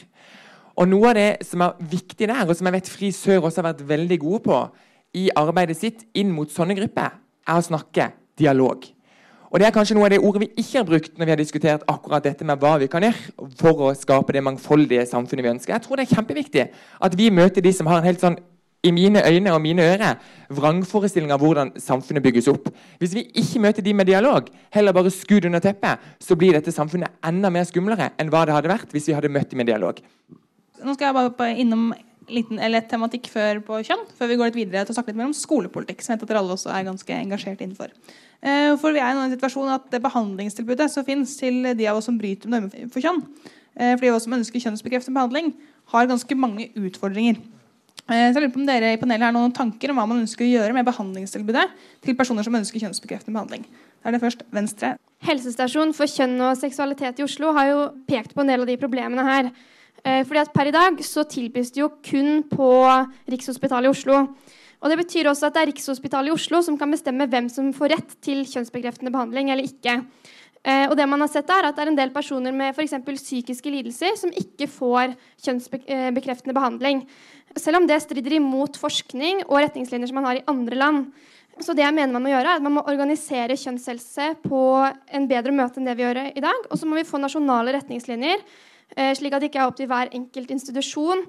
Og 0.79 0.87
Noe 0.87 1.11
av 1.11 1.17
det 1.19 1.43
som 1.43 1.65
er 1.65 1.75
viktig 1.91 2.29
der, 2.31 2.45
og 2.47 2.55
som 2.55 2.69
jeg 2.69 2.77
vet 2.77 2.93
Fri 2.93 3.11
Sør 3.11 3.49
også 3.49 3.59
har 3.59 3.73
vært 3.73 3.83
veldig 3.89 4.19
gode 4.23 4.39
på 4.47 4.61
i 5.19 5.27
arbeidet 5.35 5.75
sitt 5.81 6.07
inn 6.15 6.31
mot 6.31 6.47
sånne 6.47 6.79
grupper, 6.79 7.19
er 7.47 7.59
å 7.59 7.65
snakke 7.65 8.11
dialog. 8.39 8.85
Og 9.53 9.59
Det 9.59 9.67
er 9.67 9.73
kanskje 9.75 9.93
noe 9.93 10.07
av 10.07 10.13
det 10.15 10.17
ordet 10.17 10.47
vi 10.47 10.63
ikke 10.63 10.79
har 10.79 10.85
brukt 10.87 11.11
når 11.13 11.27
vi 11.27 11.31
har 11.31 11.37
diskutert 11.37 11.83
akkurat 11.85 12.23
dette 12.25 12.45
med 12.47 12.57
hva 12.57 12.71
vi 12.81 12.87
kan 12.89 13.03
gjøre 13.05 13.51
for 13.59 13.83
å 13.85 13.91
skape 13.93 14.33
det 14.33 14.41
mangfoldige 14.41 15.05
samfunnet 15.05 15.45
vi 15.45 15.51
ønsker. 15.51 15.75
Jeg 15.75 15.85
tror 15.85 15.99
det 15.99 16.07
er 16.07 16.15
kjempeviktig 16.15 16.63
at 17.05 17.17
vi 17.19 17.29
møter 17.29 17.61
de 17.61 17.73
som 17.77 17.85
har 17.91 18.01
en 18.01 18.07
helt 18.07 18.23
sånn 18.23 18.39
i 18.83 18.91
mine 18.91 19.21
øyne 19.21 19.53
og 19.53 19.61
mine 19.63 19.85
ører 19.93 20.17
vrangforestilling 20.51 21.31
av 21.31 21.39
hvordan 21.39 21.71
samfunnet 21.79 22.23
bygges 22.25 22.49
opp. 22.51 22.65
Hvis 22.99 23.13
vi 23.15 23.27
ikke 23.39 23.61
møter 23.63 23.85
de 23.85 23.93
med 23.93 24.09
dialog, 24.09 24.49
heller 24.73 24.95
bare 24.97 25.13
skudd 25.13 25.45
under 25.47 25.61
teppet, 25.63 26.01
så 26.19 26.35
blir 26.35 26.57
dette 26.57 26.73
samfunnet 26.73 27.13
enda 27.23 27.53
mer 27.53 27.69
skumlere 27.69 28.09
enn 28.19 28.33
hva 28.33 28.43
det 28.49 28.57
hadde 28.57 28.73
vært 28.73 28.91
hvis 28.91 29.07
vi 29.07 29.15
hadde 29.15 29.31
møtt 29.31 29.53
de 29.53 29.61
med 29.61 29.69
dialog. 29.69 30.01
Nå 30.83 30.97
skal 30.97 31.11
jeg 31.13 31.31
bare 31.37 31.53
innom 31.61 31.93
liten, 32.29 32.59
eller 32.59 32.81
et 32.81 32.89
tematikk 32.91 33.29
før 33.31 33.61
på 33.65 33.79
kjønn, 33.87 34.05
før 34.17 34.29
vi 34.29 34.37
går 34.39 34.51
litt 34.51 34.59
videre 34.59 34.85
til 34.85 34.93
å 34.93 34.97
snakke 34.97 35.11
litt 35.11 35.19
mer 35.19 35.29
om 35.29 35.37
skolepolitikk. 35.37 36.01
som 36.01 36.13
jeg 36.13 36.19
vet 36.19 36.27
at 36.27 36.33
dere 36.33 36.43
alle 36.43 36.55
også 36.57 36.71
er 36.73 36.85
ganske 36.87 37.17
engasjert 37.17 37.63
innenfor. 37.63 37.91
Eh, 38.43 38.75
for 38.77 38.91
vi 38.91 38.99
er 38.99 39.15
i 39.15 39.17
en 39.17 39.31
situasjon 39.31 39.71
at 39.71 39.89
det 39.91 40.01
behandlingstilbudet 40.03 40.89
som 40.91 41.05
finnes 41.07 41.35
til 41.39 41.63
de 41.75 41.87
av 41.87 41.97
oss 41.97 42.05
som 42.05 42.17
bryter 42.19 42.49
med 42.49 42.67
normer 42.67 42.91
for 42.91 42.99
kjønn, 42.99 43.23
eh, 43.75 43.95
for 43.95 44.01
de 44.01 44.11
av 44.11 44.15
oss 44.15 44.27
som 44.27 44.33
ønsker 44.33 44.59
kjønnsbekreftende 44.59 45.15
behandling, 45.15 45.53
har 45.93 46.07
ganske 46.07 46.35
mange 46.35 46.69
utfordringer. 46.75 47.39
Eh, 48.09 48.31
så 48.31 48.35
jeg 48.35 48.43
lurer 48.43 48.51
på 48.51 48.59
om 48.59 48.67
dere 48.67 48.93
i 48.93 48.99
panelet 48.99 49.29
har 49.29 49.31
noen 49.31 49.53
tanker 49.55 49.91
om 49.91 49.95
hva 49.95 50.07
man 50.09 50.19
ønsker 50.25 50.43
å 50.43 50.51
gjøre 50.51 50.75
med 50.75 50.85
behandlingstilbudet 50.85 51.69
til 52.03 52.17
personer 52.19 52.43
som 52.43 52.55
ønsker 52.59 52.83
kjønnsbekreftende 52.83 53.31
behandling. 53.31 53.63
Da 54.03 54.09
er 54.09 54.17
det 54.17 54.23
først 54.25 54.43
Venstre. 54.51 54.97
Helsestasjon 55.23 55.93
for 55.95 56.11
kjønn 56.11 56.35
og 56.43 56.57
seksualitet 56.59 57.21
i 57.21 57.23
Oslo 57.23 57.53
har 57.55 57.69
jo 57.69 57.85
pekt 58.09 58.35
på 58.35 58.43
en 58.43 58.51
del 58.51 58.65
av 58.65 58.67
de 58.67 58.75
problemene 58.81 59.23
her. 59.23 59.53
Fordi 60.03 60.39
at 60.41 60.51
Per 60.51 60.67
i 60.67 60.73
dag 60.75 60.97
så 61.07 61.23
tilbys 61.31 61.69
det 61.71 61.79
jo 61.79 61.87
kun 62.03 62.41
på 62.51 62.69
Rikshospitalet 63.31 63.87
i 63.87 63.91
Oslo. 63.93 64.17
Og 64.83 64.91
Det 64.91 64.99
betyr 64.99 65.29
også 65.31 65.47
at 65.47 65.55
det 65.55 65.61
er 65.61 65.69
Rikshospitalet 65.71 66.27
i 66.29 66.35
Oslo 66.35 66.59
som 66.65 66.75
kan 66.79 66.91
bestemme 66.91 67.27
hvem 67.31 67.47
som 67.51 67.71
får 67.75 67.93
rett 67.95 68.15
til 68.23 68.43
kjønnsbekreftende 68.43 69.13
behandling 69.15 69.53
eller 69.53 69.63
ikke. 69.63 70.01
Eh, 70.63 70.89
og 70.89 70.95
det 70.99 71.07
man 71.07 71.23
har 71.23 71.31
sett 71.31 71.47
er 71.51 71.69
at 71.69 71.75
det 71.75 71.85
er 71.85 71.91
en 71.91 71.99
del 71.99 72.11
personer 72.15 72.55
med 72.55 72.75
f.eks. 72.75 72.95
psykiske 73.03 73.71
lidelser 73.71 74.17
som 74.19 74.31
ikke 74.31 74.67
får 74.71 75.15
kjønnsbekreftende 75.45 76.55
behandling. 76.55 77.05
Selv 77.55 77.79
om 77.79 77.87
det 77.87 78.01
strider 78.03 78.35
imot 78.39 78.79
forskning 78.79 79.45
og 79.47 79.61
retningslinjer 79.61 80.11
som 80.11 80.19
man 80.19 80.27
har 80.27 80.41
i 80.41 80.45
andre 80.51 80.79
land. 80.79 81.07
Så 81.63 81.75
det 81.77 81.85
jeg 81.85 81.95
mener 81.95 82.15
man 82.15 82.25
må 82.25 82.33
gjøre 82.33 82.55
er 82.55 82.59
at 82.59 82.65
man 82.65 82.75
må 82.75 82.85
organisere 82.89 83.59
kjønnshelse 83.59 84.33
på 84.43 84.61
en 84.83 85.31
bedre 85.31 85.55
måte 85.55 85.79
enn 85.79 85.87
det 85.87 85.95
vi 85.95 86.07
gjør 86.07 86.23
i 86.31 86.43
dag. 86.43 86.69
Og 86.71 86.79
så 86.79 86.87
må 86.89 86.99
vi 86.99 87.07
få 87.07 87.23
nasjonale 87.23 87.75
retningslinjer 87.77 88.39
Eh, 88.39 88.71
slik 89.17 89.33
at 89.33 89.41
det 89.41 89.49
ikke 89.49 89.61
er 89.63 89.69
opp 89.69 89.77
til 89.79 89.89
hver 89.89 90.11
enkelt 90.13 90.51
institusjon. 90.53 91.23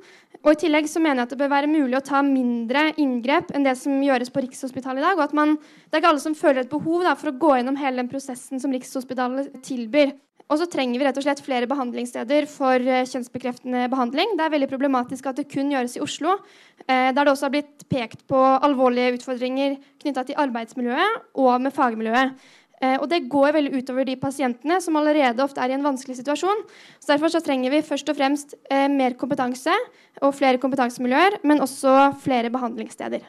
Og 0.45 0.51
I 0.53 0.59
tillegg 0.61 0.89
så 0.91 1.01
mener 1.01 1.23
jeg 1.23 1.29
at 1.29 1.33
det 1.33 1.41
bør 1.41 1.53
være 1.55 1.71
mulig 1.71 1.97
å 1.97 2.05
ta 2.05 2.21
mindre 2.25 2.91
inngrep 3.01 3.55
enn 3.57 3.65
det 3.65 3.77
som 3.81 3.97
gjøres 4.05 4.33
på 4.33 4.43
Rikshospitalet 4.45 5.01
i 5.01 5.07
dag. 5.07 5.17
og 5.17 5.25
at 5.25 5.33
man, 5.33 5.57
Det 5.57 5.97
er 5.97 6.03
ikke 6.03 6.13
alle 6.13 6.21
som 6.27 6.35
føler 6.37 6.61
et 6.65 6.71
behov 6.71 7.03
da, 7.03 7.15
for 7.15 7.33
å 7.33 7.39
gå 7.39 7.57
gjennom 7.57 7.81
hele 7.81 7.97
den 8.03 8.11
prosessen 8.13 8.61
som 8.61 8.73
Rikshospitalet 8.73 9.63
tilbyr. 9.65 10.13
Og 10.53 10.61
så 10.61 10.67
trenger 10.69 11.01
vi 11.01 11.07
rett 11.07 11.17
og 11.17 11.25
slett 11.25 11.41
flere 11.41 11.69
behandlingssteder 11.71 12.47
for 12.53 12.77
uh, 12.77 13.07
kjønnsbekreftende 13.09 13.87
behandling. 13.93 14.35
Det 14.37 14.45
er 14.45 14.53
veldig 14.53 14.69
problematisk 14.69 15.31
at 15.31 15.41
det 15.41 15.49
kun 15.49 15.73
gjøres 15.73 15.97
i 15.97 16.03
Oslo, 16.05 16.37
uh, 16.37 17.09
der 17.17 17.17
det 17.17 17.33
også 17.33 17.49
har 17.49 17.55
blitt 17.55 17.87
pekt 17.89 18.27
på 18.29 18.37
alvorlige 18.37 19.17
utfordringer 19.17 19.79
knytta 20.05 20.27
til 20.29 20.39
arbeidsmiljøet 20.45 21.41
og 21.41 21.65
med 21.65 21.73
fagmiljøet. 21.73 22.37
Eh, 22.85 22.97
og 23.01 23.09
det 23.11 23.25
går 23.33 23.55
veldig 23.57 23.81
utover 23.81 24.09
de 24.09 24.17
pasientene 24.21 24.81
som 24.85 24.97
allerede 25.01 25.45
ofte 25.45 25.63
er 25.63 25.73
i 25.73 25.77
en 25.79 25.87
vanskelig 25.87 26.19
situasjon. 26.21 26.65
Så 27.01 27.13
Derfor 27.15 27.33
så 27.33 27.43
trenger 27.45 27.73
vi 27.73 27.85
først 27.87 28.11
og 28.13 28.19
fremst 28.19 28.57
eh, 28.71 28.89
mer 28.93 29.17
kompetanse 29.21 29.75
og 30.23 30.35
flere 30.37 30.61
kompetansemiljøer, 30.63 31.41
men 31.47 31.63
også 31.65 32.15
flere 32.25 32.53
behandlingssteder. 32.55 33.25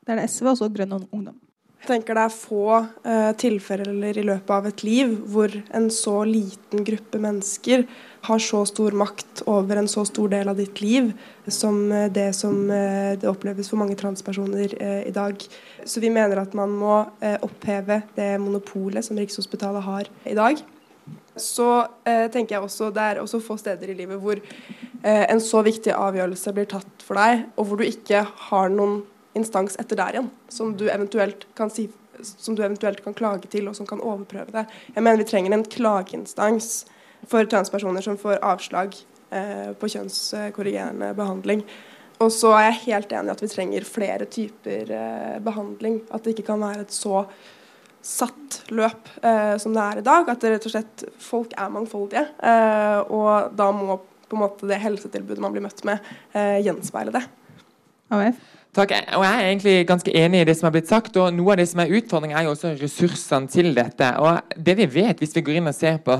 Det 0.00 0.16
er 0.16 0.20
det 0.22 0.30
SV 0.32 0.46
og 0.46 0.56
også 0.56 0.72
Grønn 0.74 0.98
ungdom. 0.98 1.38
Tenker 1.88 2.12
det 2.12 2.22
er 2.26 2.32
få 2.34 2.64
eh, 3.08 3.30
tilfeller 3.40 4.18
i 4.20 4.24
løpet 4.26 4.50
av 4.52 4.66
et 4.68 4.82
liv 4.84 5.14
hvor 5.32 5.52
en 5.72 5.86
så 5.90 6.18
liten 6.28 6.84
gruppe 6.84 7.20
mennesker 7.22 7.86
har 8.28 8.42
så 8.44 8.60
stor 8.68 8.92
makt 9.00 9.40
over 9.48 9.80
en 9.80 9.88
så 9.88 10.04
stor 10.04 10.28
del 10.28 10.50
av 10.52 10.58
ditt 10.60 10.82
liv 10.84 11.08
som 11.48 11.78
eh, 11.88 12.10
det 12.12 12.34
som 12.36 12.58
eh, 12.68 13.16
det 13.16 13.30
oppleves 13.30 13.72
for 13.72 13.80
mange 13.80 13.96
transpersoner 13.96 14.74
eh, 14.76 15.06
i 15.08 15.14
dag. 15.16 15.40
Så 15.88 16.02
vi 16.04 16.10
mener 16.12 16.42
at 16.42 16.52
man 16.58 16.74
må 16.82 16.98
eh, 17.24 17.38
oppheve 17.40 18.02
det 18.18 18.34
monopolet 18.44 19.06
som 19.06 19.16
Rikshospitalet 19.16 19.86
har 19.86 20.10
i 20.28 20.36
dag. 20.36 20.60
Så 21.32 21.70
eh, 22.04 22.26
tenker 22.28 22.58
jeg 22.58 22.66
også 22.66 22.90
det 22.92 23.06
er 23.06 23.22
også 23.22 23.40
få 23.40 23.56
steder 23.56 23.88
i 23.88 23.96
livet 24.02 24.20
hvor 24.20 24.42
en 25.00 25.40
så 25.40 25.62
viktig 25.64 25.94
avgjørelse 25.96 26.52
blir 26.52 26.66
tatt 26.68 27.04
for 27.06 27.16
deg, 27.16 27.46
og 27.56 27.70
hvor 27.70 27.80
du 27.80 27.86
ikke 27.86 28.20
har 28.50 28.68
noen 28.68 28.98
instans 29.38 29.76
etter 29.80 29.98
der 29.98 30.16
igjen, 30.16 30.30
som 30.48 30.74
du 30.76 30.88
eventuelt 30.90 31.46
kan 31.58 31.72
si 31.72 31.88
som 32.20 32.54
du 32.54 32.62
eventuelt 32.64 33.02
kan 33.04 33.14
klage 33.16 33.48
til, 33.48 33.68
og 33.70 33.76
som 33.76 33.86
kan 33.88 34.02
overprøve 34.04 34.52
det. 34.52 34.66
Jeg 34.94 35.04
mener 35.04 35.22
vi 35.22 35.28
trenger 35.30 35.54
en 35.56 35.64
klageinstans 35.64 36.82
for 37.30 37.48
transpersoner 37.48 38.04
som 38.04 38.18
får 38.20 38.42
avslag 38.44 38.96
eh, 39.30 39.70
på 39.78 39.88
kjønnskorrigerende 39.94 41.14
behandling. 41.16 41.64
Og 42.20 42.28
så 42.34 42.52
er 42.58 42.66
jeg 42.66 42.82
helt 42.90 43.14
enig 43.16 43.32
i 43.32 43.34
at 43.36 43.42
vi 43.44 43.48
trenger 43.48 43.88
flere 43.88 44.28
typer 44.28 44.92
eh, 44.96 45.38
behandling. 45.44 46.02
At 46.12 46.24
det 46.24 46.34
ikke 46.34 46.50
kan 46.50 46.60
være 46.60 46.84
et 46.84 46.92
så 46.92 47.24
satt 48.04 48.62
løp 48.72 49.08
eh, 49.24 49.56
som 49.60 49.72
det 49.76 49.86
er 49.86 50.00
i 50.00 50.04
dag. 50.04 50.28
At 50.28 50.44
det 50.44 50.54
rett 50.54 50.68
og 50.68 50.74
slett 50.74 51.04
folk 51.20 51.56
er 51.56 51.72
mangfoldige. 51.72 52.26
Eh, 52.36 53.00
og 53.08 53.56
da 53.56 53.70
må 53.76 54.00
på 54.30 54.36
en 54.36 54.44
måte 54.44 54.68
det 54.70 54.78
helsetilbudet 54.78 55.42
man 55.42 55.56
blir 55.56 55.64
møtt 55.64 55.80
med, 55.88 56.04
eh, 56.36 56.60
gjenspeile 56.62 57.16
det. 57.16 57.24
AF. 58.14 58.59
Takk. 58.74 58.92
Og 59.16 59.24
Jeg 59.24 59.34
er 59.34 59.48
egentlig 59.48 59.86
ganske 59.86 60.12
enig 60.14 60.40
i 60.40 60.44
det 60.44 60.56
som 60.56 60.66
har 60.66 60.74
blitt 60.76 60.88
sagt. 60.88 61.16
og 61.16 61.34
Noe 61.34 61.52
av 61.52 61.58
det 61.58 61.68
som 61.68 61.80
er 61.80 61.90
utfordringen, 61.98 62.38
er 62.38 62.46
jo 62.46 62.50
også 62.54 62.76
ressursene 62.78 63.48
til 63.50 63.74
dette. 63.74 64.12
Og 64.18 64.38
det 64.66 64.76
vi 64.78 64.86
vet, 64.94 65.18
hvis 65.18 65.34
vi 65.34 65.42
går 65.42 65.58
inn 65.58 65.66
og 65.66 65.74
ser 65.74 65.98
på 66.04 66.16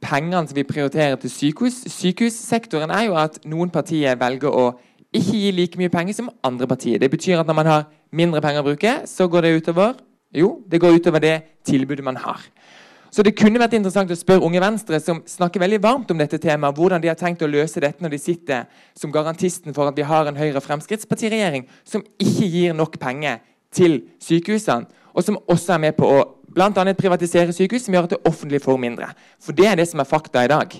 pengene 0.00 0.46
som 0.48 0.56
vi 0.56 0.64
prioriterer 0.64 1.16
til 1.20 1.30
sykehus, 1.30 1.82
sykehussektoren, 1.92 2.90
er 2.90 3.10
jo 3.10 3.18
at 3.20 3.36
noen 3.44 3.70
partier 3.70 4.16
velger 4.16 4.48
å 4.48 4.70
ikke 5.12 5.36
gi 5.42 5.50
like 5.50 5.76
mye 5.76 5.92
penger 5.92 6.16
som 6.16 6.30
andre 6.42 6.66
partier. 6.66 6.98
Det 6.98 7.10
betyr 7.10 7.42
at 7.42 7.46
når 7.46 7.58
man 7.58 7.66
har 7.66 7.88
mindre 8.12 8.40
penger 8.40 8.62
å 8.62 8.70
bruke, 8.70 8.94
så 9.04 9.28
går 9.28 9.44
det 9.44 9.56
utover 9.60 9.98
jo, 10.30 10.60
det 10.70 10.78
går 10.80 10.94
utover 11.00 11.18
det 11.18 11.36
tilbudet 11.66 12.04
man 12.06 12.16
har. 12.16 12.40
Så 13.10 13.24
det 13.26 13.34
kunne 13.38 13.58
vært 13.58 13.74
interessant 13.74 14.10
å 14.12 14.18
spørre 14.18 14.46
Unge 14.46 14.60
Venstre, 14.62 15.00
som 15.02 15.22
snakker 15.26 15.62
veldig 15.62 15.80
varmt 15.82 16.10
om 16.14 16.20
dette 16.20 16.38
temaet, 16.38 16.76
hvordan 16.78 17.02
de 17.02 17.10
har 17.10 17.18
tenkt 17.18 17.42
å 17.42 17.50
løse 17.50 17.82
dette 17.82 18.04
når 18.04 18.14
de 18.14 18.20
sitter 18.22 18.68
som 18.98 19.10
garantisten 19.14 19.74
for 19.74 19.90
at 19.90 19.98
vi 19.98 20.06
har 20.06 20.30
en 20.30 20.38
Høyre-Fremskrittspartiregjering 20.38 21.66
som 21.82 22.04
ikke 22.22 22.46
gir 22.46 22.76
nok 22.78 23.00
penger 23.02 23.42
til 23.74 24.04
sykehusene, 24.22 24.86
og 25.10 25.26
som 25.26 25.40
også 25.50 25.74
er 25.74 25.82
med 25.88 25.98
på 25.98 26.06
å 26.06 26.22
bl.a. 26.54 26.70
privatisere 26.98 27.54
sykehus, 27.54 27.86
som 27.86 27.94
gjør 27.94 28.06
at 28.06 28.14
det 28.14 28.22
offentlige 28.30 28.62
får 28.62 28.78
mindre. 28.82 29.10
For 29.42 29.56
det 29.56 29.66
er 29.70 29.82
det 29.82 29.90
som 29.90 30.02
er 30.02 30.08
fakta 30.10 30.46
i 30.46 30.50
dag. 30.50 30.78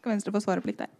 Skal 0.00 0.14
Venstre 0.14 0.32
få 0.32 0.40
svare 0.44 0.64
på 0.64 0.72
litt 0.72 0.80
der? 0.80 0.92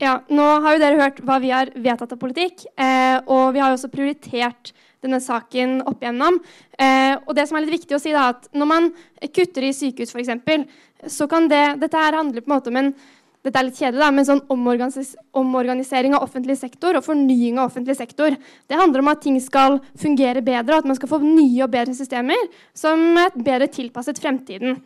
Ja, 0.00 0.14
Nå 0.32 0.44
har 0.64 0.74
jo 0.74 0.80
dere 0.80 0.96
hørt 0.96 1.18
hva 1.28 1.36
vi 1.42 1.50
har 1.52 1.68
vedtatt 1.76 2.14
av 2.14 2.20
politikk, 2.20 2.64
eh, 2.80 3.18
og 3.28 3.52
vi 3.52 3.60
har 3.60 3.68
jo 3.68 3.76
også 3.76 3.90
prioritert 3.92 4.72
denne 5.04 5.18
saken 5.20 5.82
opp 5.88 6.00
igjennom. 6.00 6.38
Eh, 6.80 7.18
og 7.26 7.34
det 7.36 7.44
som 7.48 7.58
er 7.58 7.66
litt 7.66 7.82
viktig 7.82 7.96
å 7.96 8.00
si 8.00 8.14
da, 8.14 8.30
at 8.32 8.48
Når 8.56 8.68
man 8.68 8.90
kutter 9.20 9.66
i 9.68 9.74
sykehus, 9.76 10.14
f.eks., 10.16 10.64
så 11.08 11.28
kan 11.28 11.48
det 11.48 11.80
Dette 11.80 11.96
her 11.96 12.16
handler 12.16 12.40
på 12.40 12.48
en 12.48 12.56
måte 12.56 12.72
om 12.72 12.76
en 12.80 12.94
dette 13.40 13.56
er 13.56 13.64
litt 13.64 13.78
kjedelig, 13.78 14.00
da, 14.02 14.10
men 14.12 14.26
sånn 14.28 14.42
omorganis 14.52 15.14
omorganisering 15.32 16.12
av 16.12 16.26
offentlig 16.26 16.58
sektor 16.60 16.98
og 16.98 17.06
fornying 17.06 17.56
av 17.56 17.70
offentlig 17.70 17.96
sektor. 17.96 18.36
Det 18.68 18.76
handler 18.76 19.00
om 19.00 19.08
at 19.08 19.22
ting 19.24 19.38
skal 19.40 19.78
fungere 19.96 20.42
bedre, 20.44 20.74
og 20.74 20.82
at 20.82 20.88
man 20.90 20.98
skal 20.98 21.08
få 21.08 21.22
nye 21.24 21.64
og 21.64 21.72
bedre 21.72 21.96
systemer 21.96 22.50
som 22.76 23.00
er 23.16 23.32
bedre 23.40 23.70
tilpasset 23.72 24.20
fremtiden. 24.20 24.76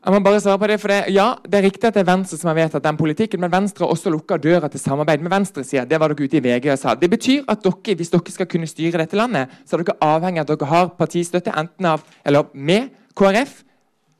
Jeg 0.00 0.14
må 0.14 0.18
bare 0.24 0.40
svare 0.40 0.56
på 0.56 0.68
det, 0.70 0.78
for 0.80 0.88
det, 0.88 0.98
ja, 1.12 1.26
det 1.44 1.58
er 1.58 1.66
riktig 1.66 1.84
at 1.84 1.96
det 1.98 2.00
er 2.00 2.08
Venstre 2.08 2.38
som 2.40 2.48
har 2.48 2.56
vedtatt 2.56 2.86
den 2.86 2.96
politikken, 2.96 3.40
men 3.42 3.50
Venstre 3.52 3.84
har 3.84 3.90
også 3.92 4.08
lukka 4.08 4.38
døra 4.40 4.70
til 4.72 4.80
samarbeid 4.80 5.20
med 5.20 5.28
venstresida. 5.34 5.84
Det 5.84 5.98
var 6.00 6.14
dere 6.14 6.24
ute 6.24 6.38
i 6.38 6.40
VG 6.46 6.70
og 6.72 6.80
sa. 6.80 6.94
Det 6.96 7.10
betyr 7.12 7.44
at 7.52 7.60
dere, 7.66 7.96
hvis 7.98 8.12
dere 8.14 8.32
skal 8.32 8.48
kunne 8.48 8.70
styre 8.70 9.02
dette 9.02 9.20
landet, 9.20 9.52
så 9.68 9.76
er 9.76 9.84
dere 9.84 9.98
avhengig 10.08 10.40
av 10.40 10.48
at 10.48 10.54
dere 10.54 10.70
har 10.72 10.90
partistøtte 10.96 11.52
enten 11.52 11.90
av, 11.92 12.08
eller 12.24 12.48
med 12.54 12.88
KrF, 13.12 13.58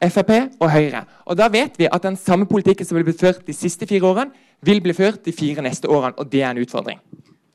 Frp 0.04 0.36
og 0.60 0.68
Høyre. 0.68 1.04
Og 1.24 1.40
Da 1.40 1.48
vet 1.48 1.80
vi 1.80 1.88
at 1.88 2.04
den 2.04 2.16
samme 2.16 2.48
politikken 2.48 2.84
som 2.84 3.00
ble 3.00 3.08
blitt 3.08 3.20
ført 3.20 3.46
de 3.48 3.56
siste 3.56 3.88
fire 3.88 4.04
årene, 4.04 4.36
vil 4.60 4.84
bli 4.84 4.92
ført 4.92 5.24
de 5.24 5.32
fire 5.32 5.64
neste 5.64 5.88
årene, 5.88 6.12
og 6.20 6.28
det 6.28 6.42
er 6.42 6.50
en 6.52 6.60
utfordring. 6.60 7.00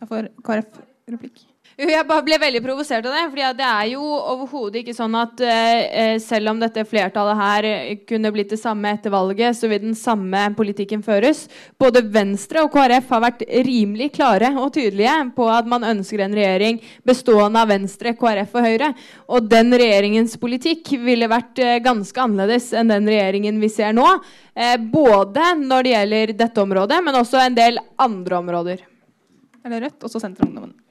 Da 0.02 0.10
får 0.10 0.34
KrF 0.42 0.82
replikk. 1.14 1.46
Jeg 1.76 2.06
bare 2.08 2.24
ble 2.24 2.38
veldig 2.40 2.62
provosert 2.64 3.04
av 3.04 3.12
det. 3.12 3.22
For 3.34 3.56
det 3.60 3.66
er 3.68 3.88
jo 3.92 4.04
overhodet 4.06 4.80
ikke 4.80 4.94
sånn 4.96 5.16
at 5.20 5.42
uh, 5.44 6.14
selv 6.24 6.54
om 6.54 6.62
dette 6.62 6.86
flertallet 6.88 7.36
her 7.42 7.68
kunne 8.08 8.32
blitt 8.32 8.54
det 8.54 8.60
samme 8.62 8.94
etter 8.96 9.12
valget, 9.12 9.58
så 9.60 9.68
vil 9.68 9.82
den 9.84 9.98
samme 10.00 10.46
politikken 10.56 11.04
føres. 11.04 11.50
Både 11.82 12.00
Venstre 12.00 12.64
og 12.64 12.72
KrF 12.72 13.12
har 13.12 13.24
vært 13.26 13.44
rimelig 13.68 14.14
klare 14.16 14.54
og 14.56 14.72
tydelige 14.78 15.18
på 15.36 15.50
at 15.52 15.68
man 15.68 15.84
ønsker 15.90 16.24
en 16.24 16.38
regjering 16.40 16.80
bestående 17.04 17.66
av 17.66 17.74
Venstre, 17.74 18.16
KrF 18.16 18.56
og 18.56 18.70
Høyre. 18.70 18.94
Og 19.36 19.52
den 19.52 19.76
regjeringens 19.76 20.40
politikk 20.40 20.96
ville 21.04 21.28
vært 21.28 21.60
uh, 21.60 21.76
ganske 21.84 22.24
annerledes 22.24 22.72
enn 22.72 22.96
den 22.96 23.12
regjeringen 23.12 23.60
vi 23.60 23.74
ser 23.76 23.92
nå. 24.00 24.08
Uh, 24.56 24.78
både 24.80 25.52
når 25.60 25.84
det 25.84 25.96
gjelder 25.98 26.36
dette 26.46 26.64
området, 26.64 27.04
men 27.04 27.20
også 27.20 27.44
en 27.44 27.60
del 27.60 27.84
andre 28.00 28.40
områder. 28.40 28.90
Eller 29.68 29.90
Rødt, 29.90 30.04
også 30.08 30.24
Senterungdommen. 30.24 30.85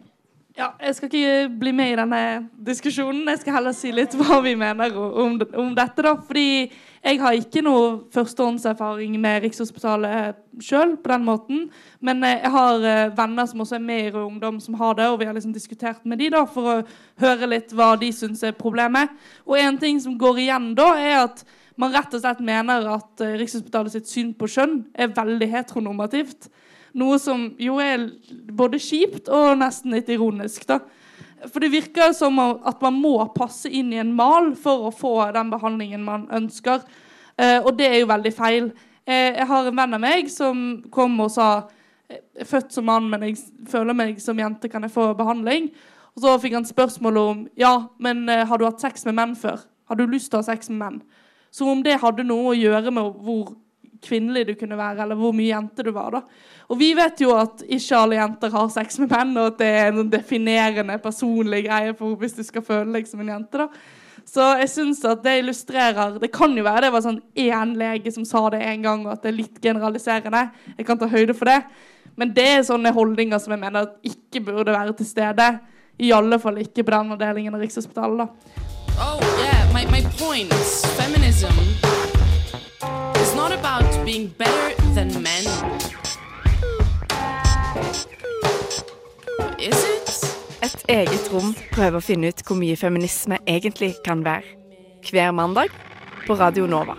Ja, 0.54 0.68
jeg 0.78 0.94
skal 0.94 1.08
ikke 1.10 1.48
bli 1.58 1.70
med 1.74 1.88
i 1.90 1.96
denne 1.98 2.18
diskusjonen. 2.62 3.24
Jeg 3.26 3.40
skal 3.40 3.56
heller 3.56 3.72
si 3.74 3.90
litt 3.90 4.12
hva 4.14 4.36
vi 4.44 4.52
mener 4.54 4.92
om, 4.94 5.32
om 5.50 5.72
dette. 5.74 6.02
da, 6.06 6.12
fordi 6.14 6.68
jeg 7.02 7.18
har 7.18 7.34
ikke 7.34 7.62
noe 7.66 7.88
førstehåndserfaring 8.14 9.16
med 9.18 9.42
Rikshospitalet 9.42 10.38
sjøl 10.62 10.94
på 11.02 11.10
den 11.10 11.26
måten. 11.26 11.64
Men 11.98 12.22
eh, 12.22 12.38
jeg 12.44 12.52
har 12.54 12.86
eh, 12.86 13.10
venner 13.18 13.50
som 13.50 13.64
også 13.64 13.80
er 13.80 13.82
med 13.88 14.04
i 14.04 14.12
Rød 14.14 14.28
Ungdom, 14.28 14.60
som 14.62 14.78
har 14.78 14.94
det. 14.94 15.08
Og 15.10 15.18
vi 15.18 15.26
har 15.26 15.34
liksom 15.34 15.56
diskutert 15.56 16.06
med 16.06 16.22
de 16.22 16.30
da, 16.36 16.44
for 16.46 16.70
å 16.70 16.78
høre 17.24 17.50
litt 17.50 17.74
hva 17.74 17.96
de 17.98 18.12
syns 18.14 18.46
er 18.46 18.54
problemet. 18.54 19.10
Og 19.50 19.58
en 19.58 19.80
ting 19.82 19.98
som 19.98 20.14
går 20.20 20.38
igjen 20.44 20.70
da, 20.78 20.92
er 20.94 21.16
at 21.24 21.42
man 21.74 21.90
rett 21.98 22.14
og 22.14 22.22
slett 22.22 22.46
mener 22.46 22.86
at 22.94 23.26
eh, 23.26 23.34
Rikshospitalet 23.42 23.98
sitt 23.98 24.06
syn 24.06 24.30
på 24.38 24.46
skjønn 24.54 24.84
er 24.94 25.10
veldig 25.18 25.50
heteronormativt. 25.50 26.46
Noe 26.94 27.18
som 27.18 27.48
jo 27.58 27.80
er 27.82 28.06
både 28.54 28.78
kjipt 28.78 29.30
og 29.32 29.58
nesten 29.58 29.96
litt 29.96 30.10
ironisk. 30.14 30.66
da. 30.68 30.80
For 31.50 31.60
det 31.60 31.72
virker 31.74 32.12
som 32.16 32.38
at 32.40 32.82
man 32.82 32.96
må 33.02 33.16
passe 33.34 33.68
inn 33.68 33.92
i 33.92 34.00
en 34.00 34.14
mal 34.16 34.52
for 34.56 34.88
å 34.88 34.94
få 34.94 35.14
den 35.34 35.50
behandlingen 35.52 36.04
man 36.06 36.28
ønsker. 36.32 36.84
Eh, 37.36 37.58
og 37.58 37.74
det 37.78 37.88
er 37.90 37.98
jo 38.00 38.12
veldig 38.12 38.34
feil. 38.34 38.70
Eh, 39.04 39.34
jeg 39.34 39.48
har 39.50 39.66
en 39.66 39.76
venn 39.76 39.98
av 39.98 40.00
meg 40.00 40.30
som 40.32 40.60
kom 40.94 41.18
og 41.20 41.32
sa 41.34 41.48
er 42.08 42.46
født 42.46 42.72
som 42.72 42.86
mann, 42.88 43.08
men 43.10 43.22
jeg 43.26 43.38
føler 43.70 43.96
meg 43.96 44.20
som 44.22 44.38
jente, 44.38 44.68
kan 44.68 44.84
jeg 44.84 44.92
få 44.94 45.10
behandling? 45.18 45.70
Og 46.14 46.22
så 46.22 46.36
fikk 46.38 46.56
han 46.58 46.68
spørsmål 46.68 47.20
om 47.20 47.44
ja, 47.58 47.74
men 47.98 48.28
eh, 48.28 48.44
har 48.46 48.60
du 48.60 48.66
hatt 48.68 48.82
sex 48.82 49.06
med 49.08 49.18
menn 49.18 49.34
før? 49.38 49.64
Har 49.88 49.98
du 49.98 50.06
lyst 50.06 50.30
til 50.30 50.38
å 50.38 50.44
ha 50.44 50.48
sex 50.52 50.70
med 50.70 50.80
menn? 50.80 51.00
Som 51.54 51.70
om 51.70 51.82
det 51.84 52.00
hadde 52.02 52.26
noe 52.26 52.52
å 52.52 52.58
gjøre 52.58 52.92
med 52.94 53.18
hvor 53.24 53.54
kvinnelig 54.04 54.46
du 54.48 54.54
kunne 54.60 54.78
være, 54.78 55.02
eller 55.04 55.18
hvor 55.18 55.34
mye 55.36 55.50
jente 55.50 55.84
du 55.86 55.90
var. 55.96 56.18
da. 56.18 56.22
Og 56.68 56.78
vi 56.80 56.92
vet 56.96 57.20
jo 57.20 57.34
at 57.36 57.64
ikke 57.66 57.98
alle 57.98 58.20
jenter 58.20 58.54
har 58.54 58.70
sex 58.72 58.98
med 59.02 59.12
menn, 59.12 59.36
og 59.40 59.52
at 59.52 59.58
det 59.60 59.68
er 59.80 59.90
en 59.92 60.10
definerende 60.12 60.96
personlig 61.02 61.64
greie 61.66 61.92
for 61.98 62.16
hvis 62.20 62.36
du 62.38 62.42
skal 62.46 62.64
føle 62.64 62.98
deg 62.98 63.08
som 63.10 63.20
en 63.24 63.34
jente. 63.34 63.66
da. 63.66 63.68
Så 64.24 64.44
jeg 64.56 64.70
synes 64.72 65.02
at 65.04 65.20
det 65.20 65.34
illustrerer 65.42 66.18
Det 66.18 66.30
kan 66.32 66.54
jo 66.56 66.62
være 66.64 66.86
det 66.86 66.92
var 66.94 67.02
sånn 67.04 67.20
én 67.36 67.74
lege 67.76 68.12
som 68.12 68.24
sa 68.24 68.46
det 68.54 68.62
en 68.64 68.82
gang, 68.82 69.04
og 69.06 69.12
at 69.12 69.22
det 69.22 69.32
er 69.32 69.40
litt 69.42 69.60
generaliserende. 69.60 70.48
Jeg 70.78 70.86
kan 70.86 70.98
ta 70.98 71.10
høyde 71.10 71.36
for 71.36 71.50
det. 71.50 71.60
Men 72.16 72.32
det 72.34 72.46
er 72.48 72.66
sånne 72.66 72.92
holdninger 72.94 73.38
som 73.42 73.52
jeg 73.54 73.60
mener 73.60 73.88
at 73.88 73.96
ikke 74.06 74.40
burde 74.46 74.72
være 74.72 74.94
til 74.96 75.06
stede. 75.06 75.48
I 75.98 76.12
alle 76.14 76.38
fall 76.42 76.58
ikke 76.62 76.82
på 76.82 76.94
den 76.94 77.12
avdelingen 77.14 77.54
av 77.54 77.60
Rikshospitalet. 77.60 78.18
da. 78.18 78.26
Oh, 78.98 79.18
yeah, 79.42 79.72
my, 79.74 79.84
my 79.90 80.02
point. 80.18 80.52
Feminism 80.98 81.54
is 83.20 83.34
not 83.34 83.52
about 83.52 83.83
being 84.04 84.28
better 84.38 84.74
than 84.94 85.08
men. 85.22 85.44
Is 89.58 89.80
it? 89.84 90.10
Et 90.60 90.84
eget 90.88 91.30
rom 91.32 91.54
prøver 91.72 91.96
å 91.96 92.04
finne 92.04 92.28
ut 92.28 92.42
hvor 92.44 92.58
mye 92.60 92.76
feminisme 92.76 93.38
egentlig 93.48 93.94
kan 94.04 94.20
være. 94.24 94.44
Hver 95.08 95.32
mandag 95.36 95.72
på 96.26 96.36
Radio 96.36 96.66
Nova. 96.68 96.98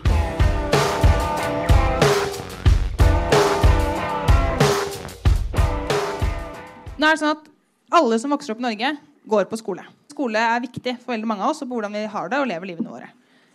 Nå 6.96 7.06
er 7.06 7.12
det 7.14 7.20
sånn 7.22 7.36
at 7.36 7.52
Alle 7.96 8.18
som 8.18 8.34
vokser 8.34 8.56
opp 8.56 8.62
i 8.64 8.66
Norge, 8.66 8.90
går 9.30 9.46
på 9.46 9.58
skole. 9.62 9.84
Skole 10.10 10.42
er 10.42 10.64
viktig 10.64 10.96
for 11.04 11.14
veldig 11.14 11.28
mange 11.30 11.46
av 11.46 11.54
oss 11.54 11.62
og 11.62 11.70
på 11.70 11.78
hvordan 11.78 11.94
vi 11.94 12.02
har 12.10 12.32
det 12.32 12.40
og 12.42 12.48
lever 12.50 12.72
livene 12.72 12.90
våre. 12.90 13.12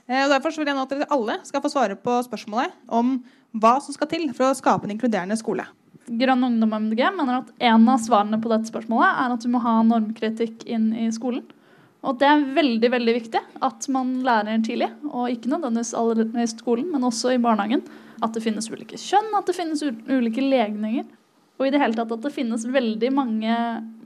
Eh, 0.07 0.23
og 0.23 0.31
Derfor 0.33 0.55
vil 0.55 0.71
jeg 0.71 0.79
nå 0.79 0.85
at 0.87 0.95
dere 0.95 1.09
alle 1.15 1.37
skal 1.47 1.63
få 1.65 1.71
svare 1.73 1.97
på 1.99 2.15
spørsmålet 2.27 2.75
om 2.87 3.19
hva 3.53 3.77
som 3.83 3.95
skal 3.97 4.11
til 4.11 4.29
for 4.37 4.51
å 4.51 4.57
skape 4.57 4.87
en 4.87 4.95
inkluderende 4.95 5.39
skole. 5.39 5.67
Grønn 6.11 6.43
ungdom 6.47 6.75
MDG 6.87 7.05
mener 7.15 7.41
at 7.41 7.51
en 7.71 7.89
av 7.91 8.03
svarene 8.03 8.41
på 8.43 8.51
dette 8.51 8.71
spørsmålet 8.71 9.23
er 9.25 9.35
at 9.35 9.47
vi 9.47 9.53
må 9.53 9.63
ha 9.63 9.77
normkritikk 9.87 10.65
inn 10.67 10.91
i 10.97 11.09
skolen. 11.15 11.45
Og 12.01 12.17
det 12.21 12.27
er 12.27 12.47
veldig 12.57 12.91
veldig 12.95 13.15
viktig 13.19 13.41
at 13.67 13.87
man 13.93 14.15
lærer 14.25 14.63
tidlig, 14.65 14.89
og 15.11 15.29
ikke 15.35 15.51
nødvendigvis 15.53 15.93
allerede 15.99 16.43
i 16.43 16.49
skolen, 16.49 16.89
men 16.95 17.05
også 17.05 17.35
i 17.35 17.43
barnehagen, 17.43 17.85
at 18.25 18.33
det 18.35 18.43
finnes 18.45 18.71
ulike 18.73 18.99
kjønn, 19.01 19.29
at 19.37 19.49
det 19.49 19.57
finnes 19.57 19.85
ulike 19.85 20.45
legninger. 20.45 21.05
Og 21.61 21.67
i 21.69 21.73
det 21.75 21.81
hele 21.83 21.97
tatt 21.97 22.13
at 22.15 22.25
det 22.25 22.33
finnes 22.33 22.65
veldig 22.65 23.11
mange 23.13 23.55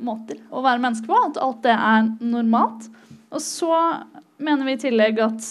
måter 0.02 0.40
å 0.50 0.62
være 0.64 0.82
menneske 0.82 1.06
på. 1.06 1.14
At 1.14 1.38
alt 1.38 1.60
det 1.62 1.74
er 1.74 2.08
normalt. 2.18 2.88
Og 3.30 3.42
så 3.42 3.70
mener 4.42 4.66
vi 4.66 4.74
i 4.74 4.80
tillegg 4.88 5.20
at 5.22 5.46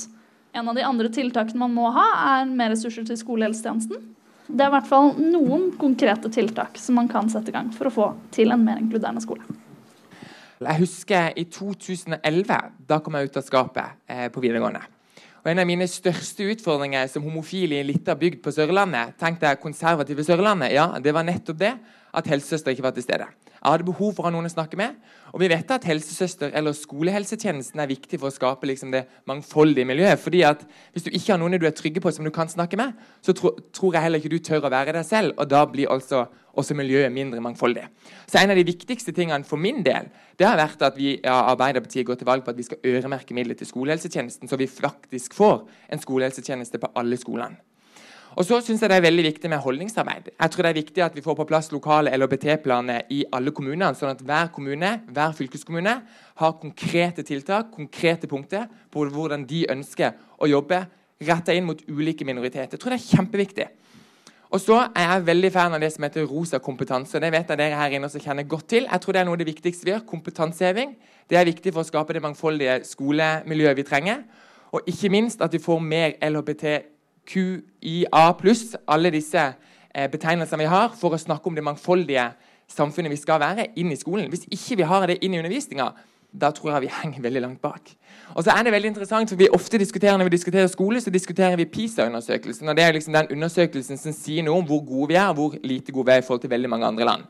en 0.53 0.69
av 0.69 0.75
de 0.77 0.85
andre 0.85 1.09
tiltakene 1.13 1.59
man 1.65 1.73
må 1.73 1.89
ha, 1.95 2.05
er 2.37 2.49
mer 2.49 2.71
ressurser 2.73 3.05
til 3.07 3.17
skolehelsetjenesten. 3.17 4.09
Det 4.47 4.61
er 4.61 4.69
i 4.69 4.75
hvert 4.75 4.89
fall 4.89 5.13
noen 5.17 5.71
konkrete 5.79 6.29
tiltak 6.33 6.77
som 6.77 6.99
man 6.99 7.09
kan 7.09 7.29
sette 7.31 7.49
i 7.49 7.55
gang 7.55 7.71
for 7.73 7.89
å 7.89 7.93
få 7.93 8.09
til 8.35 8.53
en 8.53 8.61
mer 8.65 8.81
inkluderende 8.81 9.23
skole. 9.23 9.45
Jeg 10.63 10.79
husker 10.79 11.31
i 11.39 11.45
2011. 11.51 12.59
Da 12.87 12.99
kom 13.03 13.17
jeg 13.17 13.31
ut 13.31 13.39
av 13.39 13.47
skapet 13.47 13.97
eh, 14.07 14.27
på 14.31 14.43
videregående. 14.43 14.83
Og 15.43 15.49
En 15.51 15.59
av 15.59 15.67
mine 15.67 15.87
største 15.91 16.45
utfordringer 16.53 17.09
som 17.11 17.25
homofil 17.25 17.73
i 17.73 17.81
en 17.81 17.89
lita 17.89 18.15
bygd 18.15 18.39
på 18.45 18.53
Sørlandet, 18.55 19.17
tenkte 19.19 19.49
jeg 19.49 19.59
konservative 19.59 20.23
Sørlandet, 20.23 20.71
ja, 20.71 20.85
det 21.03 21.11
var 21.15 21.25
nettopp 21.27 21.59
det 21.59 21.73
at 22.13 22.29
helsesøster 22.31 22.71
ikke 22.71 22.85
var 22.85 22.95
til 22.95 23.03
stede. 23.03 23.27
Jeg 23.63 23.71
hadde 23.71 23.87
behov 23.87 24.11
for 24.11 24.25
å 24.25 24.27
ha 24.27 24.33
noen 24.35 24.49
å 24.49 24.51
snakke 24.51 24.75
med. 24.75 24.97
Og 25.31 25.39
vi 25.39 25.47
vet 25.47 25.69
at 25.71 25.85
helsesøster 25.87 26.51
eller 26.51 26.75
skolehelsetjenesten 26.75 27.79
er 27.79 27.87
viktig 27.87 28.19
for 28.19 28.27
å 28.27 28.35
skape 28.35 28.67
liksom, 28.67 28.91
det 28.91 29.05
mangfoldige 29.29 29.87
miljøet. 29.87 30.19
fordi 30.19 30.43
at 30.43 30.65
Hvis 30.91 31.07
du 31.07 31.11
ikke 31.11 31.31
har 31.31 31.39
noen 31.39 31.55
du 31.55 31.65
er 31.65 31.71
trygge 31.71 32.03
på 32.03 32.11
som 32.11 32.25
du 32.27 32.31
kan 32.31 32.49
snakke 32.51 32.75
med, 32.77 32.91
så 33.21 33.31
tro, 33.31 33.55
tror 33.71 33.95
jeg 33.95 34.03
heller 34.03 34.19
ikke 34.19 34.35
du 34.35 34.39
tør 34.43 34.67
å 34.67 34.73
være 34.73 34.91
deg 34.91 35.05
selv. 35.07 35.33
Og 35.37 35.47
da 35.47 35.63
blir 35.65 35.87
altså 35.87 36.25
også 36.53 36.75
miljøet 36.75 37.11
mindre 37.11 37.39
mangfoldig. 37.41 37.87
Så 38.27 38.43
En 38.43 38.51
av 38.51 38.55
de 38.59 38.67
viktigste 38.67 39.11
tingene 39.11 39.43
for 39.43 39.57
min 39.57 39.83
del 39.83 40.11
det 40.37 40.45
har 40.45 40.57
vært 40.57 40.81
at 40.81 40.97
vi 40.97 41.19
ja, 41.23 41.39
Arbeiderpartiet 41.53 42.05
går 42.05 42.19
til 42.19 42.27
valg 42.27 42.43
på 42.43 42.51
at 42.51 42.57
vi 42.57 42.63
skal 42.67 42.77
øremerke 42.83 43.33
midler 43.33 43.55
til 43.55 43.67
skolehelsetjenesten, 43.67 44.49
så 44.49 44.57
vi 44.57 44.67
faktisk 44.67 45.33
får 45.33 45.63
en 45.89 45.99
skolehelsetjeneste 46.03 46.77
på 46.77 46.91
alle 46.95 47.17
skolene. 47.17 47.57
Og 48.33 48.45
så 48.47 48.57
synes 48.65 48.81
jeg 48.81 48.89
det 48.89 48.97
er 48.97 49.05
veldig 49.05 49.23
viktig 49.27 49.49
med 49.51 49.61
holdningsarbeid. 49.61 50.31
Jeg 50.33 50.51
tror 50.51 50.65
det 50.65 50.69
er 50.71 50.79
viktig 50.79 51.03
at 51.05 51.15
vi 51.15 51.21
får 51.21 51.35
på 51.37 51.45
plass 51.49 51.69
lokale 51.71 52.13
LHBT-planer 52.17 53.11
i 53.13 53.21
alle 53.33 53.53
kommunene, 53.53 53.91
sånn 53.97 54.15
at 54.15 54.23
hver 54.25 54.49
kommune, 54.55 54.95
hver 55.13 55.35
fylkeskommune 55.37 55.93
har 56.41 56.57
konkrete 56.61 57.25
tiltak, 57.27 57.69
konkrete 57.75 58.29
punkter 58.31 58.65
på 58.93 59.05
hvordan 59.13 59.45
de 59.49 59.65
ønsker 59.69 60.17
å 60.41 60.49
jobbe 60.49 60.81
retta 61.23 61.53
inn 61.53 61.67
mot 61.67 61.79
ulike 61.87 62.25
minoriteter. 62.25 62.73
Jeg 62.73 62.81
tror 62.81 62.95
det 62.95 63.01
er 63.01 63.11
kjempeviktig. 63.17 63.67
Og 64.53 64.61
så 64.61 64.79
er 64.93 65.07
jeg 65.07 65.25
veldig 65.25 65.49
fan 65.53 65.73
av 65.73 65.81
det 65.81 65.89
som 65.95 66.05
heter 66.05 66.27
rosa 66.29 66.59
kompetanse. 66.61 67.17
Det 67.17 67.31
vet 67.33 67.49
jeg 67.49 67.57
dere 67.57 67.77
her 67.77 67.93
inne 67.97 68.05
også 68.05 68.21
kjenner 68.21 68.45
godt 68.45 68.67
til. 68.69 68.85
Jeg 68.85 69.01
tror 69.01 69.15
det 69.15 69.21
er 69.21 69.25
noe 69.25 69.37
av 69.37 69.41
det 69.41 69.49
viktigste 69.49 69.87
vi 69.87 69.93
gjør. 69.95 70.03
Kompetanseheving. 70.09 70.91
Det 71.29 71.39
er 71.39 71.47
viktig 71.49 71.73
for 71.73 71.81
å 71.81 71.87
skape 71.87 72.13
det 72.13 72.21
mangfoldige 72.21 72.75
skolemiljøet 72.85 73.79
vi 73.79 73.85
trenger. 73.87 74.21
Og 74.73 74.85
ikke 74.89 75.09
minst 75.13 75.41
at 75.41 75.53
vi 75.53 75.61
får 75.61 75.81
mer 75.81 76.13
LHBT 76.21 76.92
QIA 77.29 78.25
pluss, 78.39 78.73
alle 78.87 79.11
disse 79.13 79.43
eh, 79.43 80.09
betegnelsene 80.11 80.63
vi 80.63 80.71
har, 80.71 80.89
for 80.97 81.15
å 81.15 81.21
snakke 81.21 81.49
om 81.49 81.55
det 81.55 81.65
mangfoldige 81.65 82.31
samfunnet 82.71 83.13
vi 83.13 83.19
skal 83.19 83.41
være, 83.43 83.69
inn 83.79 83.91
i 83.93 83.99
skolen. 83.99 84.31
Hvis 84.31 84.47
ikke 84.51 84.79
vi 84.81 84.89
har 84.89 85.07
det 85.07 85.19
inn 85.21 85.35
i 85.35 85.39
undervisninga, 85.41 85.91
da 86.33 86.49
tror 86.51 86.71
jeg 86.71 86.87
vi 86.87 86.89
henger 86.89 87.21
veldig 87.21 87.41
langt 87.43 87.61
bak. 87.61 87.91
Og 88.33 88.43
så 88.45 88.55
er 88.55 88.65
det 88.65 88.73
veldig 88.73 88.89
interessant, 88.89 89.29
for 89.29 89.37
vi 89.37 89.51
ofte 89.53 89.77
diskuterer 89.77 90.17
Når 90.17 90.25
vi 90.31 90.37
diskuterer 90.37 90.67
skole, 90.67 91.01
så 91.01 91.13
diskuterer 91.13 91.55
vi 91.55 91.65
PISA-undersøkelsen. 91.65 92.69
og 92.69 92.75
Det 92.75 92.83
er 92.83 92.91
liksom 92.91 93.13
den 93.13 93.27
undersøkelsen 93.31 93.97
som 93.97 94.13
sier 94.13 94.43
noe 94.43 94.57
om 94.57 94.65
hvor 94.65 94.81
gode 94.85 95.07
vi 95.13 95.15
er, 95.15 95.29
og 95.29 95.35
hvor 95.35 95.57
lite 95.63 95.91
gode 95.91 96.05
vi 96.05 96.11
er 96.11 96.23
i 96.23 96.25
forhold 96.25 96.41
til 96.41 96.49
veldig 96.49 96.69
mange 96.69 96.85
andre 96.85 97.05
land. 97.05 97.23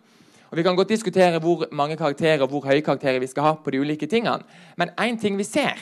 Og 0.52 0.58
Vi 0.58 0.64
kan 0.64 0.76
godt 0.76 0.90
diskutere 0.90 1.40
hvor 1.40 1.66
mange 1.72 1.98
karakterer 1.98 2.42
og 2.42 2.50
hvor 2.50 2.62
høye 2.62 2.82
karakterer 2.82 3.20
vi 3.20 3.28
skal 3.28 3.44
ha 3.44 3.54
på 3.54 3.72
de 3.72 3.80
ulike 3.82 4.08
tingene. 4.08 4.44
Men 4.78 4.90
én 5.02 5.20
ting 5.20 5.38
vi 5.38 5.44
ser, 5.44 5.76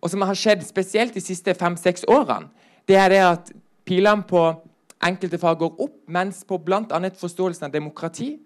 og 0.00 0.10
som 0.10 0.22
har 0.22 0.34
skjedd 0.34 0.62
spesielt 0.62 1.14
de 1.14 1.20
siste 1.20 1.54
fem-seks 1.54 2.04
årene, 2.08 2.48
det 2.88 2.96
er 2.96 3.12
det 3.12 3.22
at 3.22 3.52
pilene 3.86 4.26
på 4.26 4.42
enkelte 5.06 5.38
fag 5.38 5.58
går 5.60 5.82
opp, 5.82 5.96
mens 6.08 6.42
på 6.46 6.58
bl.a. 6.62 7.00
forståelsen 7.20 7.68
av 7.68 7.74
demokrati, 7.74 8.36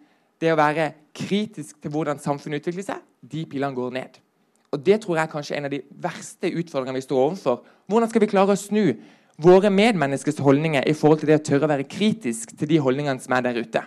det 0.41 0.53
å 0.53 0.59
være 0.59 0.91
kritisk 1.17 1.81
til 1.83 1.93
hvordan 1.93 2.21
samfunnet 2.21 2.63
utvikler 2.63 2.87
seg, 2.87 3.05
de 3.21 3.45
pilene 3.49 3.77
går 3.77 3.95
ned. 3.99 4.19
Og 4.71 4.85
Det 4.87 5.01
tror 5.03 5.17
jeg 5.19 5.27
er 5.27 5.33
kanskje 5.33 5.57
en 5.59 5.67
av 5.67 5.73
de 5.73 5.83
verste 6.03 6.51
utfordringene 6.51 7.01
vi 7.01 7.07
står 7.07 7.23
overfor. 7.25 7.65
Hvordan 7.91 8.11
skal 8.11 8.23
vi 8.23 8.31
klare 8.31 8.55
å 8.55 8.61
snu 8.61 8.85
våre 9.41 9.71
medmenneskers 9.73 10.39
holdninger 10.45 10.87
i 10.87 10.95
forhold 10.95 11.23
til 11.23 11.33
det 11.33 11.41
å 11.41 11.47
tørre 11.49 11.67
å 11.67 11.73
være 11.73 11.89
kritisk 11.91 12.55
til 12.57 12.71
de 12.71 12.79
holdningene 12.81 13.21
som 13.21 13.35
er 13.35 13.49
der 13.49 13.59
ute? 13.59 13.83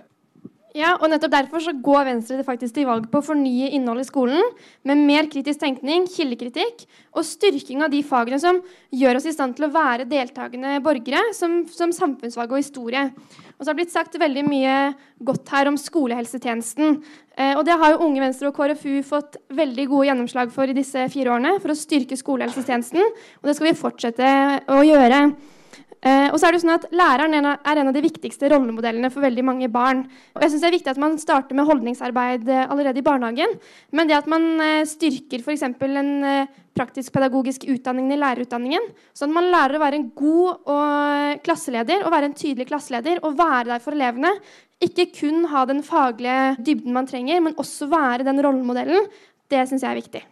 Ja, 0.74 0.96
og 0.98 1.06
nettopp 1.12 1.36
derfor 1.36 1.62
så 1.62 1.72
går 1.86 2.08
Venstre 2.08 2.42
faktisk 2.46 2.74
til 2.74 2.88
valg 2.90 3.06
på 3.12 3.20
å 3.22 3.26
fornye 3.26 3.68
innholdet 3.78 4.08
i 4.08 4.10
skolen 4.10 4.48
med 4.90 5.04
mer 5.06 5.28
kritisk 5.30 5.62
tenkning, 5.62 6.08
kildekritikk 6.10 6.88
og 7.14 7.28
styrking 7.30 7.84
av 7.86 7.92
de 7.94 8.00
fagene 8.02 8.40
som 8.42 8.58
gjør 8.90 9.20
oss 9.20 9.28
i 9.30 9.36
stand 9.36 9.54
til 9.54 9.68
å 9.68 9.72
være 9.76 10.10
deltakende 10.10 10.80
borgere, 10.82 11.22
som, 11.38 11.62
som 11.70 11.94
samfunnsfag 11.94 12.50
og 12.50 12.64
historie. 12.64 13.06
Og 13.54 13.62
så 13.62 13.70
har 13.70 13.76
det 13.76 13.84
blitt 13.84 13.94
sagt 13.94 14.18
veldig 14.18 14.48
mye 14.50 14.78
godt 15.22 15.54
her 15.54 15.70
om 15.70 15.78
skolehelsetjenesten. 15.78 17.04
Eh, 17.38 17.54
og 17.54 17.62
det 17.70 17.78
har 17.78 17.94
jo 17.94 18.02
Unge 18.08 18.26
Venstre 18.26 18.50
og 18.50 18.58
KrFU 18.58 19.04
fått 19.06 19.38
veldig 19.54 19.86
gode 19.94 20.10
gjennomslag 20.10 20.50
for 20.58 20.66
i 20.66 20.78
disse 20.78 21.06
fire 21.14 21.38
årene, 21.38 21.60
for 21.62 21.76
å 21.76 21.78
styrke 21.78 22.18
skolehelsetjenesten. 22.18 23.14
Og 23.44 23.46
det 23.46 23.60
skal 23.60 23.70
vi 23.70 23.78
fortsette 23.78 24.38
å 24.74 24.82
gjøre. 24.82 25.28
Eh, 26.04 26.28
og 26.34 26.36
så 26.36 26.48
er 26.48 26.52
det 26.52 26.60
jo 26.60 26.64
sånn 26.66 26.76
at 26.76 26.88
Læreren 26.92 27.36
er 27.40 27.80
en 27.80 27.90
av 27.90 27.96
de 27.96 28.04
viktigste 28.04 28.50
rollemodellene 28.52 29.08
for 29.14 29.24
veldig 29.24 29.46
mange 29.48 29.70
barn. 29.72 30.04
Og 30.36 30.44
jeg 30.44 30.52
synes 30.52 30.64
Det 30.64 30.68
er 30.68 30.76
viktig 30.76 30.92
at 30.92 31.00
man 31.00 31.16
starter 31.22 31.56
med 31.56 31.70
holdningsarbeid 31.70 32.50
eh, 32.50 32.66
allerede 32.68 33.00
i 33.00 33.06
barnehagen. 33.06 33.56
Men 33.96 34.10
det 34.10 34.18
at 34.18 34.28
man 34.28 34.50
eh, 34.60 34.84
styrker 34.90 35.40
f.eks. 35.40 35.64
en 35.64 36.12
eh, 36.28 36.52
praktisk-pedagogisk 36.76 37.68
utdanning 37.70 38.12
i 38.12 38.18
lærerutdanningen, 38.18 38.88
sånn 39.14 39.30
at 39.30 39.38
man 39.38 39.52
lærer 39.54 39.78
å 39.78 39.84
være 39.84 40.00
en 40.02 40.08
god 40.18 40.70
og 40.74 41.44
klasseleder 41.46 42.04
og 42.04 42.12
være 42.16 42.32
en 42.32 42.38
tydelig 42.38 42.68
klasseleder 42.72 43.22
og 43.22 43.38
være 43.38 43.76
der 43.76 43.84
for 43.84 43.96
elevene. 43.96 44.34
Ikke 44.84 45.08
kun 45.14 45.46
ha 45.54 45.64
den 45.70 45.84
faglige 45.86 46.58
dybden 46.66 46.98
man 46.98 47.08
trenger, 47.08 47.40
men 47.46 47.56
også 47.62 47.88
være 47.94 48.28
den 48.28 48.42
rollemodellen. 48.44 49.08
Det 49.48 49.68
syns 49.70 49.86
jeg 49.86 49.92
er 49.94 50.02
viktig. 50.02 50.26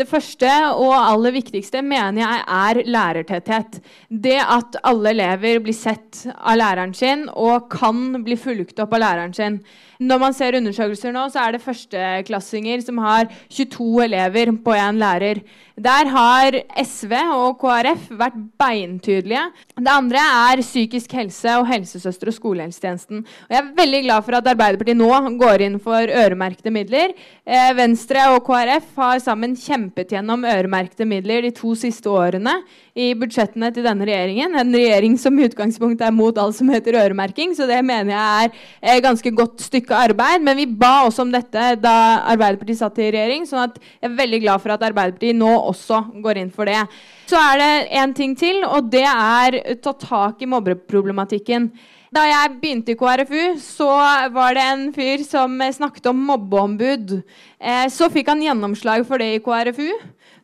Det 0.00 0.06
første 0.08 0.48
og 0.80 0.94
aller 0.96 1.34
viktigste 1.34 1.82
mener 1.84 2.22
jeg 2.22 2.44
er 2.56 2.78
lærertetthet. 2.88 3.74
Det 4.08 4.38
at 4.40 4.78
alle 4.88 5.12
elever 5.12 5.58
blir 5.60 5.76
sett 5.76 6.22
av 6.32 6.56
læreren 6.56 6.94
sin 6.96 7.26
og 7.28 7.68
kan 7.74 8.22
bli 8.24 8.38
fulgt 8.40 8.80
opp 8.80 8.94
av 8.96 9.02
læreren 9.04 9.36
sin. 9.36 9.58
Når 10.00 10.20
man 10.22 10.32
ser 10.32 10.56
undersøkelser 10.56 11.12
nå, 11.12 11.26
så 11.28 11.42
er 11.44 11.52
det 11.52 11.64
førsteklassinger 11.64 12.80
som 12.86 13.02
har 13.04 13.26
22 13.52 14.06
elever 14.06 14.54
på 14.64 14.72
én 14.72 14.96
lærer. 15.00 15.42
Der 15.80 16.08
har 16.12 16.56
SV 16.84 17.12
og 17.32 17.60
KrF 17.60 18.08
vært 18.20 18.36
beintydelige. 18.60 19.46
Det 19.80 19.92
andre 19.92 20.20
er 20.20 20.60
psykisk 20.60 21.12
helse 21.16 21.54
og 21.56 21.68
helsesøster 21.70 22.28
og 22.28 22.36
skolehelsetjenesten. 22.36 23.22
Og 23.24 23.54
jeg 23.54 23.60
er 23.60 23.70
veldig 23.78 24.00
glad 24.04 24.26
for 24.26 24.36
at 24.36 24.50
Arbeiderpartiet 24.52 24.98
nå 25.00 25.36
går 25.40 25.64
inn 25.64 25.78
for 25.80 26.12
øremerkede 26.24 26.72
midler. 26.74 27.14
Eh, 27.46 27.70
Venstre 27.76 28.26
og 28.34 28.42
KrF 28.48 28.92
har 29.00 29.22
sammen 29.24 29.56
kjempet 29.56 30.12
gjennom 30.12 30.44
øremerkede 30.44 31.08
midler 31.08 31.48
de 31.48 31.52
to 31.56 31.72
siste 31.78 32.12
årene 32.12 32.58
i 33.00 33.12
budsjettene 33.16 33.70
til 33.72 33.86
denne 33.86 34.04
regjeringen. 34.04 34.56
En 34.60 34.74
regjering 34.74 35.16
som 35.20 35.38
i 35.38 35.48
utgangspunktet 35.48 36.08
er 36.08 36.16
mot 36.16 36.36
alt 36.40 36.58
som 36.58 36.68
heter 36.72 36.98
øremerking, 37.06 37.54
så 37.56 37.68
det 37.70 37.80
mener 37.86 38.12
jeg 38.12 38.52
er 38.82 38.98
et 38.98 39.04
ganske 39.06 39.32
godt 39.32 39.64
stykke 39.64 39.89
arbeid. 39.96 40.42
Men 40.46 40.58
vi 40.58 40.66
ba 40.66 41.06
også 41.06 41.24
om 41.26 41.32
dette 41.32 41.74
da 41.80 41.94
Arbeiderpartiet 42.32 42.80
satt 42.80 42.98
i 43.00 43.10
regjering, 43.12 43.46
sånn 43.48 43.64
at 43.68 43.78
jeg 43.78 44.10
er 44.10 44.18
veldig 44.18 44.42
glad 44.44 44.64
for 44.64 44.74
at 44.74 44.84
Arbeiderpartiet 44.90 45.38
nå 45.38 45.52
også 45.58 46.02
går 46.24 46.42
inn 46.42 46.52
for 46.54 46.70
det. 46.70 46.82
Så 47.30 47.38
er 47.38 47.62
det 47.62 47.70
en 48.02 48.14
ting 48.16 48.34
til, 48.38 48.64
og 48.66 48.90
det 48.92 49.06
er 49.06 49.60
ta 49.82 49.94
tak 49.94 50.42
i 50.42 50.50
mobbeproblematikken. 50.50 51.70
Da 52.10 52.24
jeg 52.26 52.56
begynte 52.58 52.90
i 52.90 52.98
KrFU, 52.98 53.42
så 53.62 53.90
var 54.34 54.56
det 54.58 54.64
en 54.66 54.88
fyr 54.94 55.22
som 55.22 55.52
snakket 55.62 56.08
om 56.10 56.24
mobbeombud. 56.26 57.20
Eh, 57.60 57.84
så 57.86 58.08
fikk 58.10 58.32
han 58.32 58.42
gjennomslag 58.42 59.04
for 59.06 59.22
det 59.22 59.36
i 59.36 59.42
KrFu. 59.44 59.86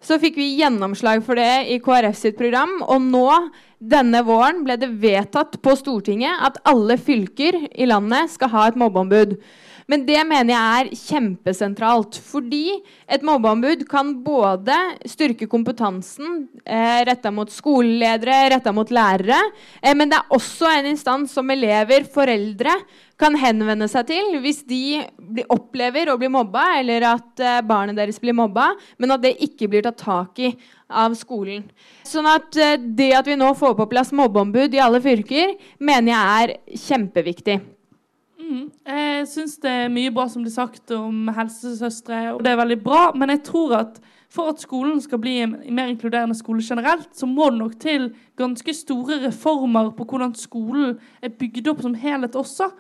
Så 0.07 0.21
fikk 0.23 0.37
vi 0.39 0.53
gjennomslag 0.61 1.25
for 1.27 1.35
det 1.35 1.67
i 1.75 1.81
KrF 1.83 2.15
sitt 2.15 2.37
program. 2.39 2.77
Og 2.87 3.03
nå, 3.03 3.27
denne 3.83 4.21
våren, 4.27 4.61
ble 4.63 4.77
det 4.79 4.93
vedtatt 5.03 5.59
på 5.65 5.75
Stortinget 5.75 6.45
at 6.47 6.61
alle 6.71 6.95
fylker 6.95 7.59
i 7.75 7.89
landet 7.91 8.31
skal 8.37 8.53
ha 8.53 8.69
et 8.69 8.79
mobbeombud. 8.79 9.35
Men 9.87 10.03
det 10.07 10.19
mener 10.27 10.53
jeg 10.53 10.79
er 10.81 10.89
kjempesentralt. 10.99 12.19
Fordi 12.27 12.79
et 13.07 13.25
mobbeombud 13.27 13.85
kan 13.91 14.13
både 14.25 14.75
styrke 15.07 15.47
kompetansen 15.51 16.47
eh, 16.65 17.03
retta 17.07 17.31
mot 17.35 17.51
skoleledere, 17.53 18.51
retta 18.57 18.75
mot 18.75 18.91
lærere, 18.91 19.39
eh, 19.81 19.95
men 19.95 20.11
det 20.11 20.19
er 20.19 20.35
også 20.35 20.71
en 20.73 20.91
instans 20.91 21.37
som 21.37 21.51
elever, 21.55 22.09
foreldre, 22.11 22.75
kan 23.17 23.33
henvende 23.41 23.87
seg 23.89 24.11
til 24.11 24.35
hvis 24.45 24.59
de 24.69 25.01
opplever 25.49 26.11
å 26.13 26.19
bli 26.21 26.29
mobba, 26.33 26.67
eller 26.81 27.07
at 27.15 27.41
eh, 27.43 27.63
barnet 27.65 27.97
deres 27.97 28.19
blir 28.21 28.37
mobba, 28.37 28.73
men 28.99 29.15
at 29.15 29.23
det 29.23 29.37
ikke 29.47 29.71
blir 29.73 29.87
tatt 29.87 30.03
tak 30.03 30.43
i 30.43 30.51
av 30.87 31.17
skolen. 31.19 31.65
Sånn 32.07 32.27
at 32.31 32.59
eh, 32.59 32.77
det 32.77 33.13
at 33.19 33.31
vi 33.31 33.39
nå 33.39 33.55
får 33.59 33.79
på 33.79 33.89
plass 33.95 34.13
mobbeombud 34.17 34.75
i 34.75 34.83
alle 34.83 35.01
fylker, 35.05 35.57
mener 35.79 36.13
jeg 36.13 36.43
er 36.43 36.79
kjempeviktig. 36.89 37.59
Mm. 38.47 38.67
Jeg 38.87 39.25
syns 39.31 39.57
det 39.63 39.71
er 39.71 39.89
mye 39.91 40.13
bra 40.15 40.29
som 40.31 40.45
blir 40.45 40.55
sagt 40.55 40.93
om 40.95 41.27
helsesøstre, 41.35 42.21
og 42.37 42.45
det 42.45 42.53
er 42.53 42.61
veldig 42.61 42.79
bra. 42.85 43.09
Men 43.19 43.33
jeg 43.35 43.43
tror 43.49 43.75
at 43.81 43.99
for 44.33 44.53
at 44.53 44.61
skolen 44.61 45.01
skal 45.01 45.21
bli 45.23 45.39
en 45.43 45.57
mer 45.75 45.91
inkluderende 45.91 46.37
skole 46.37 46.63
generelt, 46.63 47.09
så 47.17 47.27
må 47.27 47.51
det 47.51 47.59
nok 47.59 47.75
til 47.83 48.09
ganske 48.39 48.75
store 48.75 49.21
reformer 49.27 49.91
på 49.97 50.05
hvordan 50.05 50.35
skolen 50.39 50.97
er 51.23 51.35
bygd 51.35 51.71
opp 51.73 51.83
som 51.83 51.95
helhet 51.99 52.37
også. 52.37 52.71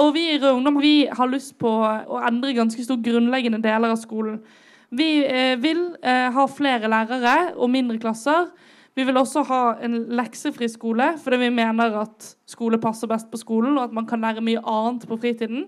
Og 0.00 0.14
vi 0.16 0.24
i 0.32 0.38
Rød 0.38 0.56
Ungdom 0.56 0.80
vi 0.82 1.06
har 1.06 1.30
lyst 1.30 1.54
på 1.62 1.70
å 1.70 2.20
endre 2.26 2.54
ganske 2.56 2.82
stor 2.82 2.98
grunnleggende 3.02 3.62
deler 3.62 3.94
av 3.94 4.00
skolen. 4.00 4.40
Vi 4.94 5.08
eh, 5.26 5.54
vil 5.62 5.86
eh, 6.02 6.30
ha 6.34 6.46
flere 6.50 6.90
lærere 6.90 7.54
og 7.54 7.70
mindre 7.70 8.00
klasser. 8.02 8.48
Vi 8.94 9.04
vil 9.04 9.16
også 9.18 9.42
ha 9.48 9.62
en 9.82 9.96
leksefri 10.14 10.68
skole, 10.70 11.14
fordi 11.18 11.40
vi 11.42 11.50
mener 11.50 11.96
at 12.04 12.28
skole 12.46 12.78
passer 12.78 13.10
best 13.10 13.30
på 13.30 13.40
skolen, 13.40 13.78
og 13.78 13.88
at 13.88 13.96
man 13.96 14.06
kan 14.06 14.22
lære 14.22 14.44
mye 14.44 14.62
annet 14.62 15.08
på 15.10 15.18
fritiden. 15.18 15.66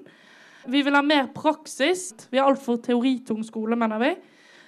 Vi 0.67 0.83
vil 0.83 0.95
ha 0.95 1.03
mer 1.03 1.27
praksis. 1.35 2.13
Vi 2.31 2.39
har 2.39 2.47
altfor 2.47 2.79
teoritung 2.83 3.43
skole, 3.47 3.77
mener 3.77 3.99
vi. 3.99 4.13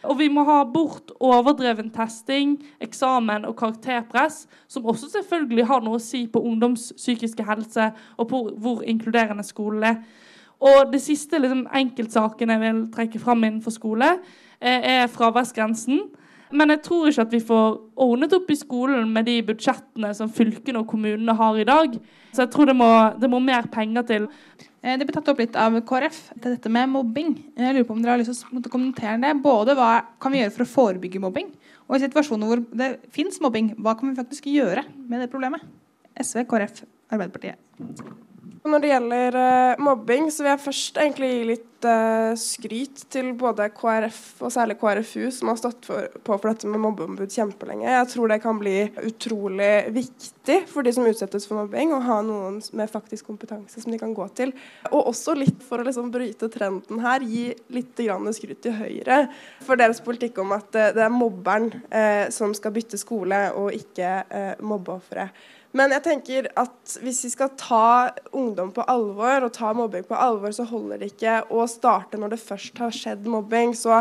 Og 0.02 0.18
vi 0.18 0.28
må 0.30 0.44
ha 0.46 0.62
bort 0.64 1.10
overdreven 1.20 1.90
testing, 1.90 2.56
eksamen 2.82 3.46
og 3.48 3.56
karakterpress, 3.58 4.46
som 4.70 4.86
også 4.86 5.10
selvfølgelig 5.16 5.66
har 5.66 5.82
noe 5.82 5.98
å 5.98 6.02
si 6.02 6.26
på 6.30 6.42
ungdoms 6.42 6.92
psykiske 6.96 7.46
helse 7.46 7.90
og 8.16 8.28
på 8.30 8.44
hvor 8.62 8.84
inkluderende 8.86 9.46
skolen 9.46 9.88
er. 9.90 9.98
Og 10.58 10.92
det 10.92 11.02
siste 11.02 11.38
liksom, 11.38 11.66
enkeltsaken 11.74 12.54
jeg 12.54 12.62
vil 12.62 12.80
trekke 12.94 13.20
fram 13.22 13.44
innenfor 13.44 13.74
skole, 13.74 14.16
eh, 14.60 15.02
er 15.02 15.10
fraværsgrensen. 15.10 16.08
Men 16.50 16.72
jeg 16.72 16.82
tror 16.86 17.10
ikke 17.10 17.24
at 17.26 17.34
vi 17.34 17.40
får 17.44 17.76
ordnet 18.00 18.34
opp 18.36 18.50
i 18.50 18.56
skolen 18.58 19.10
med 19.12 19.26
de 19.28 19.36
budsjettene 19.50 20.14
som 20.16 20.30
fylkene 20.32 20.80
og 20.80 20.88
kommunene 20.90 21.34
har 21.36 21.58
i 21.60 21.66
dag. 21.68 21.96
Så 22.32 22.44
jeg 22.44 22.52
tror 22.54 22.70
det 22.70 22.76
må, 22.78 22.88
det 23.20 23.30
må 23.30 23.40
mer 23.44 23.68
penger 23.72 24.06
til. 24.08 24.28
Eh, 24.82 24.96
det 24.96 25.06
ble 25.06 25.16
tatt 25.16 25.30
opp 25.32 25.42
litt 25.42 25.58
av 25.58 25.76
KrF, 25.88 26.20
til 26.38 26.54
dette 26.54 26.72
med 26.72 26.92
mobbing. 26.92 27.34
Jeg 27.58 27.76
lurer 27.76 27.88
på 27.88 27.96
om 27.96 28.04
dere 28.04 28.16
har 28.16 28.22
lyst 28.22 28.46
til 28.46 28.60
å 28.60 28.72
kommentere 28.72 29.18
det. 29.24 29.34
Både 29.44 29.76
hva 29.78 29.90
kan 30.22 30.34
vi 30.34 30.42
gjøre 30.42 30.54
for 30.54 30.66
å 30.66 30.72
forebygge 30.76 31.22
mobbing, 31.24 31.50
og 31.88 31.96
i 31.96 32.04
situasjoner 32.04 32.50
hvor 32.50 32.62
det 32.80 32.92
fins 33.14 33.40
mobbing, 33.44 33.74
hva 33.80 33.96
kan 33.98 34.12
vi 34.12 34.20
faktisk 34.20 34.48
gjøre 34.52 34.86
med 35.08 35.24
det 35.24 35.32
problemet? 35.32 35.64
SV, 36.18 36.44
KrF, 36.50 36.82
Arbeiderpartiet. 37.12 38.26
Når 38.66 38.82
det 38.82 38.88
gjelder 38.90 39.36
uh, 39.38 39.80
mobbing, 39.86 40.28
så 40.34 40.42
vil 40.42 40.50
jeg 40.50 40.62
først 40.64 40.96
egentlig 40.98 41.28
gi 41.30 41.42
litt 41.46 41.86
uh, 41.86 42.32
skryt 42.38 43.04
til 43.12 43.28
både 43.38 43.68
KrF 43.70 44.42
og 44.42 44.50
særlig 44.50 44.74
KrFU, 44.80 45.28
som 45.34 45.52
har 45.52 45.60
stått 45.60 45.86
for, 45.86 46.08
på 46.26 46.38
for 46.38 46.50
dette 46.50 46.70
med 46.70 46.82
mobbeombud 46.82 47.30
kjempelenge. 47.30 47.86
Jeg 47.86 48.08
tror 48.10 48.32
det 48.32 48.40
kan 48.42 48.58
bli 48.58 48.74
utrolig 49.06 49.70
viktig 49.94 50.56
for 50.70 50.86
de 50.86 50.94
som 50.96 51.06
utsettes 51.06 51.46
for 51.46 51.60
mobbing, 51.60 51.94
å 51.94 52.00
ha 52.08 52.18
noen 52.26 52.58
med 52.80 52.90
faktisk 52.90 53.30
kompetanse 53.30 53.84
som 53.84 53.94
de 53.94 54.00
kan 54.00 54.16
gå 54.16 54.26
til. 54.40 54.54
Og 54.90 55.12
også 55.12 55.36
litt 55.38 55.62
for 55.66 55.78
å 55.78 55.86
liksom 55.86 56.10
bryte 56.14 56.50
trenden 56.50 57.04
her, 57.04 57.22
gi 57.22 57.52
litt 57.74 58.02
skryt 58.34 58.60
til 58.62 58.74
Høyre 58.74 59.20
for 59.66 59.78
deres 59.78 60.02
politikk 60.02 60.42
om 60.42 60.56
at 60.58 60.74
uh, 60.74 60.90
det 60.96 61.06
er 61.06 61.14
mobberen 61.14 61.70
som 62.34 62.50
skal 62.56 62.72
bytte 62.74 62.98
skole, 63.00 63.38
og 63.58 63.74
ikke 63.74 64.56
mobbeofferet. 64.64 65.34
Men 65.76 65.92
jeg 65.92 66.04
tenker 66.06 66.48
at 66.56 66.96
hvis 67.04 67.20
vi 67.26 67.30
skal 67.34 67.52
ta 67.60 68.08
ungdom 68.32 68.70
på 68.72 68.86
alvor 68.88 69.44
og 69.44 69.52
ta 69.56 69.74
mobbing 69.76 70.06
på 70.08 70.16
alvor, 70.16 70.54
så 70.56 70.64
holder 70.68 71.02
det 71.02 71.12
ikke 71.12 71.42
å 71.52 71.66
starte 71.68 72.20
når 72.20 72.34
det 72.34 72.40
først 72.40 72.80
har 72.80 72.94
skjedd 72.94 73.28
mobbing. 73.28 73.74
Så 73.76 74.00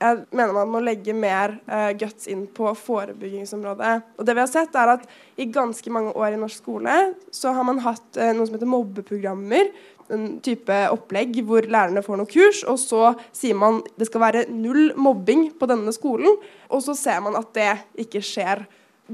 jeg 0.00 0.22
mener 0.32 0.54
man 0.56 0.70
må 0.72 0.80
legge 0.84 1.12
mer 1.16 1.58
uh, 1.66 1.90
guts 1.98 2.30
inn 2.30 2.46
på 2.54 2.70
forebyggingsområdet. 2.78 3.94
Og 4.16 4.26
det 4.26 4.36
vi 4.36 4.44
har 4.44 4.50
sett 4.52 4.78
er 4.78 4.94
at 4.94 5.06
I 5.36 5.50
ganske 5.52 5.92
mange 5.92 6.14
år 6.16 6.36
i 6.36 6.40
norsk 6.40 6.62
skole 6.62 6.98
så 7.34 7.52
har 7.56 7.66
man 7.66 7.82
hatt 7.84 8.06
uh, 8.16 8.30
noe 8.30 8.46
som 8.46 8.56
heter 8.56 8.70
mobbeprogrammer. 8.70 9.74
En 10.14 10.38
type 10.42 10.78
opplegg 10.94 11.36
hvor 11.46 11.66
lærerne 11.66 12.02
får 12.06 12.18
noe 12.18 12.30
kurs, 12.30 12.64
og 12.66 12.80
så 12.82 13.12
sier 13.36 13.58
man 13.58 13.82
det 13.98 14.08
skal 14.08 14.24
være 14.24 14.46
null 14.50 14.92
mobbing 14.98 15.50
på 15.58 15.68
denne 15.70 15.92
skolen. 15.94 16.38
Og 16.70 16.86
så 16.86 16.96
ser 16.98 17.20
man 17.26 17.38
at 17.38 17.52
det 17.58 17.72
ikke 18.06 18.22
skjer 18.24 18.64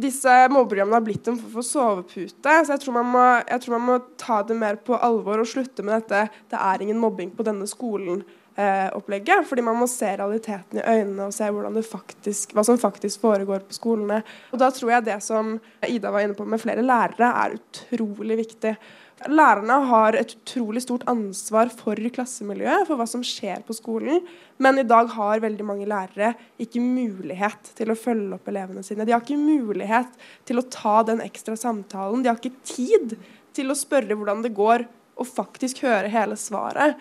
disse 0.00 0.32
mobbeprogrammene 0.52 0.98
har 0.98 1.04
blitt 1.04 1.28
en 1.30 1.38
for 1.40 1.66
sovepute. 1.66 2.56
Så 2.64 2.74
jeg 2.74 2.82
tror, 2.82 3.02
må, 3.06 3.24
jeg 3.42 3.62
tror, 3.62 3.76
man 3.76 3.86
må, 3.86 3.98
ta 4.20 4.40
det 4.46 4.56
mer 4.58 4.78
på 4.82 4.96
alvor 4.96 5.42
og 5.42 5.48
slutte 5.48 5.84
med 5.86 6.00
dette 6.00 6.28
'det 6.50 6.58
er 6.58 6.82
ingen 6.82 6.98
mobbing 6.98 7.30
på 7.36 7.44
denne 7.46 7.66
skolen'-opplegget. 7.68 9.40
Eh, 9.40 9.48
fordi 9.48 9.62
man 9.62 9.76
må 9.76 9.86
se 9.86 10.16
realiteten 10.16 10.78
i 10.78 10.86
øynene 10.86 11.26
og 11.26 11.34
se 11.34 11.48
faktisk, 11.82 12.52
hva 12.52 12.64
som 12.64 12.78
faktisk 12.78 13.20
foregår 13.20 13.66
på 13.68 13.72
skolene. 13.72 14.22
Og 14.52 14.58
da 14.58 14.70
tror 14.70 14.90
jeg 14.90 15.04
det 15.04 15.22
som 15.22 15.60
Ida 15.86 16.10
var 16.10 16.20
inne 16.20 16.34
på 16.34 16.44
med 16.44 16.60
flere 16.60 16.82
lærere, 16.82 17.32
er 17.44 17.58
utrolig 17.58 18.36
viktig. 18.36 18.76
Lærerne 19.24 19.78
har 19.88 20.16
et 20.18 20.34
utrolig 20.36 20.82
stort 20.84 21.06
ansvar 21.08 21.70
for 21.72 21.96
klassemiljøet, 21.96 22.84
for 22.84 23.00
hva 23.00 23.06
som 23.08 23.22
skjer 23.24 23.62
på 23.64 23.72
skolen. 23.72 24.20
Men 24.60 24.76
i 24.76 24.84
dag 24.84 25.08
har 25.14 25.40
veldig 25.40 25.64
mange 25.64 25.88
lærere 25.88 26.34
ikke 26.60 26.82
mulighet 26.84 27.72
til 27.78 27.90
å 27.90 27.96
følge 27.96 28.36
opp 28.36 28.52
elevene 28.52 28.84
sine. 28.84 29.06
De 29.08 29.14
har 29.16 29.24
ikke 29.24 29.40
mulighet 29.40 30.12
til 30.44 30.60
å 30.60 30.66
ta 30.68 31.00
den 31.08 31.24
ekstra 31.24 31.56
samtalen. 31.56 32.20
De 32.20 32.28
har 32.28 32.36
ikke 32.36 32.60
tid 32.68 33.16
til 33.56 33.72
å 33.72 33.78
spørre 33.78 34.12
hvordan 34.12 34.44
det 34.44 34.52
går, 34.56 34.84
og 35.16 35.32
faktisk 35.32 35.80
høre 35.86 36.12
hele 36.12 36.36
svaret. 36.36 37.00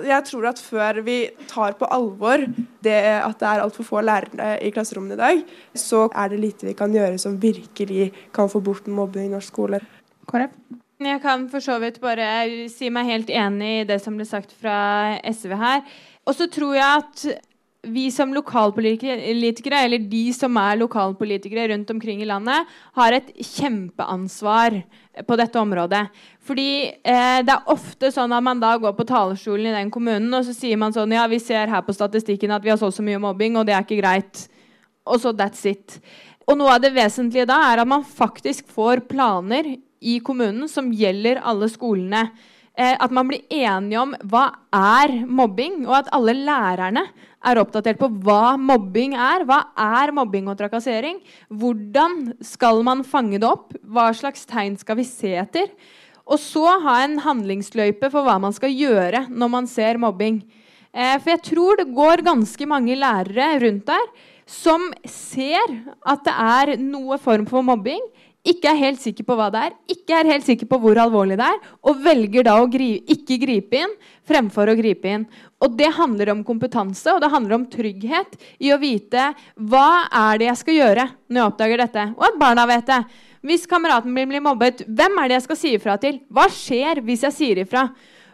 Jeg 0.00 0.24
tror 0.30 0.48
at 0.48 0.60
før 0.64 1.02
vi 1.04 1.18
tar 1.44 1.74
på 1.76 1.84
alvor 1.92 2.40
det 2.80 2.98
at 3.20 3.36
det 3.36 3.50
er 3.50 3.60
altfor 3.60 3.84
få 3.84 4.00
lærere 4.00 4.54
i 4.64 4.72
klasserommene 4.72 5.18
i 5.18 5.20
dag, 5.20 5.42
så 5.76 6.06
er 6.08 6.32
det 6.32 6.40
lite 6.40 6.70
vi 6.70 6.78
kan 6.78 6.96
gjøre 6.96 7.20
som 7.20 7.36
virkelig 7.42 8.14
kan 8.32 8.48
få 8.48 8.64
bort 8.64 8.88
mobbing 8.88 9.28
i 9.28 9.34
norsk 9.34 9.52
skole. 9.52 9.84
KrF? 10.30 10.56
Jeg 11.00 11.22
kan 11.22 11.46
for 11.48 11.64
så 11.64 11.78
vidt 11.80 11.96
bare 12.02 12.26
si 12.68 12.90
meg 12.92 13.08
helt 13.08 13.30
enig 13.32 13.70
i 13.78 13.84
det 13.88 13.96
som 14.04 14.18
ble 14.18 14.26
sagt 14.28 14.50
fra 14.52 15.16
SV 15.24 15.54
her. 15.56 15.80
Og 16.28 16.36
så 16.36 16.44
tror 16.52 16.74
jeg 16.76 17.04
at 17.04 17.22
vi 17.88 18.10
som 18.12 18.34
lokalpolitikere, 18.36 19.78
eller 19.86 20.04
de 20.04 20.24
som 20.36 20.58
er 20.60 20.76
lokalpolitikere 20.76 21.70
rundt 21.72 21.90
omkring 21.94 22.20
i 22.20 22.28
landet, 22.28 22.68
har 23.00 23.16
et 23.16 23.32
kjempeansvar 23.40 24.76
på 25.24 25.40
dette 25.40 25.62
området. 25.62 26.04
Fordi 26.44 26.70
eh, 26.92 27.40
det 27.48 27.56
er 27.56 27.72
ofte 27.72 28.12
sånn 28.12 28.36
at 28.36 28.44
man 28.44 28.60
da 28.60 28.74
går 28.76 28.92
på 28.98 29.08
talerstolen 29.08 29.70
i 29.72 29.76
den 29.78 29.92
kommunen, 29.94 30.28
og 30.36 30.44
så 30.44 30.52
sier 30.52 30.76
man 30.80 30.92
sånn 30.92 31.16
Ja, 31.16 31.24
vi 31.32 31.40
ser 31.40 31.72
her 31.72 31.84
på 31.86 31.96
statistikken 31.96 32.52
at 32.52 32.64
vi 32.64 32.74
har 32.74 32.80
så 32.80 32.92
så 32.92 33.04
mye 33.06 33.22
mobbing, 33.22 33.56
og 33.56 33.64
det 33.64 33.78
er 33.78 33.88
ikke 33.88 34.02
greit. 34.02 34.44
Og 35.08 35.24
så 35.24 35.32
that's 35.32 35.64
it. 35.64 35.96
Og 36.44 36.60
noe 36.60 36.76
av 36.76 36.84
det 36.84 36.92
vesentlige 36.92 37.48
da 37.48 37.62
er 37.70 37.80
at 37.80 37.88
man 37.88 38.04
faktisk 38.04 38.68
får 38.68 39.06
planer 39.08 39.78
i 40.00 40.18
kommunen 40.24 40.68
som 40.68 40.90
gjelder 40.92 41.42
alle 41.44 41.68
skolene. 41.70 42.30
Eh, 42.78 42.94
at 42.94 43.12
man 43.12 43.28
blir 43.28 43.42
enige 43.52 44.00
om 44.00 44.14
hva 44.30 44.46
er 44.72 45.12
mobbing, 45.26 45.82
og 45.88 45.98
at 46.00 46.10
alle 46.16 46.36
lærerne 46.38 47.02
er 47.44 47.60
oppdatert 47.60 47.98
på 48.00 48.08
hva 48.24 48.56
mobbing 48.60 49.16
er. 49.18 49.44
Hva 49.48 49.62
er 49.76 50.14
mobbing 50.16 50.48
og 50.48 50.58
trakassering? 50.60 51.20
Hvordan 51.48 52.36
skal 52.44 52.84
man 52.86 53.04
fange 53.04 53.40
det 53.40 53.48
opp? 53.48 53.74
Hva 53.84 54.10
slags 54.16 54.46
tegn 54.48 54.78
skal 54.80 55.00
vi 55.00 55.08
se 55.08 55.34
etter? 55.42 55.68
Og 56.30 56.38
så 56.38 56.64
ha 56.84 57.00
en 57.02 57.18
handlingsløype 57.24 58.10
for 58.12 58.24
hva 58.24 58.38
man 58.40 58.54
skal 58.54 58.72
gjøre 58.72 59.26
når 59.28 59.52
man 59.52 59.68
ser 59.68 59.98
mobbing. 60.00 60.40
Eh, 60.94 61.16
for 61.18 61.34
jeg 61.34 61.44
tror 61.50 61.80
det 61.80 61.90
går 61.94 62.24
ganske 62.26 62.66
mange 62.70 62.96
lærere 62.98 63.56
rundt 63.64 63.88
der 63.90 64.12
som 64.50 64.88
ser 65.06 65.74
at 66.10 66.24
det 66.26 66.34
er 66.34 66.72
noe 66.82 67.18
form 67.22 67.46
for 67.46 67.62
mobbing, 67.62 68.02
ikke 68.40 68.70
er 68.70 68.78
helt 68.80 69.00
sikker 69.02 69.26
på 69.28 69.34
hva 69.36 69.50
det 69.52 69.62
er, 69.66 69.74
ikke 69.92 70.16
er 70.16 70.28
helt 70.30 70.46
sikker 70.46 70.68
på 70.68 70.78
hvor 70.80 70.96
alvorlig 71.02 71.36
det 71.36 71.44
er, 71.44 71.58
og 71.84 71.98
velger 72.00 72.46
da 72.46 72.54
å 72.56 72.68
gri 72.72 72.94
ikke 73.12 73.36
gripe 73.42 73.82
inn 73.82 73.90
fremfor 74.28 74.70
å 74.70 74.76
gripe 74.78 75.10
inn. 75.12 75.26
Og 75.60 75.74
Det 75.76 75.90
handler 75.92 76.32
om 76.32 76.44
kompetanse 76.44 77.12
og 77.12 77.20
det 77.20 77.30
handler 77.32 77.58
om 77.58 77.66
trygghet 77.68 78.38
i 78.58 78.72
å 78.72 78.78
vite 78.80 79.26
hva 79.56 80.06
er 80.08 80.40
det 80.40 80.48
jeg 80.48 80.60
skal 80.62 80.78
gjøre 80.78 81.08
når 81.28 81.40
jeg 81.40 81.50
oppdager 81.50 81.82
dette, 81.84 82.06
og 82.16 82.24
at 82.30 82.38
barna 82.40 82.64
vet 82.70 82.86
det. 82.88 83.02
Hvis 83.44 83.68
kameraten 83.68 84.12
min 84.12 84.28
blir 84.28 84.44
mobbet, 84.44 84.86
hvem 84.88 85.20
er 85.20 85.28
det 85.28 85.38
jeg 85.38 85.46
skal 85.48 85.60
si 85.60 85.74
ifra 85.76 85.98
til? 86.00 86.22
Hva 86.32 86.46
skjer 86.52 87.02
hvis 87.04 87.26
jeg 87.28 87.36
sier 87.36 87.62
ifra? 87.64 87.90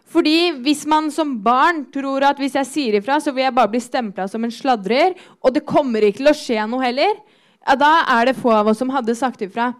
Fordi 0.06 0.52
Hvis 0.62 0.84
man 0.86 1.10
som 1.10 1.34
barn 1.42 1.84
tror 1.90 2.22
at 2.22 2.38
hvis 2.38 2.54
jeg 2.54 2.66
sier 2.66 2.98
ifra, 3.00 3.18
så 3.18 3.34
vil 3.34 3.42
jeg 3.42 3.54
bare 3.54 3.70
bli 3.70 3.80
stempla 3.82 4.28
som 4.30 4.44
en 4.44 4.54
sladrer, 4.54 5.16
og 5.42 5.54
det 5.54 5.66
kommer 5.66 6.02
ikke 6.06 6.22
til 6.22 6.30
å 6.30 6.36
skje 6.36 6.66
noe 6.70 6.84
heller, 6.84 7.18
ja, 7.66 7.74
da 7.74 8.04
er 8.14 8.30
det 8.30 8.38
få 8.38 8.52
av 8.54 8.70
oss 8.70 8.78
som 8.78 8.92
hadde 8.94 9.14
sagt 9.18 9.42
ifra. 9.42 9.72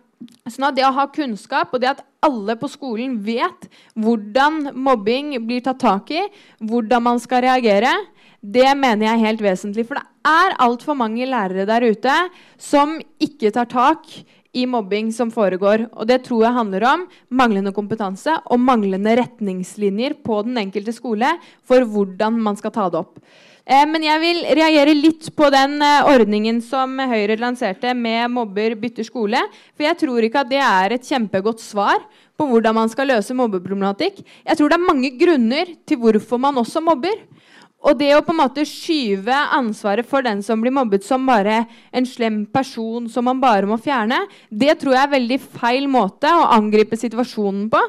Sånn 0.49 0.69
at 0.71 0.77
Det 0.79 0.85
å 0.87 0.95
ha 0.97 1.07
kunnskap 1.13 1.75
og 1.75 1.83
det 1.83 1.91
at 1.91 2.05
alle 2.25 2.57
på 2.59 2.71
skolen 2.73 3.19
vet 3.23 3.67
hvordan 4.01 4.73
mobbing 4.73 5.35
blir 5.47 5.63
tatt 5.63 5.83
tak 5.83 6.11
i, 6.11 6.23
hvordan 6.65 7.05
man 7.05 7.21
skal 7.23 7.45
reagere, 7.45 7.93
det 8.41 8.69
mener 8.79 9.07
jeg 9.07 9.13
er 9.13 9.27
helt 9.27 9.45
vesentlig. 9.45 9.85
For 9.89 9.99
det 9.99 10.07
er 10.27 10.57
altfor 10.63 10.97
mange 10.99 11.27
lærere 11.29 11.67
der 11.69 11.87
ute 11.87 12.17
som 12.59 12.97
ikke 13.23 13.53
tar 13.55 13.69
tak 13.71 14.09
i 14.57 14.65
mobbing 14.69 15.11
som 15.13 15.31
foregår. 15.33 15.87
Og 15.93 16.09
det 16.09 16.23
tror 16.27 16.47
jeg 16.47 16.57
handler 16.57 16.87
om 16.89 17.05
manglende 17.29 17.75
kompetanse 17.77 18.39
og 18.47 18.63
manglende 18.63 19.19
retningslinjer 19.21 20.17
på 20.25 20.41
den 20.47 20.57
enkelte 20.65 20.95
skole 20.97 21.35
for 21.67 21.85
hvordan 21.85 22.41
man 22.43 22.57
skal 22.59 22.75
ta 22.75 22.89
det 22.93 23.05
opp. 23.05 23.21
Eh, 23.67 23.83
men 23.91 24.05
jeg 24.07 24.23
vil 24.23 24.45
reagere 24.55 24.93
litt 24.95 25.33
på 25.35 25.49
den 25.51 25.81
eh, 25.83 26.07
ordningen 26.07 26.61
som 26.63 26.93
Høyre 27.11 27.35
lanserte 27.41 27.97
med 27.99 28.31
mobber 28.31 28.77
bytter 28.79 29.07
skole. 29.09 29.41
For 29.75 29.89
jeg 29.89 29.99
tror 30.05 30.27
ikke 30.27 30.45
at 30.45 30.53
det 30.53 30.61
er 30.63 30.95
et 30.95 31.09
kjempegodt 31.09 31.65
svar 31.65 31.99
på 32.39 32.47
hvordan 32.47 32.77
man 32.79 32.93
skal 32.93 33.11
løse 33.11 33.35
mobbeproblematikk. 33.35 34.21
Jeg 34.47 34.59
tror 34.59 34.71
det 34.71 34.79
er 34.79 34.87
mange 34.87 35.11
grunner 35.19 35.73
til 35.83 35.99
hvorfor 35.99 36.39
man 36.39 36.63
også 36.63 36.85
mobber. 36.85 37.19
Og 37.87 37.99
det 37.99 38.13
å 38.15 38.23
på 38.25 38.33
en 38.35 38.41
måte 38.41 38.63
skyve 38.67 39.35
ansvaret 39.55 40.07
for 40.07 40.23
den 40.23 40.41
som 40.47 40.63
blir 40.63 40.75
mobbet, 40.75 41.03
som 41.07 41.27
bare 41.27 41.65
en 41.95 42.07
slem 42.07 42.45
person 42.51 43.11
som 43.11 43.27
man 43.27 43.43
bare 43.43 43.67
må 43.69 43.79
fjerne, 43.83 44.23
det 44.51 44.79
tror 44.81 44.95
jeg 44.95 45.03
er 45.05 45.17
veldig 45.19 45.41
feil 45.59 45.91
måte 45.91 46.31
å 46.31 46.49
angripe 46.55 46.99
situasjonen 46.99 47.67
på. 47.71 47.83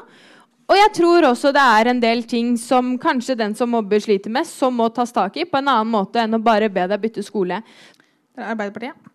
Og 0.68 0.76
jeg 0.76 0.90
tror 0.98 1.24
også 1.30 1.50
det 1.56 1.64
er 1.64 1.88
en 1.88 2.00
del 2.02 2.22
ting 2.28 2.52
som 2.60 2.96
kanskje 3.00 3.38
den 3.40 3.54
som 3.56 3.70
mobber, 3.72 4.00
sliter 4.04 4.32
med, 4.32 4.44
som 4.44 4.74
må 4.76 4.90
tas 4.92 5.14
tak 5.16 5.38
i 5.40 5.46
på 5.48 5.62
en 5.62 5.70
annen 5.72 5.88
måte 5.88 6.20
enn 6.20 6.36
å 6.36 6.42
bare 6.44 6.68
be 6.72 6.84
deg 6.90 7.00
bytte 7.00 7.24
skole. 7.24 7.62
Det 8.36 8.44
er 8.44 8.50
Arbeiderpartiet. 8.52 9.06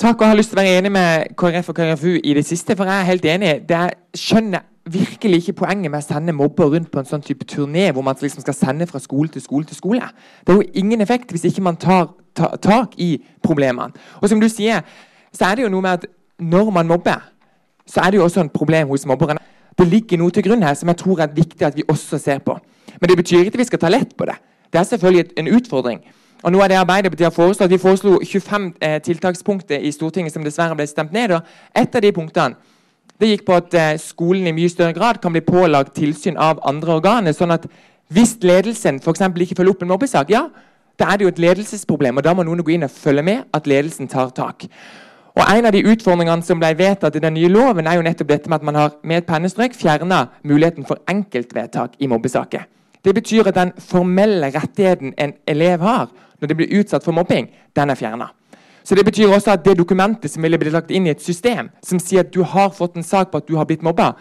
Takk, 0.00 0.16
og 0.16 0.24
jeg 0.24 0.32
har 0.32 0.38
lyst 0.38 0.50
til 0.50 0.58
å 0.58 0.62
være 0.62 0.80
enig 0.80 0.90
med 0.94 1.36
KrF 1.38 1.70
og 1.70 1.76
KrFU 1.76 2.14
i 2.16 2.34
det 2.34 2.42
siste, 2.48 2.74
for 2.74 2.88
jeg 2.88 3.02
er 3.02 3.06
helt 3.06 3.26
enig. 3.28 3.52
Det 3.68 3.76
er, 3.76 3.94
skjønner 4.16 4.64
virkelig 4.90 5.42
ikke 5.42 5.58
poenget 5.60 5.92
med 5.92 6.00
å 6.00 6.06
sende 6.06 6.34
mobber 6.34 6.72
rundt 6.72 6.90
på 6.90 6.98
en 6.98 7.06
sånn 7.06 7.22
type 7.22 7.46
turné 7.46 7.90
hvor 7.92 8.02
man 8.02 8.16
liksom 8.18 8.42
skal 8.42 8.56
sende 8.56 8.88
fra 8.90 8.98
skole 8.98 9.30
til 9.30 9.44
skole 9.44 9.68
til 9.68 9.78
skole. 9.78 10.08
Det 10.42 10.54
er 10.54 10.58
jo 10.58 10.82
ingen 10.82 11.04
effekt 11.04 11.30
hvis 11.30 11.44
ikke 11.52 11.62
man 11.68 11.78
tar 11.78 12.08
ta, 12.34 12.48
tak 12.56 12.96
i 12.98 13.12
problemene. 13.44 13.92
Og 14.18 14.32
som 14.32 14.40
du 14.40 14.48
sier, 14.50 14.82
så 15.30 15.50
er 15.50 15.60
det 15.60 15.68
jo 15.68 15.72
noe 15.76 15.84
med 15.84 16.00
at 16.00 16.08
når 16.40 16.72
man 16.74 16.90
mobber, 16.90 17.22
så 17.86 18.02
er 18.02 18.10
det 18.10 18.18
jo 18.18 18.24
også 18.24 18.42
et 18.44 18.56
problem 18.56 18.90
hos 18.90 19.06
mobberne 19.06 19.38
det 19.80 19.88
ligger 19.88 20.20
noe 20.20 20.32
til 20.34 20.44
grunn 20.44 20.62
her 20.62 20.76
som 20.76 20.90
jeg 20.92 21.00
tror 21.00 21.20
er 21.24 21.34
viktig 21.34 21.66
at 21.66 21.76
vi 21.76 21.86
også 21.88 22.18
ser 22.20 22.40
på. 22.44 22.56
Men 23.00 23.10
det 23.10 23.16
betyr 23.16 23.44
ikke 23.44 23.54
at 23.54 23.60
vi 23.62 23.68
skal 23.70 23.82
ta 23.82 23.90
lett 23.92 24.16
på 24.16 24.26
det. 24.28 24.36
Det 24.72 24.78
er 24.78 24.88
selvfølgelig 24.88 25.30
en 25.40 25.48
utfordring. 25.56 26.00
Og 26.42 26.52
noe 26.52 26.64
av 26.64 26.70
det 26.72 26.78
Arbeiderpartiet 26.80 27.26
har 27.26 27.36
foreslått, 27.36 27.70
Vi 27.70 27.78
foreslo 27.78 28.18
25 28.24 28.72
eh, 28.80 29.00
tiltakspunkter 29.00 29.78
i 29.78 29.92
Stortinget 29.92 30.32
som 30.32 30.44
dessverre 30.44 30.76
ble 30.76 30.86
stemt 30.86 31.12
ned. 31.12 31.32
og 31.32 31.42
Et 31.74 31.94
av 31.96 32.02
de 32.02 32.12
punktene 32.12 32.56
det 33.20 33.28
gikk 33.28 33.44
på 33.44 33.56
at 33.56 33.74
eh, 33.76 33.98
skolen 34.00 34.46
i 34.48 34.52
mye 34.56 34.68
større 34.72 34.96
grad 34.96 35.20
kan 35.20 35.32
bli 35.32 35.42
pålagt 35.44 35.94
tilsyn 35.94 36.38
av 36.40 36.60
andre 36.64 36.94
organer. 36.94 37.32
sånn 37.32 37.52
at 37.52 37.66
hvis 38.08 38.38
ledelsen 38.42 39.00
for 39.00 39.12
ikke 39.12 39.54
følger 39.54 39.70
opp 39.70 39.82
en 39.82 39.88
mobbesak, 39.88 40.30
ja, 40.30 40.48
da 40.98 41.04
er 41.04 41.16
det 41.16 41.24
jo 41.24 41.28
et 41.28 41.38
ledelsesproblem. 41.38 42.16
og 42.16 42.24
Da 42.24 42.34
må 42.34 42.42
noen 42.42 42.62
gå 42.64 42.72
inn 42.72 42.82
og 42.82 42.90
følge 42.90 43.22
med 43.22 43.44
at 43.54 43.66
ledelsen 43.66 44.08
tar 44.08 44.30
tak. 44.30 44.66
Og 45.40 45.46
En 45.48 45.64
av 45.64 45.72
de 45.72 45.80
utfordringene 45.88 46.44
som 46.44 46.58
ble 46.60 46.74
vedtatt 46.76 47.14
i 47.16 47.20
den 47.22 47.32
nye 47.32 47.48
loven, 47.48 47.86
er 47.88 47.96
jo 47.96 48.02
nettopp 48.04 48.28
dette 48.28 48.50
med 48.50 48.58
at 48.58 48.64
man 48.68 48.76
har 48.76 48.90
med 49.02 49.22
et 49.22 49.26
pennestrøk 49.26 49.72
fjerna 49.72 50.26
muligheten 50.44 50.84
for 50.84 51.00
enkeltvedtak 51.08 51.94
i 51.98 52.08
mobbesaker. 52.12 52.66
Det 53.00 53.14
betyr 53.16 53.48
at 53.48 53.56
den 53.56 53.72
formelle 53.80 54.50
rettigheten 54.52 55.14
en 55.16 55.32
elev 55.48 55.80
har 55.80 56.10
når 56.40 56.48
de 56.48 56.58
blir 56.58 56.74
utsatt 56.80 57.04
for 57.04 57.16
mobbing, 57.16 57.48
den 57.76 57.90
er 57.90 57.96
fjerna. 57.96 58.28
Så 58.84 58.94
det 58.94 59.04
betyr 59.04 59.32
også 59.32 59.54
at 59.54 59.64
det 59.64 59.78
dokumentet 59.78 60.30
som 60.30 60.42
ville 60.42 60.58
blitt 60.60 60.76
lagt 60.76 60.92
inn 60.92 61.06
i 61.08 61.14
et 61.14 61.24
system 61.24 61.70
som 61.84 61.98
sier 61.98 62.20
at 62.20 62.34
du 62.34 62.42
har 62.42 62.68
fått 62.76 63.00
en 63.00 63.06
sak 63.06 63.32
på 63.32 63.40
at 63.40 63.48
du 63.48 63.56
har 63.56 63.64
blitt 63.64 63.84
mobba, 63.86 64.12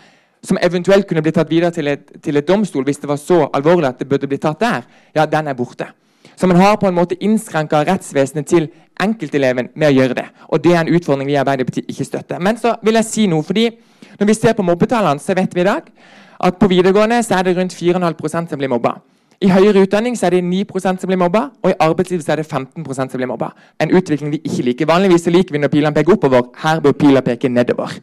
som 0.43 0.59
eventuelt 0.63 1.07
kunne 1.07 1.21
blitt 1.21 1.35
tatt 1.35 1.51
videre 1.51 1.75
til 1.75 1.87
et, 1.87 2.13
til 2.23 2.39
et 2.39 2.47
domstol 2.47 2.87
hvis 2.87 3.03
det 3.03 3.11
var 3.11 3.19
så 3.19 3.49
alvorlig 3.53 3.91
at 3.91 3.99
det 3.99 4.07
burde 4.07 4.27
blitt 4.27 4.47
tatt 4.47 4.63
der, 4.63 4.87
ja, 5.15 5.25
den 5.25 5.51
er 5.51 5.59
borte. 5.59 5.91
Så 6.39 6.47
man 6.47 6.55
har 6.55 6.77
på 6.79 6.87
en 6.87 6.95
måte 6.95 7.17
innskrenka 7.19 7.81
rettsvesenet 7.83 8.47
til 8.47 8.69
enkelteleven 9.03 9.73
med 9.75 9.89
å 9.89 9.95
gjøre 9.97 10.15
det. 10.21 10.25
Og 10.47 10.63
det 10.63 10.71
er 10.71 10.85
en 10.85 10.93
utfordring 10.95 11.27
vi 11.27 11.35
i 11.35 11.41
Arbeiderpartiet 11.41 11.91
ikke 11.91 12.07
støtter. 12.07 12.39
Men 12.39 12.55
så 12.57 12.77
vil 12.83 12.95
jeg 12.95 13.07
si 13.09 13.25
noe, 13.27 13.43
fordi 13.43 13.65
når 14.19 14.29
vi 14.29 14.35
ser 14.37 14.55
på 14.55 14.63
mobbetallene, 14.63 15.19
så 15.19 15.35
vet 15.35 15.55
vi 15.55 15.65
i 15.65 15.67
dag 15.67 15.89
at 16.39 16.59
på 16.59 16.69
videregående 16.71 17.19
så 17.27 17.39
er 17.39 17.49
det 17.49 17.57
rundt 17.57 17.75
4,5% 17.75 18.53
som 18.53 18.61
blir 18.61 18.71
mobba. 18.71 19.01
I 19.41 19.47
høyere 19.51 19.83
utdanning 19.83 20.15
så 20.19 20.27
er 20.27 20.37
det 20.37 20.43
9% 20.43 20.99
som 20.99 21.07
blir 21.07 21.19
mobba, 21.19 21.45
og 21.63 21.71
i 21.71 21.75
arbeidslivet 21.79 22.25
så 22.25 22.33
er 22.33 22.41
det 22.41 22.47
15% 22.47 23.11
som 23.11 23.19
blir 23.19 23.27
mobba. 23.27 23.51
En 23.79 23.91
utvikling 23.95 24.31
vi 24.31 24.41
ikke 24.43 24.65
liker. 24.67 24.87
Vanligvis 24.87 25.27
så 25.27 25.31
liker 25.31 25.55
vi 25.55 25.61
når 25.63 25.71
pilene 25.71 25.95
peker 25.95 26.15
oppover. 26.15 26.49
Her 26.63 26.79
bør 26.83 26.95
pila 26.99 27.23
peke 27.23 27.51
nedover. 27.51 27.99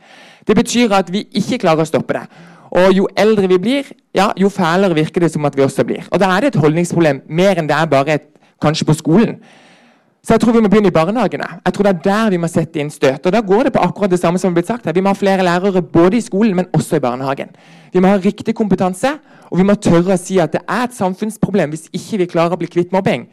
Det 0.48 0.56
betyr 0.56 0.92
at 0.96 1.12
vi 1.12 1.26
ikke 1.36 1.58
klarer 1.64 1.84
å 1.84 1.88
stoppe 1.88 2.16
det. 2.16 2.24
Og 2.70 2.90
jo 2.96 3.06
eldre 3.18 3.48
vi 3.48 3.58
blir, 3.62 3.92
ja, 4.14 4.30
jo 4.36 4.48
fælere 4.48 4.94
virker 4.94 5.20
det 5.20 5.32
som 5.32 5.44
at 5.44 5.56
vi 5.56 5.62
også 5.62 5.84
blir. 5.84 6.08
Og 6.10 6.20
da 6.20 6.30
er 6.34 6.40
det 6.40 6.54
et 6.54 6.60
holdningsproblem, 6.60 7.22
mer 7.28 7.60
enn 7.60 7.68
det 7.68 7.76
er 7.76 7.86
bare 7.90 8.18
et, 8.18 8.28
kanskje 8.62 8.86
på 8.88 8.96
skolen. 8.96 9.36
Så 10.26 10.34
jeg 10.34 10.40
tror 10.42 10.56
vi 10.56 10.60
må 10.64 10.68
begynne 10.68 10.90
i 10.90 10.94
barnehagene. 10.94 11.46
Jeg 11.64 11.74
tror 11.74 11.86
det 11.86 11.90
er 11.92 12.00
der 12.02 12.30
vi 12.34 12.38
må 12.42 12.48
sette 12.50 12.80
inn 12.82 12.88
støt. 12.90 13.28
Og 13.28 13.32
da 13.32 13.40
går 13.46 13.68
det 13.68 13.72
på 13.76 13.82
akkurat 13.84 14.10
det 14.10 14.18
samme 14.18 14.40
som 14.42 14.50
har 14.50 14.56
blitt 14.56 14.66
sagt 14.66 14.88
her. 14.88 14.94
Vi 14.96 15.04
må 15.04 15.12
ha 15.12 15.18
flere 15.18 15.44
lærere 15.46 15.82
både 15.82 16.18
i 16.18 16.24
skolen, 16.24 16.56
men 16.56 16.66
også 16.74 16.98
i 16.98 17.04
barnehagen. 17.04 17.52
Vi 17.92 18.02
må 18.02 18.10
ha 18.10 18.18
riktig 18.18 18.56
kompetanse, 18.58 19.12
og 19.50 19.60
vi 19.60 19.66
må 19.68 19.76
tørre 19.78 20.16
å 20.16 20.18
si 20.18 20.40
at 20.42 20.56
det 20.56 20.64
er 20.66 20.88
et 20.88 20.96
samfunnsproblem 20.98 21.70
hvis 21.70 21.86
ikke 21.94 22.24
vi 22.24 22.30
klarer 22.32 22.56
å 22.56 22.58
bli 22.58 22.70
kvitt 22.72 22.90
mobbing. 22.96 23.28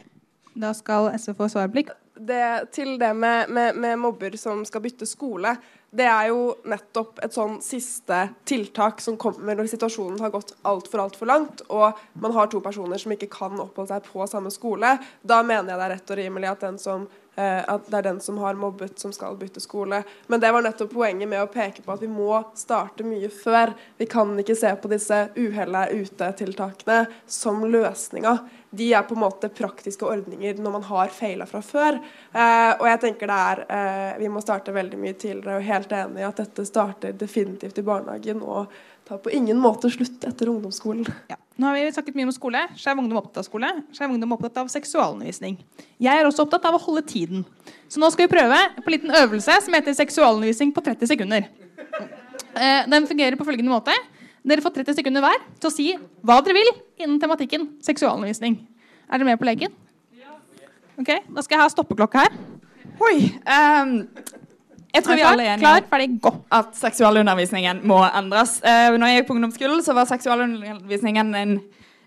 Da 0.54 0.70
skal 0.76 1.10
SV 1.18 1.34
få 1.34 1.50
svarblikk. 1.50 1.90
det, 2.14 2.70
til 2.72 2.94
det 3.00 3.10
med, 3.16 3.50
med, 3.50 3.74
med 3.74 3.96
mobber 3.98 4.36
som 4.38 4.62
skal 4.64 4.84
bytte 4.84 5.06
skole. 5.06 5.56
Det 5.94 6.06
er 6.10 6.28
jo 6.32 6.56
nettopp 6.66 7.20
et 7.22 7.34
sånn 7.36 7.60
siste 7.62 8.16
tiltak 8.48 8.98
som 9.02 9.14
kommer 9.20 9.54
når 9.54 9.68
situasjonen 9.70 10.18
har 10.24 10.32
gått 10.34 10.50
altfor 10.66 11.04
altfor 11.04 11.30
langt, 11.30 11.62
og 11.70 12.00
man 12.18 12.34
har 12.34 12.48
to 12.50 12.58
personer 12.64 12.98
som 12.98 13.14
ikke 13.14 13.30
kan 13.30 13.54
oppholde 13.62 13.92
seg 13.92 14.08
på 14.08 14.26
samme 14.26 14.50
skole. 14.50 14.96
Da 15.22 15.42
mener 15.46 15.70
jeg 15.70 15.78
det 15.78 15.84
er 15.86 15.94
rett 15.94 16.10
og 16.10 16.18
rimelig 16.18 16.50
at, 16.50 16.66
som, 16.82 17.06
eh, 17.38 17.60
at 17.62 17.86
det 17.86 18.00
er 18.00 18.08
den 18.08 18.18
som 18.24 18.40
har 18.42 18.58
mobbet, 18.58 18.98
som 18.98 19.14
skal 19.14 19.38
bytte 19.38 19.62
skole. 19.62 20.02
Men 20.26 20.42
det 20.42 20.50
var 20.56 20.66
nettopp 20.66 20.90
poenget 20.96 21.30
med 21.30 21.44
å 21.44 21.52
peke 21.52 21.86
på 21.86 21.94
at 21.94 22.02
vi 22.02 22.10
må 22.10 22.42
starte 22.58 23.06
mye 23.06 23.30
før. 23.30 23.76
Vi 24.00 24.10
kan 24.10 24.34
ikke 24.42 24.58
se 24.58 24.74
på 24.74 24.90
disse 24.90 25.28
uhellet 25.38 25.94
ute-tiltakene 25.94 27.04
som 27.30 27.62
løsninga 27.70 28.40
de 28.76 28.88
er 28.94 29.04
på 29.06 29.16
en 29.16 29.22
måte 29.24 29.50
praktiske 29.52 30.06
ordninger 30.06 30.58
når 30.62 30.74
man 30.78 30.86
har 30.88 31.12
feila 31.14 31.46
fra 31.48 31.60
før. 31.64 32.00
Eh, 32.32 32.72
og 32.78 32.86
jeg 32.90 33.00
tenker 33.04 33.30
det 33.30 33.38
er 33.50 33.62
eh, 33.76 34.18
Vi 34.22 34.32
må 34.32 34.42
starte 34.44 34.74
veldig 34.74 34.98
mye 35.00 35.14
tidligere, 35.14 35.60
og 35.60 35.68
helt 35.68 35.94
enig 35.94 36.22
i 36.22 36.26
at 36.28 36.42
dette 36.42 36.66
starter 36.68 37.16
definitivt 37.18 37.78
i 37.80 37.86
barnehagen 37.86 38.42
og 38.42 38.74
tar 39.04 39.20
på 39.20 39.32
ingen 39.36 39.58
måte 39.60 39.90
slutt 39.92 40.24
etter 40.24 40.48
ungdomsskolen. 40.48 41.08
Ja. 41.28 41.36
Nå 41.60 41.68
har 41.68 41.76
vi 41.76 41.90
snakket 41.92 42.16
mye 42.18 42.26
om 42.26 42.34
skole. 42.34 42.62
Skeiv 42.80 42.98
Ungdom 42.98 43.20
opptatt 43.20 43.44
av 43.44 43.46
skole. 43.46 43.68
Skeiv 43.94 44.14
Ungdom 44.14 44.32
opptatt 44.34 44.56
av 44.64 44.70
seksualundervisning. 44.72 45.58
Jeg 46.02 46.18
er 46.20 46.26
også 46.26 46.46
opptatt 46.46 46.64
av 46.66 46.78
å 46.78 46.82
holde 46.82 47.04
tiden. 47.06 47.44
Så 47.86 48.00
nå 48.02 48.08
skal 48.10 48.26
vi 48.26 48.32
prøve 48.32 48.58
på 48.80 48.88
en 48.88 48.96
liten 48.96 49.14
øvelse 49.14 49.60
som 49.66 49.76
heter 49.76 49.94
seksualundervisning 49.94 50.72
på 50.74 50.82
30 50.88 51.12
sekunder. 51.12 51.46
Eh, 52.54 52.88
den 52.90 53.06
fungerer 53.06 53.38
på 53.38 53.46
følgende 53.46 53.70
måte. 53.70 53.94
Dere 54.44 54.60
får 54.60 54.74
30 54.76 54.98
sekunder 54.98 55.24
hver 55.24 55.40
til 55.56 55.70
å 55.70 55.72
si 55.72 55.86
hva 56.24 56.36
dere 56.44 56.58
vil 56.58 56.70
innen 57.00 57.16
tematikken 57.20 57.62
seksualundervisning. 57.84 58.58
Er 59.08 59.16
dere 59.16 59.30
med 59.30 59.40
på 59.40 59.48
leken? 59.48 59.72
Ok, 61.00 61.08
Da 61.08 61.42
skal 61.42 61.56
jeg 61.56 61.62
ha 61.62 61.70
stoppeklokke 61.72 62.20
her. 62.22 62.34
Oi. 63.02 63.16
Um, 63.48 63.94
jeg 64.94 65.02
tror 65.02 65.16
vi 65.18 65.24
er 65.24 65.58
Klar, 65.58 65.80
ferdig, 65.90 66.20
gå. 66.22 66.30
at 66.52 66.76
seksualundervisningen 66.78 67.80
må 67.88 67.98
endres. 68.04 68.60
Uh, 68.62 68.94
når 68.94 69.10
jeg 69.10 69.22
gikk 69.22 69.30
på 69.30 69.34
ungdomsskolen, 69.38 69.82
så 69.82 69.96
var 69.96 70.06
seksualundervisningen 70.12 71.34
en 71.40 71.56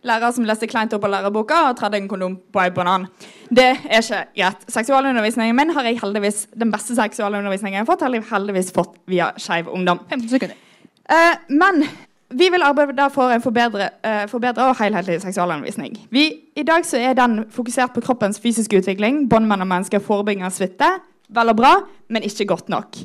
lærer 0.08 0.32
som 0.32 0.46
leste 0.48 0.70
kleint 0.70 0.94
opp 0.96 1.04
av 1.04 1.12
lærerboka 1.18 1.58
og 1.68 1.76
tredde 1.82 2.00
en 2.00 2.08
kondom 2.08 2.38
på 2.54 2.64
en 2.64 2.74
banan. 2.78 3.08
Det 3.50 3.72
er 3.74 4.00
ikke 4.00 4.24
greit. 4.38 4.68
Seksualundervisningen 4.72 5.58
min 5.58 5.74
har 5.76 5.90
jeg 5.90 6.00
heldigvis 6.00 6.46
den 6.56 6.72
beste 6.72 6.96
seksualundervisningen 6.96 7.82
jeg 7.82 7.84
har 7.84 7.90
fått, 7.90 8.06
har 8.06 8.14
jeg 8.14 8.30
heldigvis 8.30 8.72
fått 8.78 8.96
via 9.10 9.34
Skeiv 9.42 9.74
Ungdom. 9.74 10.06
15 10.08 10.30
sekunder. 10.38 10.64
Uh, 11.08 11.36
men 11.50 11.88
vi 12.30 12.50
vil 12.52 12.64
arbeide 12.64 13.10
for 13.14 13.32
en 13.32 13.42
forbedre, 13.42 13.90
uh, 14.06 14.68
og 14.68 14.84
helhetlig 14.84 15.22
seksualundervisning. 15.22 16.08
Vi, 16.12 16.34
I 16.56 16.64
dag 16.64 16.86
så 16.86 16.98
er 16.98 17.14
den 17.14 17.46
fokusert 17.52 17.94
på 17.94 18.02
kroppens 18.02 18.40
fysiske 18.40 18.78
utvikling, 18.78 19.30
bånd 19.30 19.48
mellom 19.48 19.68
mennesker, 19.68 20.00
forebygging 20.00 20.44
av 20.46 20.52
suite. 20.52 20.90
Vel 21.30 21.50
og 21.50 21.56
bra, 21.56 21.74
men 22.10 22.24
ikke 22.24 22.46
godt 22.46 22.70
nok. 22.70 22.98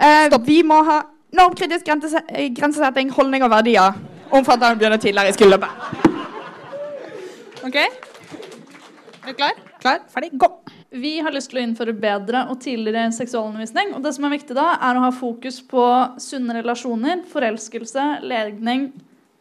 Eh, 0.00 0.46
vi 0.46 0.62
må 0.62 0.82
ha 0.84 1.00
normkritisk 1.32 1.86
grensesetting, 1.88 3.12
holdning 3.12 3.44
og 3.44 3.50
verdier. 3.50 3.96
Omfattende 4.30 4.76
begynner 4.76 4.96
tidligere 4.96 5.28
i 5.28 5.32
skoleløpet. 5.32 5.68
Ok? 7.64 7.76
Er 7.76 9.28
du 9.28 9.32
klar? 9.32 9.52
Klar, 9.80 9.98
ferdig, 10.12 10.30
gå. 10.40 10.65
Vi 10.96 11.18
har 11.20 11.34
lyst 11.34 11.50
til 11.52 11.60
å 11.60 11.64
innføre 11.66 11.92
bedre 11.96 12.46
og 12.50 12.60
tidligere 12.64 13.10
seksualundervisning. 13.12 13.94
og 13.94 14.02
det 14.02 14.14
som 14.16 14.24
er 14.24 14.32
viktig 14.32 14.54
da, 14.56 14.78
er 14.80 14.96
å 14.96 15.04
ha 15.04 15.10
fokus 15.12 15.60
på 15.60 15.84
sunne 16.22 16.56
relasjoner, 16.56 17.22
forelskelse, 17.28 18.06
legning, 18.24 18.92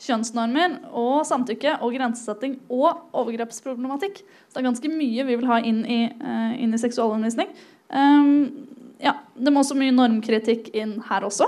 kjønnsnormer 0.04 0.78
og 0.92 1.24
samtykke 1.28 1.78
og 1.80 1.96
grensesetting 1.96 2.58
og 2.68 3.06
overgrepsproblematikk. 3.16 4.20
Så 4.20 4.58
det 4.58 4.64
er 4.64 4.70
ganske 4.70 4.92
mye 4.92 5.28
vi 5.28 5.36
vil 5.40 5.48
ha 5.48 5.62
inn 5.64 5.84
i, 5.88 6.02
uh, 6.12 6.54
inn 6.60 6.76
i 6.76 6.82
seksualundervisning. 6.82 7.54
Um, 7.90 8.68
ja, 9.00 9.16
Det 9.36 9.54
må 9.54 9.64
også 9.64 9.78
mye 9.80 9.96
normkritikk 9.96 10.74
inn 10.76 11.00
her 11.10 11.28
også. 11.28 11.48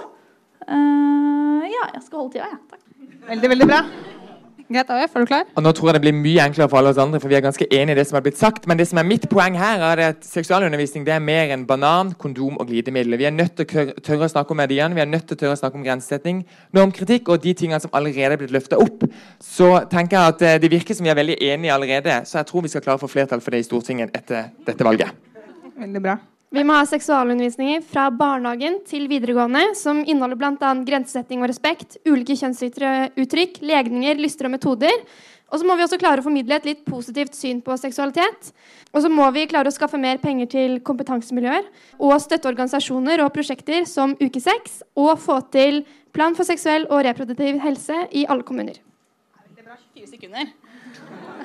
Uh, 0.67 1.63
ja, 1.67 1.89
jeg 1.95 2.05
skal 2.05 2.23
holde 2.23 2.37
tida, 2.37 2.47
jeg. 2.47 2.59
Ja. 2.59 2.77
Takk. 2.77 2.85
Veldig, 3.27 3.49
veldig 3.55 3.67
bra. 3.67 3.81
Greit, 4.67 4.89
AUF, 4.91 5.13
er 5.15 5.23
du 5.23 5.29
klar? 5.29 5.43
Og 5.55 5.63
nå 5.63 5.71
tror 5.71 5.87
jeg 5.87 5.95
det 5.95 6.01
blir 6.03 6.15
mye 6.17 6.43
enklere 6.43 6.67
for 6.67 6.81
alle 6.81 6.91
oss 6.91 6.97
andre, 6.99 7.21
for 7.23 7.31
vi 7.31 7.37
er 7.37 7.43
ganske 7.45 7.63
enige 7.71 7.95
i 7.95 7.97
det 8.01 8.03
som 8.09 8.17
har 8.17 8.23
blitt 8.25 8.39
sagt. 8.39 8.65
Men 8.67 8.75
det 8.79 8.89
som 8.89 8.99
er 8.99 9.07
mitt 9.07 9.23
poeng 9.31 9.55
her, 9.55 9.79
er 9.93 10.01
at 10.09 10.27
seksualundervisning 10.27 11.05
det 11.07 11.13
er 11.15 11.23
mer 11.23 11.53
enn 11.55 11.63
banan, 11.69 12.11
kondom 12.19 12.59
og 12.59 12.67
glidemiddel. 12.67 13.15
Vi 13.15 13.29
er 13.29 13.35
nødt 13.35 13.55
til 13.55 13.63
å 13.63 13.87
tørre 14.03 14.27
å 14.27 14.33
snakke 14.33 14.51
om 14.51 14.59
verdiene, 14.59 14.97
vi 14.97 15.05
er 15.05 15.07
nødt 15.07 15.29
til 15.31 15.39
å 15.39 15.43
tørre 15.45 15.55
å 15.55 15.61
snakke 15.63 15.79
om 15.79 15.87
grensesetting, 15.87 16.43
normkritikk 16.75 17.31
og 17.31 17.47
de 17.47 17.55
tingene 17.55 17.79
som 17.79 17.95
allerede 17.95 18.35
er 18.35 18.43
blitt 18.43 18.55
løfta 18.57 18.81
opp. 18.83 19.07
Så 19.39 19.71
tenker 19.87 20.19
jeg 20.19 20.35
at 20.35 20.47
eh, 20.49 20.61
det 20.65 20.75
virker 20.75 20.99
som 20.99 21.07
vi 21.07 21.15
er 21.15 21.21
veldig 21.23 21.39
enige 21.47 21.77
allerede, 21.77 22.21
så 22.27 22.41
jeg 22.41 22.51
tror 22.51 22.67
vi 22.67 22.75
skal 22.75 22.83
klare 22.83 22.99
å 22.99 23.07
få 23.07 23.15
flertall 23.15 23.43
for 23.45 23.55
det 23.55 23.63
i 23.63 23.69
Stortinget 23.71 24.19
etter 24.19 24.51
dette 24.67 24.83
valget. 24.83 25.15
Veldig 25.79 26.03
bra. 26.03 26.19
Vi 26.47 26.63
må 26.63 26.77
ha 26.77 26.85
seksualundervisninger 26.87 27.81
fra 27.83 28.05
barnehagen 28.15 28.77
til 28.87 29.09
videregående 29.11 29.73
som 29.75 29.99
inneholder 30.05 30.39
bl.a. 30.39 30.69
grensesetting 30.87 31.41
og 31.43 31.51
respekt, 31.51 31.97
ulike 32.07 32.37
kjønnsuttrykk, 32.39 33.59
legninger, 33.67 34.15
lyster 34.21 34.47
og 34.47 34.53
metoder. 34.55 35.03
Og 35.51 35.59
så 35.59 35.67
må 35.67 35.75
vi 35.75 35.83
også 35.83 35.99
klare 35.99 36.23
å 36.23 36.25
formidle 36.25 36.55
et 36.55 36.65
litt 36.67 36.85
positivt 36.87 37.35
syn 37.35 37.59
på 37.63 37.75
seksualitet. 37.79 38.51
Og 38.93 39.03
så 39.03 39.11
må 39.11 39.27
vi 39.35 39.45
klare 39.51 39.67
å 39.67 39.75
skaffe 39.75 39.99
mer 39.99 40.23
penger 40.23 40.47
til 40.55 40.79
kompetansemiljøer 40.87 41.67
og 41.99 42.17
støtte 42.23 42.47
organisasjoner 42.51 43.23
og 43.23 43.31
prosjekter 43.35 43.83
som 43.87 44.15
Ukesex, 44.19 44.81
og 44.95 45.17
få 45.23 45.41
til 45.51 45.83
plan 46.15 46.35
for 46.35 46.47
seksuell 46.47 46.87
og 46.87 47.03
reproduktiv 47.07 47.59
helse 47.63 48.05
i 48.15 48.23
alle 48.27 48.47
kommuner. 48.47 48.79
Det 49.51 49.63
er 49.63 49.67
bra. 49.67 49.79
24 49.99 50.13
sekunder. 50.15 50.53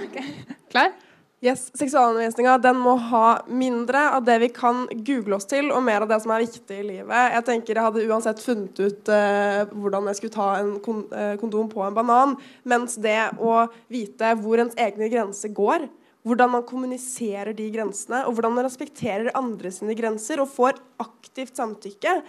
Okay. 0.07 0.59
Klar? 0.70 0.94
Yes, 1.43 1.64
Seksualundervisninga 1.74 2.70
må 2.78 2.93
ha 3.11 3.28
mindre 3.51 4.05
av 4.14 4.22
det 4.22 4.36
vi 4.38 4.49
kan 4.55 4.84
google 5.03 5.40
oss 5.40 5.49
til, 5.51 5.72
og 5.74 5.82
mer 5.82 6.05
av 6.05 6.12
det 6.12 6.20
som 6.22 6.30
er 6.30 6.45
viktig 6.45 6.76
i 6.78 6.84
livet. 6.86 7.32
Jeg 7.34 7.45
tenker 7.49 7.74
jeg 7.74 7.86
hadde 7.88 8.05
uansett 8.07 8.43
funnet 8.45 8.78
ut 8.78 9.11
uh, 9.11 9.64
hvordan 9.72 10.07
jeg 10.07 10.20
skulle 10.20 10.36
ta 10.36 10.47
en 10.61 10.70
kon 10.84 11.03
uh, 11.11 11.34
kondom 11.43 11.66
på 11.72 11.82
en 11.82 11.99
banan. 11.99 12.36
Mens 12.62 12.95
det 13.03 13.32
å 13.43 13.64
vite 13.90 14.30
hvor 14.38 14.62
ens 14.62 14.78
egne 14.78 15.11
grenser 15.11 15.51
går, 15.51 15.90
hvordan 16.22 16.55
man 16.55 16.66
kommuniserer 16.68 17.51
de 17.59 17.66
grensene, 17.74 18.22
og 18.22 18.38
hvordan 18.38 18.55
man 18.61 18.68
respekterer 18.68 19.34
andre 19.34 19.74
sine 19.74 19.99
grenser 19.99 20.47
og 20.47 20.53
får 20.55 20.78
aktivt 21.03 21.59
samtykke, 21.59 22.20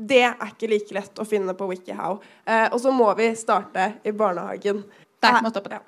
det 0.00 0.24
er 0.32 0.48
ikke 0.48 0.72
like 0.72 0.96
lett 0.96 1.20
å 1.20 1.28
finne 1.28 1.52
på 1.52 1.68
WikiHow. 1.74 2.22
Uh, 2.48 2.68
og 2.70 2.80
så 2.80 2.88
må 3.04 3.12
vi 3.20 3.34
starte 3.36 3.98
i 4.00 4.16
barnehagen. 4.16 4.86
Der 5.20 5.42
må 5.44 5.52
stoppe. 5.52 5.84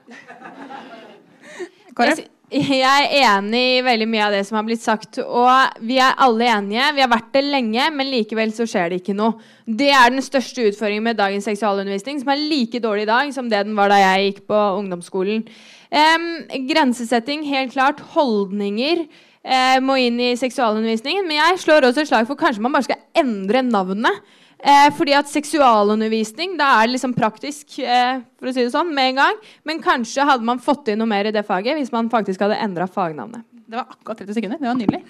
Jeg, 1.98 2.28
jeg 2.80 2.80
er 2.80 3.10
enig 3.28 3.60
i 3.76 3.80
veldig 3.84 4.06
mye 4.08 4.24
av 4.24 4.32
det 4.32 4.40
som 4.48 4.56
har 4.56 4.64
blitt 4.64 4.80
sagt. 4.80 5.18
Og 5.20 5.82
vi 5.84 5.98
er 6.00 6.16
alle 6.24 6.46
enige. 6.48 6.86
Vi 6.96 7.02
har 7.04 7.10
vært 7.12 7.28
det 7.36 7.42
lenge, 7.44 7.88
men 7.92 8.08
likevel 8.08 8.54
så 8.56 8.64
skjer 8.68 8.88
det 8.88 9.02
ikke 9.02 9.16
noe. 9.18 9.36
Det 9.68 9.90
er 9.92 10.14
den 10.14 10.24
største 10.24 10.64
utfordringen 10.70 11.04
med 11.10 11.18
dagens 11.20 11.44
seksualundervisning, 11.50 12.22
som 12.22 12.32
er 12.32 12.40
like 12.40 12.80
dårlig 12.80 13.04
i 13.04 13.10
dag 13.10 13.34
som 13.36 13.50
det 13.52 13.66
den 13.68 13.76
var 13.76 13.92
da 13.92 14.00
jeg 14.00 14.30
gikk 14.30 14.40
på 14.48 14.62
ungdomsskolen. 14.78 15.44
Um, 15.92 16.28
grensesetting, 16.70 17.44
helt 17.48 17.76
klart. 17.76 18.00
Holdninger 18.14 19.04
uh, 19.04 19.78
må 19.84 19.98
inn 20.00 20.16
i 20.16 20.32
seksualundervisningen. 20.40 21.28
Men 21.28 21.42
jeg 21.42 21.62
slår 21.66 21.90
også 21.90 22.06
et 22.06 22.12
slag 22.14 22.30
for 22.30 22.40
kanskje 22.40 22.64
man 22.64 22.72
bare 22.72 22.88
skal 22.88 23.04
endre 23.26 23.64
navnet. 23.66 24.24
Eh, 24.58 24.88
fordi 24.96 25.14
at 25.14 25.28
seksualundervisning, 25.30 26.56
da 26.58 26.72
er 26.80 26.88
det 26.88 26.96
liksom 26.96 27.12
praktisk, 27.14 27.78
eh, 27.78 28.24
for 28.38 28.50
å 28.50 28.54
si 28.54 28.64
det 28.64 28.72
sånn, 28.72 28.90
med 28.94 29.12
en 29.12 29.20
gang. 29.20 29.36
Men 29.64 29.82
kanskje 29.82 30.26
hadde 30.26 30.42
man 30.44 30.58
fått 30.58 30.88
inn 30.88 30.98
noe 30.98 31.06
mer 31.06 31.26
i 31.26 31.34
det 31.34 31.44
faget 31.46 31.78
hvis 31.78 31.92
man 31.94 32.10
faktisk 32.10 32.42
hadde 32.42 32.58
endra 32.58 32.88
fagnavnet. 32.90 33.44
Det 33.68 33.76
var 33.76 33.86
akkurat 33.86 34.18
30 34.18 34.34
sekunder. 34.34 34.58
Det 34.58 34.66
var 34.66 34.74
nydelig. 34.74 35.02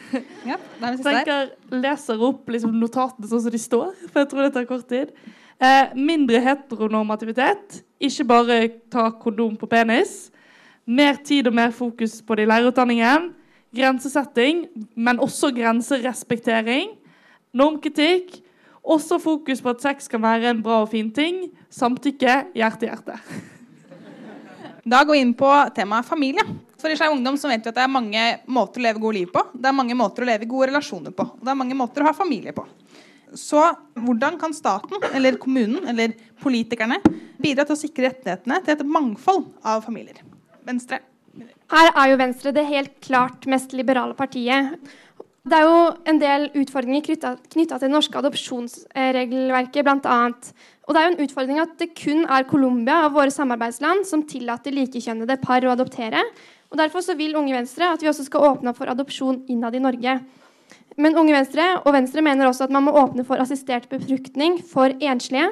Ja, 0.44 0.56
jeg 0.82 0.98
tenker, 1.04 1.50
leser 1.70 2.22
opp 2.28 2.48
liksom, 2.50 2.74
notatene 2.74 3.28
sånn 3.30 3.44
som 3.44 3.54
de 3.54 3.60
står, 3.62 3.92
for 4.10 4.20
jeg 4.20 4.30
tror 4.32 4.42
det 4.42 4.52
tar 4.56 4.66
kort 4.68 4.88
tid. 4.90 5.12
Eh, 5.58 5.94
mindre 5.94 6.40
heteronormativitet. 6.42 7.80
Ikke 8.02 8.26
bare 8.26 8.56
ta 8.90 9.08
kondom 9.10 9.56
på 9.56 9.68
penis. 9.70 10.30
Mer 10.84 11.14
tid 11.24 11.46
og 11.46 11.54
mer 11.54 11.70
fokus 11.70 12.18
på 12.20 12.36
det 12.36 12.44
i 12.44 12.50
lærerutdanningen. 12.50 13.30
Grensesetting, 13.74 14.66
men 14.96 15.22
også 15.22 15.52
grenserespektering. 15.54 16.96
Normkritikk 17.54 18.42
også 18.88 19.18
fokus 19.22 19.60
på 19.62 19.72
at 19.74 19.84
sex 19.84 20.08
kan 20.10 20.22
være 20.24 20.52
en 20.52 20.62
bra 20.64 20.82
og 20.84 20.90
fin 20.92 21.10
ting. 21.14 21.46
Samtykke, 21.72 22.40
hjerte-hjerte. 22.56 23.18
Da 24.88 25.02
går 25.04 25.18
vi 25.18 25.20
inn 25.20 25.34
på 25.36 25.50
temaet 25.76 26.08
familie. 26.08 26.44
For 26.78 26.90
i 26.90 26.96
Skeiv 26.96 27.12
Ungdom 27.12 27.36
så 27.36 27.50
vet 27.50 27.64
vi 27.66 27.72
at 27.72 27.76
det 27.76 27.84
er 27.84 27.90
mange 27.92 28.24
måter 28.48 28.80
å 28.80 28.86
leve 28.86 29.02
gode 29.02 29.18
liv 29.18 29.32
på. 29.34 29.42
Det 29.52 29.68
er 29.68 29.76
mange 29.76 29.96
måter 29.98 30.24
å 30.24 30.28
leve 30.30 30.48
gode 30.48 30.70
relasjoner 30.70 31.12
på. 31.14 31.26
Og 31.34 31.44
det 31.44 31.52
er 31.52 31.58
mange 31.58 31.76
måter 31.76 32.04
å 32.04 32.08
ha 32.08 32.14
familie 32.16 32.54
på. 32.56 32.64
Så 33.36 33.60
hvordan 33.98 34.38
kan 34.40 34.54
staten, 34.56 35.02
eller 35.12 35.36
kommunen, 35.42 35.84
eller 35.90 36.14
politikerne 36.40 37.00
bidra 37.42 37.66
til 37.66 37.76
å 37.76 37.80
sikre 37.82 38.08
rettighetene 38.08 38.62
til 38.64 38.78
et 38.78 38.86
mangfold 38.88 39.50
av 39.66 39.84
familier? 39.84 40.22
Venstre? 40.64 41.02
Her 41.68 41.90
er 41.90 42.12
jo 42.12 42.20
Venstre 42.22 42.54
det 42.56 42.64
helt 42.70 42.94
klart 43.04 43.44
mest 43.50 43.74
liberale 43.76 44.16
partiet. 44.16 44.78
Det 45.48 45.56
er 45.56 45.64
jo 45.64 45.76
en 46.10 46.18
del 46.20 46.42
utfordringer 46.60 47.04
knytta 47.06 47.30
til 47.54 47.86
det 47.86 47.88
norske 47.88 48.18
adopsjonsregelverket 48.20 49.86
bl.a. 49.86 50.16
Og 50.84 50.92
det 50.92 51.00
er 51.00 51.06
jo 51.06 51.12
en 51.14 51.22
utfordring 51.24 51.60
at 51.62 51.72
det 51.80 51.94
kun 51.96 52.26
er 52.26 52.44
Colombia 52.50 52.98
av 53.06 53.14
våre 53.16 53.32
samarbeidsland 53.32 54.04
som 54.08 54.26
tillater 54.28 54.76
likekjønnede 54.76 55.38
par 55.40 55.64
å 55.64 55.72
adoptere. 55.72 56.20
Og 56.68 56.76
Derfor 56.80 57.04
så 57.06 57.16
vil 57.16 57.36
Unge 57.38 57.56
Venstre 57.56 57.88
at 57.88 58.04
vi 58.04 58.10
også 58.10 58.26
skal 58.28 58.44
åpne 58.50 58.74
for 58.76 58.92
adopsjon 58.92 59.40
innad 59.48 59.78
i 59.78 59.82
Norge. 59.86 60.18
Men 61.00 61.16
Unge 61.16 61.36
Venstre 61.38 61.70
og 61.80 61.92
Venstre 61.96 62.24
mener 62.24 62.50
også 62.50 62.66
at 62.66 62.74
man 62.74 62.84
må 62.84 62.96
åpne 63.00 63.24
for 63.24 63.40
assistert 63.40 63.88
befruktning 63.88 64.60
for 64.68 64.92
enslige. 65.00 65.48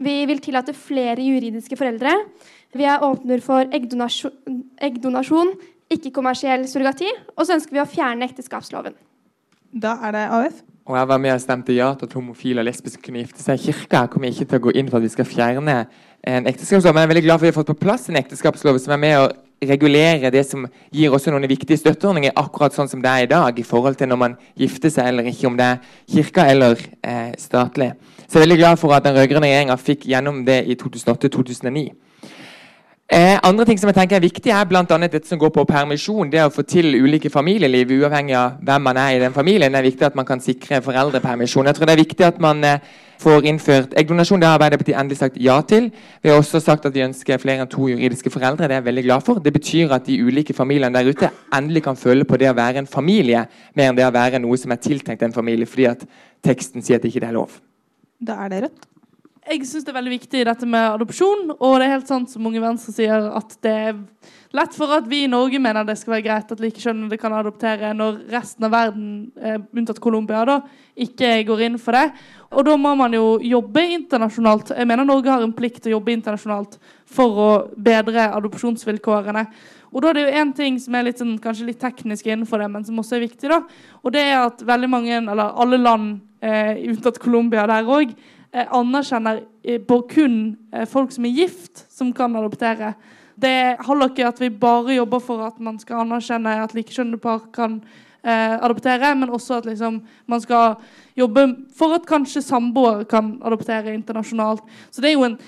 Vi 0.00 0.22
vil 0.30 0.40
tillate 0.40 0.72
flere 0.72 1.20
juridiske 1.20 1.76
foreldre. 1.76 2.16
Vi 2.72 2.88
er 2.88 3.04
åpner 3.04 3.44
for 3.44 3.68
eggdonasjon, 3.76 4.62
eggdonasjon 4.80 5.52
ikke-kommersiell 5.92 6.64
surrogati. 6.70 7.12
Og 7.36 7.44
så 7.44 7.58
ønsker 7.58 7.76
vi 7.76 7.84
å 7.84 7.90
fjerne 7.90 8.24
ekteskapsloven. 8.30 8.96
Da 9.82 9.96
er 10.06 10.14
det 10.14 10.28
AUF. 10.30 10.62
Og 10.86 10.96
jeg 10.98 11.08
var 11.08 11.18
med 11.18 11.32
og 11.32 11.40
stemte 11.40 11.74
ja 11.74 11.94
til 11.98 12.06
at 12.06 12.12
homofile 12.12 12.60
og 12.60 12.66
lesbiske 12.68 13.00
kunne 13.02 13.22
gifte 13.22 13.40
seg. 13.42 13.58
Kirka 13.58 14.04
kommer 14.12 14.28
ikke 14.28 14.44
til 14.44 14.60
å 14.60 14.64
gå 14.66 14.74
inn 14.76 14.90
for 14.90 15.00
at 15.00 15.06
vi 15.06 15.10
skal 15.14 15.26
fjerne 15.26 15.78
en 16.28 16.46
ekteskapslov, 16.48 16.92
men 16.92 17.02
jeg 17.02 17.08
er 17.08 17.12
veldig 17.14 17.24
glad 17.24 17.38
for 17.38 17.44
at 17.44 17.48
vi 17.48 17.52
har 17.52 17.56
fått 17.56 17.72
på 17.72 17.86
plass 17.86 18.04
en 18.08 18.18
ekteskapslov 18.20 18.78
som 18.82 18.94
er 18.94 19.00
med 19.00 19.16
å 19.22 19.24
regulere 19.64 20.30
det 20.32 20.44
som 20.46 20.66
gir 20.92 21.12
også 21.16 21.32
noen 21.32 21.48
viktige 21.48 21.80
støtteordninger, 21.80 22.36
akkurat 22.36 22.76
sånn 22.76 22.90
som 22.90 23.02
det 23.02 23.10
er 23.10 23.24
i 23.24 23.30
dag, 23.32 23.58
i 23.58 23.66
forhold 23.66 23.96
til 23.96 24.10
når 24.12 24.20
man 24.20 24.36
gifter 24.60 24.92
seg 24.92 25.08
eller 25.08 25.28
ikke, 25.30 25.48
om 25.48 25.56
det 25.58 25.70
er 25.72 25.98
kirka 26.14 26.46
eller 26.52 26.80
eh, 27.00 27.32
statlig. 27.40 27.94
Så 28.26 28.36
jeg 28.36 28.42
er 28.42 28.46
veldig 28.46 28.60
glad 28.60 28.80
for 28.80 28.94
at 28.96 29.08
den 29.08 29.16
rød-grønne 29.16 29.48
regjeringa 29.48 29.78
fikk 29.80 30.04
gjennom 30.10 30.44
det 30.46 30.62
i 30.68 30.76
2008-2009. 30.80 31.86
Eh, 33.12 33.36
andre 33.44 33.66
ting 33.68 33.76
som 33.76 33.90
jeg 33.90 33.98
tenker 33.98 34.16
er 34.16 34.24
viktig, 34.24 34.48
er 34.48 34.64
bl.a. 34.64 34.82
dette 34.82 35.28
som 35.28 35.38
går 35.38 35.50
på 35.52 35.66
permisjon. 35.68 36.30
Det 36.32 36.40
å 36.40 36.52
få 36.52 36.62
til 36.64 36.88
ulike 36.96 37.28
familieliv, 37.28 37.90
uavhengig 38.00 38.32
av 38.38 38.54
hvem 38.64 38.86
man 38.88 38.96
er 38.96 39.16
i 39.16 39.18
den 39.20 39.34
familien. 39.34 39.74
Det 39.74 39.82
er 39.82 39.86
viktig 39.90 40.06
at 40.08 40.16
man 40.16 40.24
kan 40.24 40.40
sikre 40.40 40.80
foreldrepermisjon. 40.84 41.68
Jeg 41.68 41.76
tror 41.76 41.90
det 41.90 41.94
er 41.94 42.00
viktig 42.00 42.24
at 42.24 42.40
man 42.40 42.64
eh, 42.64 42.86
får 43.20 43.44
innført 43.50 43.92
eggdonasjon. 44.00 44.40
Det 44.40 44.48
har 44.48 44.56
Arbeiderpartiet 44.56 44.96
endelig 44.96 45.18
sagt 45.20 45.36
ja 45.36 45.58
til. 45.68 45.90
Vi 46.24 46.32
har 46.32 46.40
også 46.40 46.62
sagt 46.64 46.88
at 46.88 46.96
vi 46.96 47.04
ønsker 47.04 47.42
flere 47.42 47.66
enn 47.66 47.70
to 47.74 47.90
juridiske 47.92 48.32
foreldre. 48.32 48.70
Det 48.70 48.78
er 48.78 48.80
jeg 48.80 48.88
veldig 48.88 49.04
glad 49.10 49.28
for. 49.28 49.44
Det 49.44 49.52
betyr 49.52 49.92
at 49.98 50.08
de 50.08 50.16
ulike 50.24 50.56
familiene 50.56 50.96
der 50.96 51.12
ute 51.12 51.30
endelig 51.52 51.84
kan 51.84 52.00
føle 52.00 52.24
på 52.24 52.40
det 52.40 52.48
å 52.54 52.56
være 52.56 52.86
en 52.86 52.88
familie, 52.88 53.44
mer 53.76 53.92
enn 53.92 54.00
det 54.00 54.08
å 54.08 54.16
være 54.16 54.40
noe 54.40 54.56
som 54.64 54.72
er 54.72 54.80
tiltenkt 54.80 55.28
en 55.28 55.36
familie, 55.36 55.68
fordi 55.68 55.90
at 55.92 56.08
teksten 56.44 56.80
sier 56.80 57.02
at 57.02 57.04
ikke 57.04 57.20
det 57.20 57.30
er 57.34 57.36
lov. 57.36 57.60
Da 58.24 58.40
er 58.46 58.56
det 58.56 58.64
rødt 58.64 58.90
jeg 59.44 59.66
syns 59.68 59.84
det 59.84 59.92
er 59.92 59.98
veldig 59.98 60.14
viktig 60.14 60.44
dette 60.48 60.66
med 60.68 60.86
adopsjon. 60.94 61.50
Og 61.58 61.76
det 61.76 61.86
er 61.86 61.94
helt 61.96 62.08
sant 62.08 62.30
som 62.32 62.44
mange 62.44 62.62
Venstre 62.62 62.94
sier, 62.96 63.26
at 63.36 63.56
det 63.64 63.74
er 63.90 63.98
lett 64.54 64.76
for 64.76 64.92
at 64.94 65.06
vi 65.10 65.24
i 65.24 65.30
Norge 65.30 65.58
mener 65.60 65.84
det 65.84 65.96
skal 66.00 66.16
være 66.16 66.24
greit 66.24 66.52
at 66.54 66.62
likekjønnede 66.62 67.18
kan 67.20 67.34
adoptere, 67.36 67.92
når 67.96 68.22
resten 68.32 68.64
av 68.68 68.72
verden, 68.72 69.08
eh, 69.36 69.58
unntatt 69.74 70.00
Colombia, 70.00 70.44
da, 70.48 70.58
ikke 70.96 71.36
går 71.48 71.64
inn 71.66 71.78
for 71.82 71.96
det. 71.96 72.06
Og 72.54 72.64
da 72.64 72.76
må 72.80 72.94
man 72.96 73.12
jo 73.12 73.38
jobbe 73.42 73.82
internasjonalt. 73.98 74.72
Jeg 74.78 74.88
mener 74.88 75.04
Norge 75.04 75.32
har 75.32 75.42
en 75.44 75.56
plikt 75.56 75.82
til 75.82 75.92
å 75.92 75.98
jobbe 75.98 76.14
internasjonalt 76.14 76.78
for 77.04 77.40
å 77.44 77.50
bedre 77.76 78.30
adopsjonsvilkårene. 78.38 79.48
Og 79.94 80.02
da 80.02 80.10
er 80.10 80.16
det 80.16 80.22
jo 80.24 80.38
én 80.40 80.54
ting 80.54 80.78
som 80.82 80.94
er 80.94 81.06
litt 81.06 81.20
sånn, 81.20 81.36
kanskje 81.42 81.68
litt 81.68 81.82
teknisk 81.82 82.26
innenfor 82.26 82.62
det, 82.62 82.70
men 82.70 82.86
som 82.86 82.96
også 82.98 83.18
er 83.18 83.26
viktig. 83.28 83.50
da, 83.50 83.60
Og 84.02 84.12
det 84.12 84.22
er 84.22 84.46
at 84.46 84.62
veldig 84.62 84.90
mange, 84.90 85.18
eller 85.18 85.52
alle 85.54 85.78
land, 85.78 86.20
eh, 86.40 86.74
unntatt 86.88 87.18
Colombia 87.18 87.66
der 87.66 87.84
òg, 87.84 88.14
anerkjenner 88.54 89.42
eh, 89.62 89.80
på 89.82 90.00
kun 90.10 90.56
eh, 90.72 90.86
folk 90.86 91.12
som 91.12 91.26
er 91.26 91.34
gift, 91.34 91.84
som 91.90 92.12
kan 92.14 92.36
adoptere. 92.36 92.94
Det 93.34 93.76
holder 93.82 94.12
ikke 94.12 94.28
at 94.28 94.40
vi 94.42 94.50
bare 94.50 94.94
jobber 94.94 95.22
for 95.22 95.42
at 95.46 95.58
man 95.58 95.80
skal 95.82 96.04
anerkjenne 96.04 96.52
at 96.62 96.74
likekjønnede 96.76 97.22
par 97.22 97.48
kan 97.54 97.80
eh, 98.22 98.54
adoptere, 98.54 99.10
men 99.18 99.32
også 99.34 99.58
at 99.58 99.66
liksom, 99.66 100.00
man 100.30 100.42
skal 100.42 100.76
jobbe 101.18 101.48
for 101.74 101.96
at 101.96 102.06
kanskje 102.06 102.44
samboere 102.46 103.08
kan 103.10 103.34
adoptere 103.42 103.94
internasjonalt. 103.94 104.62
Så 104.90 105.02
det 105.02 105.10
er 105.10 105.16
jo 105.18 105.26
en 105.32 105.38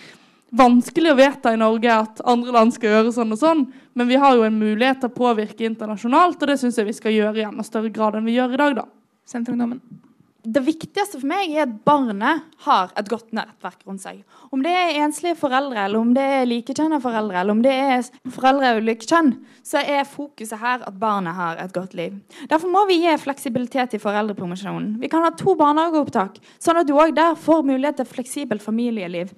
vanskelig 0.56 1.12
å 1.12 1.18
vedta 1.18 1.52
i 1.54 1.60
Norge 1.60 1.92
at 1.92 2.24
andre 2.26 2.54
land 2.54 2.74
skal 2.74 2.90
gjøre 2.90 3.14
sånn 3.14 3.34
og 3.34 3.42
sånn, 3.42 3.62
men 3.94 4.10
vi 4.10 4.18
har 4.18 4.34
jo 4.34 4.46
en 4.46 4.58
mulighet 4.58 5.02
til 5.02 5.12
å 5.12 5.18
påvirke 5.18 5.68
internasjonalt, 5.68 6.40
og 6.40 6.50
det 6.50 6.58
syns 6.62 6.78
jeg 6.78 6.90
vi 6.90 6.96
skal 6.96 7.14
gjøre 7.14 7.42
i 7.42 7.46
enda 7.46 7.66
større 7.66 7.92
grad 7.94 8.18
enn 8.18 8.26
vi 8.26 8.38
gjør 8.38 8.56
i 8.56 8.62
dag, 8.64 8.82
da. 8.82 8.88
Senterungdommen 9.26 10.05
det 10.46 10.60
viktigste 10.62 11.18
for 11.18 11.26
meg 11.26 11.50
er 11.50 11.64
at 11.64 11.72
barnet 11.86 12.44
har 12.62 12.92
et 12.98 13.08
godt 13.10 13.32
nettverk 13.34 13.80
rundt 13.88 14.04
seg. 14.04 14.20
Om 14.54 14.62
det 14.62 14.70
er 14.70 14.98
enslige 15.02 15.38
foreldre, 15.40 15.88
eller 15.88 15.98
om 15.98 16.12
det 16.14 16.22
er 16.22 16.46
likekjønnede 16.46 17.02
foreldre, 17.02 17.40
eller 17.40 17.56
om 17.56 17.62
det 17.64 17.72
er 17.74 18.04
foreldre 18.34 18.70
av 18.70 18.78
ulike 18.78 19.08
kjønn, 19.08 19.32
så 19.66 19.82
er 19.82 20.06
fokuset 20.06 20.60
her 20.62 20.84
at 20.86 21.00
barnet 21.02 21.34
har 21.34 21.58
et 21.62 21.74
godt 21.74 21.96
liv. 21.98 22.14
Derfor 22.50 22.70
må 22.70 22.84
vi 22.86 23.00
gi 23.02 23.16
fleksibilitet 23.24 23.96
i 23.98 24.02
foreldrepromosjonen. 24.02 24.94
Vi 25.02 25.10
kan 25.10 25.26
ha 25.26 25.32
to 25.34 25.56
barnehageopptak, 25.58 26.38
sånn 26.62 26.78
at 26.82 26.86
du 26.86 26.94
òg 26.94 27.16
der 27.16 27.34
får 27.40 27.66
mulighet 27.66 27.98
til 28.02 28.10
fleksibelt 28.12 28.62
familieliv. 28.62 29.34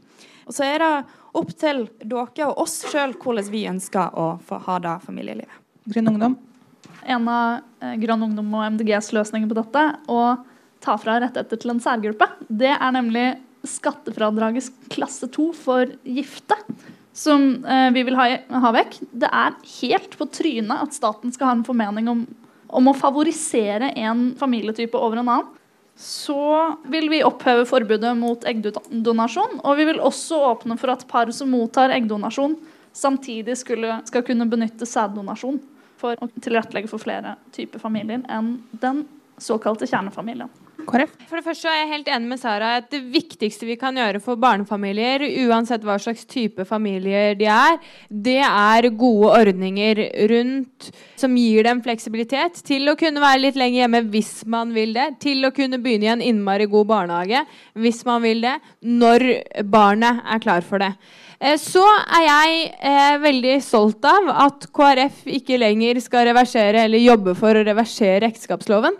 Og 0.48 0.56
så 0.56 0.68
er 0.68 0.84
det 0.84 0.92
opp 1.38 1.54
til 1.56 1.86
dere 2.04 2.50
og 2.50 2.62
oss 2.66 2.82
sjøl 2.88 3.16
hvordan 3.16 3.48
vi 3.52 3.64
ønsker 3.70 4.12
å 4.12 4.34
få 4.44 4.60
ha 4.68 4.78
det 4.84 4.94
familielivet. 5.06 5.64
Grønn 5.88 6.12
Ungdom. 6.12 6.36
En 7.08 7.28
av 7.32 7.60
eh, 7.80 7.96
Grønn 8.00 8.28
Ungdom 8.28 8.52
og 8.58 8.64
MDGs 8.74 9.14
løsninger 9.16 9.48
på 9.48 9.56
dette. 9.56 9.88
og 10.12 10.47
ta 10.84 10.96
fra 11.00 11.18
rettigheter 11.22 11.60
til 11.60 11.74
en 11.74 11.82
særgruppe. 11.82 12.28
Det 12.48 12.72
er 12.74 12.94
nemlig 12.94 13.26
skattefradragets 13.66 14.70
klasse 14.92 15.28
2 15.34 15.50
for 15.56 15.90
gifte. 16.06 16.56
Som 17.12 17.64
eh, 17.66 17.88
vi 17.94 18.04
vil 18.06 18.18
ha, 18.18 18.28
ha, 18.62 18.72
vekk. 18.74 19.00
Det 19.10 19.30
er 19.34 19.56
helt 19.80 20.14
på 20.18 20.28
trynet 20.30 20.84
at 20.86 20.94
staten 20.94 21.34
skal 21.34 21.50
ha 21.50 21.56
en 21.56 21.66
formening 21.66 22.10
om, 22.12 22.24
om 22.68 22.90
å 22.90 22.96
favorisere 22.96 23.90
en 23.98 24.30
familietype 24.38 24.98
over 24.98 25.18
en 25.18 25.26
annen. 25.26 25.54
Så 25.98 26.38
vil 26.86 27.08
vi 27.10 27.24
oppheve 27.26 27.64
forbudet 27.66 28.12
mot 28.14 28.44
eggdonasjon. 28.46 29.58
Og 29.64 29.80
vi 29.80 29.88
vil 29.88 29.98
også 29.98 30.38
åpne 30.52 30.78
for 30.78 30.94
at 30.94 31.02
par 31.10 31.32
som 31.34 31.50
mottar 31.50 31.90
eggdonasjon, 31.90 32.54
samtidig 32.94 33.58
skulle, 33.58 33.98
skal 34.06 34.22
kunne 34.26 34.46
benytte 34.50 34.86
sæddonasjon 34.86 35.58
for 35.98 36.22
å 36.22 36.30
tilrettelegge 36.38 36.90
for 36.90 37.02
flere 37.02 37.34
typer 37.54 37.82
familier 37.82 38.22
enn 38.30 38.60
den 38.78 39.02
såkalte 39.42 39.90
kjernefamilien. 39.90 40.50
KrF? 40.88 41.12
For 41.28 41.38
det 41.38 41.44
første 41.44 41.68
er 41.68 41.82
jeg 41.82 41.90
helt 41.92 42.08
enig 42.14 42.30
med 42.30 42.40
Sara 42.40 42.70
at 42.78 42.88
det 42.92 43.02
viktigste 43.12 43.68
vi 43.68 43.76
kan 43.80 43.96
gjøre 43.98 44.22
for 44.24 44.40
barnefamilier, 44.40 45.24
uansett 45.44 45.84
hva 45.84 45.98
slags 46.00 46.24
type 46.28 46.64
familier 46.68 47.36
de 47.38 47.48
er, 47.52 47.76
det 48.08 48.40
er 48.46 48.88
gode 48.96 49.34
ordninger 49.36 50.00
rundt 50.32 50.88
som 51.20 51.36
gir 51.36 51.66
dem 51.66 51.82
fleksibilitet 51.84 52.62
til 52.66 52.88
å 52.88 52.96
kunne 52.98 53.22
være 53.22 53.42
litt 53.44 53.60
lenger 53.60 53.84
hjemme 53.84 54.02
hvis 54.14 54.32
man 54.48 54.72
vil 54.76 54.96
det, 54.96 55.10
til 55.24 55.44
å 55.44 55.52
kunne 55.54 55.80
begynne 55.82 56.08
i 56.08 56.12
en 56.16 56.26
innmari 56.32 56.68
god 56.70 56.88
barnehage 56.94 57.44
hvis 57.78 58.04
man 58.08 58.24
vil 58.24 58.42
det, 58.46 58.56
når 58.80 59.28
barnet 59.68 60.24
er 60.24 60.42
klar 60.44 60.64
for 60.64 60.80
det. 60.82 60.94
Eh, 61.38 61.54
så 61.60 61.84
er 62.18 62.24
jeg 62.24 62.66
eh, 62.80 63.14
veldig 63.22 63.60
stolt 63.62 64.04
av 64.08 64.32
at 64.48 64.68
KrF 64.74 65.26
ikke 65.38 65.60
lenger 65.60 66.00
skal 66.02 66.26
reversere 66.32 66.88
eller 66.88 67.02
jobbe 67.04 67.36
for 67.38 67.54
å 67.54 67.66
reversere 67.66 68.26
ekteskapsloven. 68.26 68.96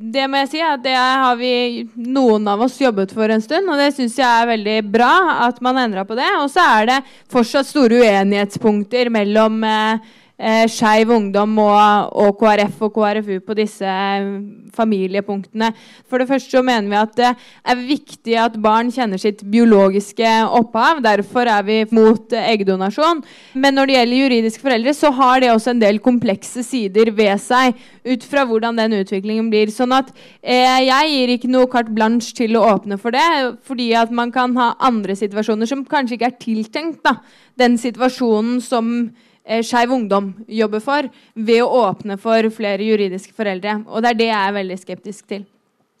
Det 0.00 0.22
må 0.32 0.38
jeg 0.40 0.48
si 0.48 0.60
at 0.64 0.80
det 0.80 0.94
har 0.96 1.34
vi 1.36 1.84
noen 2.08 2.46
av 2.48 2.62
oss 2.64 2.78
jobbet 2.80 3.10
for 3.12 3.28
en 3.28 3.42
stund, 3.44 3.68
og 3.68 3.76
det 3.76 3.90
syns 3.92 4.14
jeg 4.16 4.24
er 4.24 4.48
veldig 4.48 4.76
bra 4.88 5.12
at 5.44 5.60
man 5.60 5.76
endra 5.76 6.06
på 6.08 6.16
det. 6.16 6.28
Og 6.40 6.48
så 6.48 6.64
er 6.78 6.88
det 6.88 6.96
fortsatt 7.28 7.68
store 7.68 7.98
uenighetspunkter 8.00 9.10
mellom 9.12 9.60
eh, 9.68 10.00
eh, 10.40 10.64
Skeiv 10.70 11.12
Ungdom 11.14 11.58
og, 11.60 12.10
og, 12.16 12.32
KrF 12.40 12.80
og 12.86 12.94
KrFU 12.96 13.38
på 13.44 13.56
disse 13.58 13.86
eh, 13.86 14.30
familiepunktene. 14.74 15.70
For 16.08 16.22
det 16.22 16.28
første 16.30 16.56
så 16.56 16.64
mener 16.64 16.88
vi 16.90 16.98
at 17.00 17.14
det 17.18 17.30
er 17.30 17.84
viktig 17.84 18.36
at 18.40 18.56
barn 18.62 18.92
kjenner 18.94 19.20
sitt 19.20 19.44
biologiske 19.52 20.32
opphav. 20.56 21.02
Derfor 21.04 21.50
er 21.50 21.66
vi 21.66 21.78
mot 21.94 22.32
eh, 22.32 22.50
eggdonasjon. 22.54 23.22
Men 23.60 23.76
når 23.76 23.90
det 23.90 23.98
gjelder 23.98 24.22
juridiske 24.24 24.64
foreldre, 24.64 24.96
så 24.96 25.12
har 25.20 25.44
det 25.44 25.52
også 25.52 25.74
en 25.74 25.84
del 25.84 26.00
komplekse 26.02 26.64
sider 26.66 27.12
ved 27.14 27.36
seg 27.42 27.76
ut 28.08 28.24
fra 28.24 28.46
hvordan 28.48 28.80
den 28.80 29.00
utviklingen 29.02 29.50
blir. 29.52 29.72
Sånn 29.74 29.94
at 29.96 30.12
eh, 30.40 30.86
jeg 30.86 31.14
gir 31.14 31.34
ikke 31.36 31.52
noe 31.52 31.70
carte 31.70 31.94
blanche 31.94 32.34
til 32.36 32.56
å 32.56 32.66
åpne 32.72 32.98
for 33.00 33.14
det, 33.14 33.26
fordi 33.66 33.92
at 33.98 34.12
man 34.14 34.32
kan 34.34 34.56
ha 34.58 34.72
andre 34.80 35.16
situasjoner 35.18 35.68
som 35.68 35.84
kanskje 35.88 36.16
ikke 36.16 36.30
er 36.30 36.38
tiltenkt 36.40 37.02
da, 37.06 37.18
den 37.60 37.76
situasjonen 37.80 38.60
som 38.64 39.10
eh, 39.44 39.62
Skeiv 39.66 39.94
Ungdom 39.94 40.32
jobber 40.48 40.82
for, 40.84 41.08
ved 41.34 41.62
å 41.64 41.70
åpne 41.86 42.18
for 42.20 42.50
flere 42.54 42.86
juridiske 42.86 43.34
foreldre. 43.36 43.80
Og 43.88 44.04
det 44.04 44.12
er 44.12 44.20
det 44.20 44.30
jeg 44.30 44.40
er 44.40 44.56
veldig 44.60 44.78
skeptisk 44.80 45.26
til. 45.32 45.48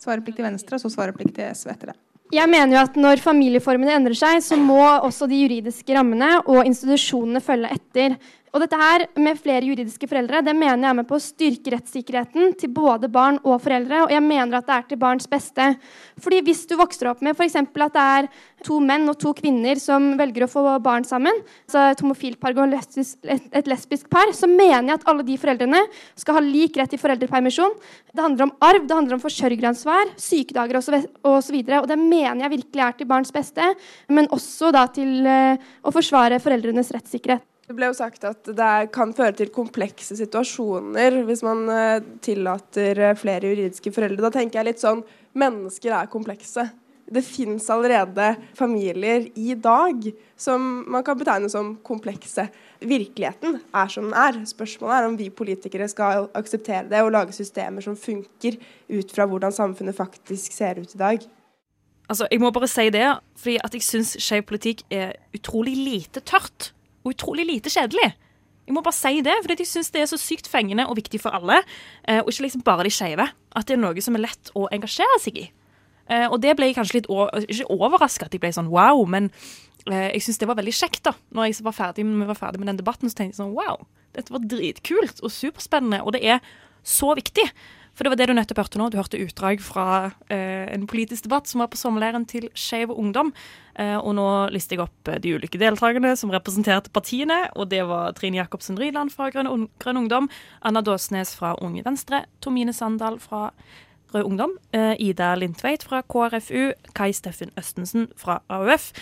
Svareplikt 0.00 0.40
til 0.40 0.48
Venstre, 0.48 0.78
og 0.78 0.84
så 0.84 0.92
svareplikt 0.92 1.34
til 1.36 1.50
SV 1.52 1.74
etter 1.74 1.92
det. 1.92 1.98
Jeg 2.30 2.46
mener 2.46 2.76
jo 2.76 2.82
at 2.84 2.94
Når 2.94 3.22
familieformene 3.24 3.96
endrer 3.98 4.14
seg, 4.14 4.38
så 4.44 4.56
må 4.56 4.78
også 4.78 5.26
de 5.26 5.40
juridiske 5.40 5.96
rammene 5.96 6.36
og 6.44 6.62
institusjonene 6.62 7.42
følge 7.42 7.72
etter. 7.74 8.14
Og 8.50 8.58
dette 8.64 8.78
her 8.78 9.04
med 9.22 9.38
flere 9.38 9.62
juridiske 9.62 10.08
foreldre 10.10 10.40
det 10.42 10.54
mener 10.56 10.82
jeg 10.82 10.90
er 10.90 10.96
med 10.98 11.06
på 11.06 11.18
å 11.18 11.22
styrke 11.22 11.70
rettssikkerheten 11.76 12.56
til 12.58 12.72
både 12.74 13.06
barn 13.12 13.38
og 13.44 13.60
foreldre. 13.62 14.04
Og 14.06 14.14
jeg 14.14 14.24
mener 14.24 14.58
at 14.58 14.66
det 14.66 14.74
er 14.74 14.86
til 14.90 14.98
barns 14.98 15.28
beste. 15.30 15.66
Fordi 16.20 16.40
hvis 16.46 16.64
du 16.66 16.74
vokser 16.80 17.12
opp 17.12 17.22
med 17.22 17.38
f.eks. 17.38 17.54
at 17.60 17.94
det 17.94 18.06
er 18.16 18.30
to 18.66 18.80
menn 18.82 19.06
og 19.08 19.20
to 19.22 19.30
kvinner 19.38 19.78
som 19.80 20.10
velger 20.18 20.44
å 20.44 20.50
få 20.50 20.64
barn 20.82 21.06
sammen, 21.06 21.38
så 21.70 21.92
et 21.92 22.02
homofilt 22.02 22.40
par 22.42 22.58
og 22.58 22.74
et 22.74 23.70
lesbisk 23.70 24.10
par, 24.10 24.34
så 24.36 24.50
mener 24.50 24.90
jeg 24.90 24.98
at 24.98 25.06
alle 25.08 25.26
de 25.26 25.38
foreldrene 25.40 25.84
skal 26.18 26.40
ha 26.40 26.42
lik 26.44 26.76
rett 26.80 26.90
til 26.90 27.00
foreldrepermisjon. 27.00 27.76
Det 28.10 28.24
handler 28.24 28.48
om 28.48 28.54
arv, 28.66 28.82
det 28.82 28.98
handler 28.98 29.16
om 29.16 29.22
forsørgeransvar, 29.22 30.10
sykedager 30.18 30.80
osv. 30.80 30.98
Og, 31.22 31.38
så 31.46 31.62
og 31.78 31.88
det 31.88 32.00
mener 32.02 32.42
jeg 32.44 32.56
virkelig 32.58 32.84
er 32.84 32.98
til 32.98 33.10
barns 33.14 33.30
beste, 33.32 33.70
men 34.10 34.28
også 34.34 34.74
da 34.74 34.88
til 34.90 35.22
uh, 35.22 35.70
å 35.86 35.94
forsvare 35.94 36.42
foreldrenes 36.42 36.90
rettssikkerhet. 36.98 37.46
Det 37.70 37.76
ble 37.78 37.86
jo 37.86 37.94
sagt 37.94 38.24
at 38.26 38.48
det 38.58 38.90
kan 38.90 39.12
føre 39.14 39.30
til 39.38 39.52
komplekse 39.54 40.16
situasjoner 40.18 41.20
hvis 41.22 41.44
man 41.46 41.60
eh, 41.70 42.00
tillater 42.18 42.98
eh, 42.98 43.12
flere 43.14 43.52
juridiske 43.52 43.92
foreldre. 43.94 44.24
Da 44.24 44.30
tenker 44.34 44.58
jeg 44.58 44.66
litt 44.72 44.82
sånn 44.82 45.04
Mennesker 45.38 45.94
er 45.94 46.08
komplekse. 46.10 46.64
Det 47.06 47.22
fins 47.22 47.68
allerede 47.70 48.32
familier 48.58 49.28
i 49.38 49.54
dag 49.54 50.08
som 50.34 50.64
man 50.90 51.04
kan 51.06 51.20
betegne 51.20 51.46
som 51.52 51.76
komplekse. 51.86 52.48
Virkeligheten 52.82 53.60
er 53.62 53.94
som 53.94 54.08
den 54.08 54.18
er. 54.18 54.40
Spørsmålet 54.50 54.96
er 54.96 55.06
om 55.12 55.14
vi 55.22 55.30
politikere 55.30 55.86
skal 55.94 56.26
akseptere 56.42 56.90
det 56.90 57.04
og 57.06 57.12
lage 57.14 57.38
systemer 57.38 57.86
som 57.86 57.94
funker 57.94 58.58
ut 58.90 59.14
fra 59.14 59.28
hvordan 59.30 59.54
samfunnet 59.54 59.94
faktisk 59.94 60.58
ser 60.58 60.82
ut 60.82 60.98
i 60.98 61.02
dag. 61.04 61.30
Altså, 62.10 62.26
Jeg 62.34 62.42
må 62.42 62.50
bare 62.50 62.66
si 62.74 62.90
det, 62.90 63.06
fordi 63.38 63.58
at 63.62 63.78
jeg 63.78 63.86
syns 63.92 64.16
skeiv 64.18 64.42
politikk 64.50 64.82
er 64.90 65.14
utrolig 65.38 65.78
lite 65.78 66.26
tørt. 66.26 66.72
Og 67.04 67.14
utrolig 67.14 67.46
lite 67.48 67.70
kjedelig. 67.72 68.10
Jeg 68.66 68.74
må 68.76 68.82
bare 68.86 68.94
si 68.94 69.20
det, 69.26 69.34
fordi 69.42 69.56
jeg 69.64 69.66
syns 69.66 69.88
det 69.90 70.02
er 70.02 70.10
så 70.10 70.18
sykt 70.20 70.46
fengende 70.46 70.84
og 70.86 70.96
viktig 70.96 71.18
for 71.20 71.34
alle. 71.34 71.62
eh, 72.06 72.20
Og 72.20 72.28
ikke 72.30 72.44
liksom 72.46 72.62
bare 72.62 72.84
de 72.84 72.90
skeive. 72.90 73.26
At 73.56 73.66
det 73.66 73.74
er 73.74 73.80
noe 73.82 74.00
som 74.00 74.14
er 74.14 74.26
lett 74.26 74.50
å 74.54 74.68
engasjere 74.70 75.18
seg 75.20 75.36
i. 75.36 75.50
Eh, 76.08 76.28
Og 76.30 76.40
det 76.40 76.56
ble 76.56 76.66
jeg 76.66 76.76
kanskje 76.76 77.00
litt 77.00 77.08
Ikke 77.48 77.66
overraska 77.70 78.26
at 78.26 78.32
jeg 78.32 78.40
ble 78.40 78.52
sånn 78.52 78.70
wow, 78.70 79.04
men 79.06 79.30
eh, 79.90 80.10
jeg 80.14 80.22
syns 80.22 80.38
det 80.38 80.48
var 80.48 80.56
veldig 80.56 80.72
kjekt 80.74 81.02
da 81.04 81.12
Når 81.32 81.44
jeg 81.50 81.64
var 81.64 81.72
ferdig, 81.72 82.04
var 82.26 82.34
ferdig 82.38 82.58
med 82.60 82.68
den 82.68 82.76
debatten, 82.76 83.08
så 83.10 83.16
tenkte 83.16 83.34
jeg 83.34 83.42
sånn 83.42 83.54
wow, 83.56 83.86
dette 84.14 84.30
var 84.32 84.40
dritkult 84.44 85.20
og 85.22 85.30
superspennende. 85.30 86.02
Og 86.04 86.12
det 86.12 86.24
er 86.24 86.40
så 86.84 87.14
viktig. 87.14 87.44
For 87.94 88.06
det 88.06 88.12
var 88.12 88.20
det 88.20 88.28
du 88.30 88.34
nettopp 88.36 88.62
hørte 88.62 88.80
nå. 88.80 88.88
Du 88.90 88.98
hørte 89.00 89.20
utdrag 89.20 89.60
fra 89.64 89.86
eh, 90.32 90.68
en 90.72 90.86
politisk 90.90 91.26
debatt 91.26 91.50
som 91.50 91.60
var 91.60 91.68
på 91.72 91.80
sommerleiren 91.80 92.24
til 92.30 92.48
Skeiv 92.54 92.94
Ungdom. 92.94 93.32
Eh, 93.74 93.96
og 93.98 94.14
nå 94.16 94.28
lister 94.54 94.78
jeg 94.78 94.86
opp 94.86 95.10
eh, 95.10 95.20
de 95.20 95.34
ulike 95.36 95.60
deltakerne 95.60 96.14
som 96.16 96.32
representerte 96.32 96.92
partiene. 96.94 97.42
Og 97.56 97.68
det 97.72 97.82
var 97.90 98.16
Trine 98.16 98.40
Jacobsen 98.40 98.80
Ryland 98.80 99.12
fra 99.14 99.28
Grønn, 99.34 99.50
Un 99.50 99.68
Grønn 99.82 100.00
Ungdom, 100.04 100.30
Anna 100.64 100.82
Dåsnes 100.86 101.34
fra 101.36 101.56
Unge 101.60 101.84
Venstre, 101.86 102.24
Tomine 102.40 102.74
Sandal 102.76 103.20
fra 103.20 103.48
Rød 104.12 104.24
Ungdom, 104.24 104.58
eh, 104.72 104.94
Ida 104.98 105.34
Lindtveit 105.34 105.84
fra 105.86 106.02
KrFU, 106.02 106.72
Kai 106.94 107.12
Steffen 107.12 107.50
Østensen 107.58 108.08
fra 108.16 108.40
AUF, 108.48 108.92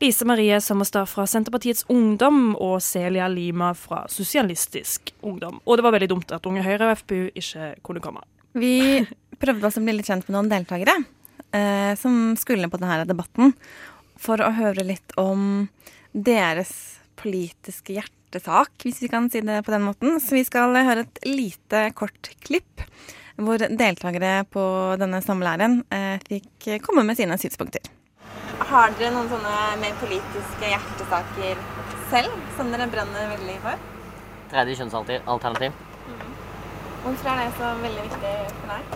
Lise 0.00 0.24
Marie 0.24 0.60
Sommerstad 0.60 1.06
fra 1.06 1.26
Senterpartiets 1.26 1.84
Ungdom 1.88 2.56
og 2.56 2.82
Celia 2.82 3.28
Lima 3.28 3.72
fra 3.74 4.06
Sosialistisk 4.08 5.14
Ungdom. 5.22 5.60
Og 5.66 5.76
det 5.76 5.84
var 5.84 5.92
veldig 5.92 6.08
dumt 6.10 6.32
at 6.32 6.46
Unge 6.46 6.62
Høyre 6.62 6.90
og 6.90 6.98
FPU 6.98 7.30
ikke 7.34 7.74
kunne 7.82 8.00
komme. 8.00 8.20
Vi 8.56 9.04
prøvde 9.36 9.68
oss 9.68 9.76
å 9.76 9.84
bli 9.84 9.98
litt 9.98 10.08
kjent 10.08 10.24
med 10.26 10.36
noen 10.36 10.48
deltakere 10.48 10.94
eh, 11.52 11.92
som 12.00 12.32
skulle 12.40 12.70
på 12.72 12.80
denne 12.80 13.04
debatten, 13.08 13.52
for 14.16 14.40
å 14.40 14.54
høre 14.56 14.86
litt 14.86 15.12
om 15.20 15.66
deres 16.16 16.72
politiske 17.20 17.98
hjertesak, 17.98 18.72
hvis 18.80 19.02
vi 19.04 19.10
kan 19.12 19.28
si 19.28 19.42
det 19.44 19.60
på 19.66 19.74
den 19.74 19.84
måten. 19.84 20.16
Så 20.24 20.38
vi 20.38 20.44
skal 20.48 20.72
høre 20.72 21.04
et 21.04 21.20
lite, 21.28 21.90
kort 21.96 22.32
klipp 22.46 22.86
hvor 23.36 23.60
deltakere 23.60 24.46
på 24.48 24.64
denne 24.96 25.20
sommerleiren 25.20 25.82
eh, 25.92 26.16
fikk 26.24 26.70
komme 26.86 27.04
med 27.04 27.18
sine 27.18 27.36
synspunkter. 27.40 27.84
Har 28.70 28.94
dere 28.96 29.12
noen 29.12 29.28
sånne 29.28 29.56
mer 29.82 29.98
politiske 30.00 30.70
hjertesaker 30.72 31.60
selv 32.08 32.40
som 32.56 32.72
dere 32.72 32.88
brenner 32.88 33.28
veldig 33.34 33.58
for? 33.66 33.84
Tredje 34.48 34.80
kjønnsalternativ. 34.80 35.85
Hvorfor 37.06 37.28
er 37.30 37.44
det 37.44 37.50
så 37.54 37.68
veldig 37.78 38.04
viktig 38.08 38.30
for 38.50 38.70
deg? 38.72 38.94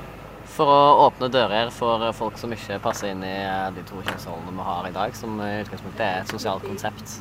For 0.51 0.71
å 0.75 0.79
åpne 1.05 1.29
dører 1.31 1.69
for 1.71 2.03
folk 2.19 2.41
som 2.41 2.51
ikke 2.51 2.81
passer 2.83 3.13
inn 3.13 3.21
i 3.23 3.37
de 3.77 3.85
to 3.87 4.01
kjønnsrollene 4.03 4.55
vi 4.57 4.65
har 4.67 4.89
i 4.89 4.97
dag, 4.97 5.15
som 5.15 5.37
i 5.39 5.61
utgangspunktet 5.61 6.03
er 6.03 6.25
et 6.25 6.33
sosialt 6.33 6.67
konsept. 6.67 7.15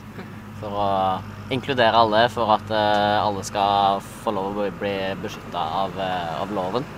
For 0.58 0.74
å 0.74 0.88
inkludere 1.54 2.02
alle, 2.02 2.24
for 2.34 2.56
at 2.56 2.74
eh, 2.74 3.20
alle 3.22 3.46
skal 3.46 4.02
få 4.24 4.34
lov 4.34 4.58
å 4.58 4.68
bli 4.82 4.96
beskytta 5.22 5.68
av, 5.84 5.94
eh, 6.02 6.34
av 6.42 6.58
loven. 6.58 6.90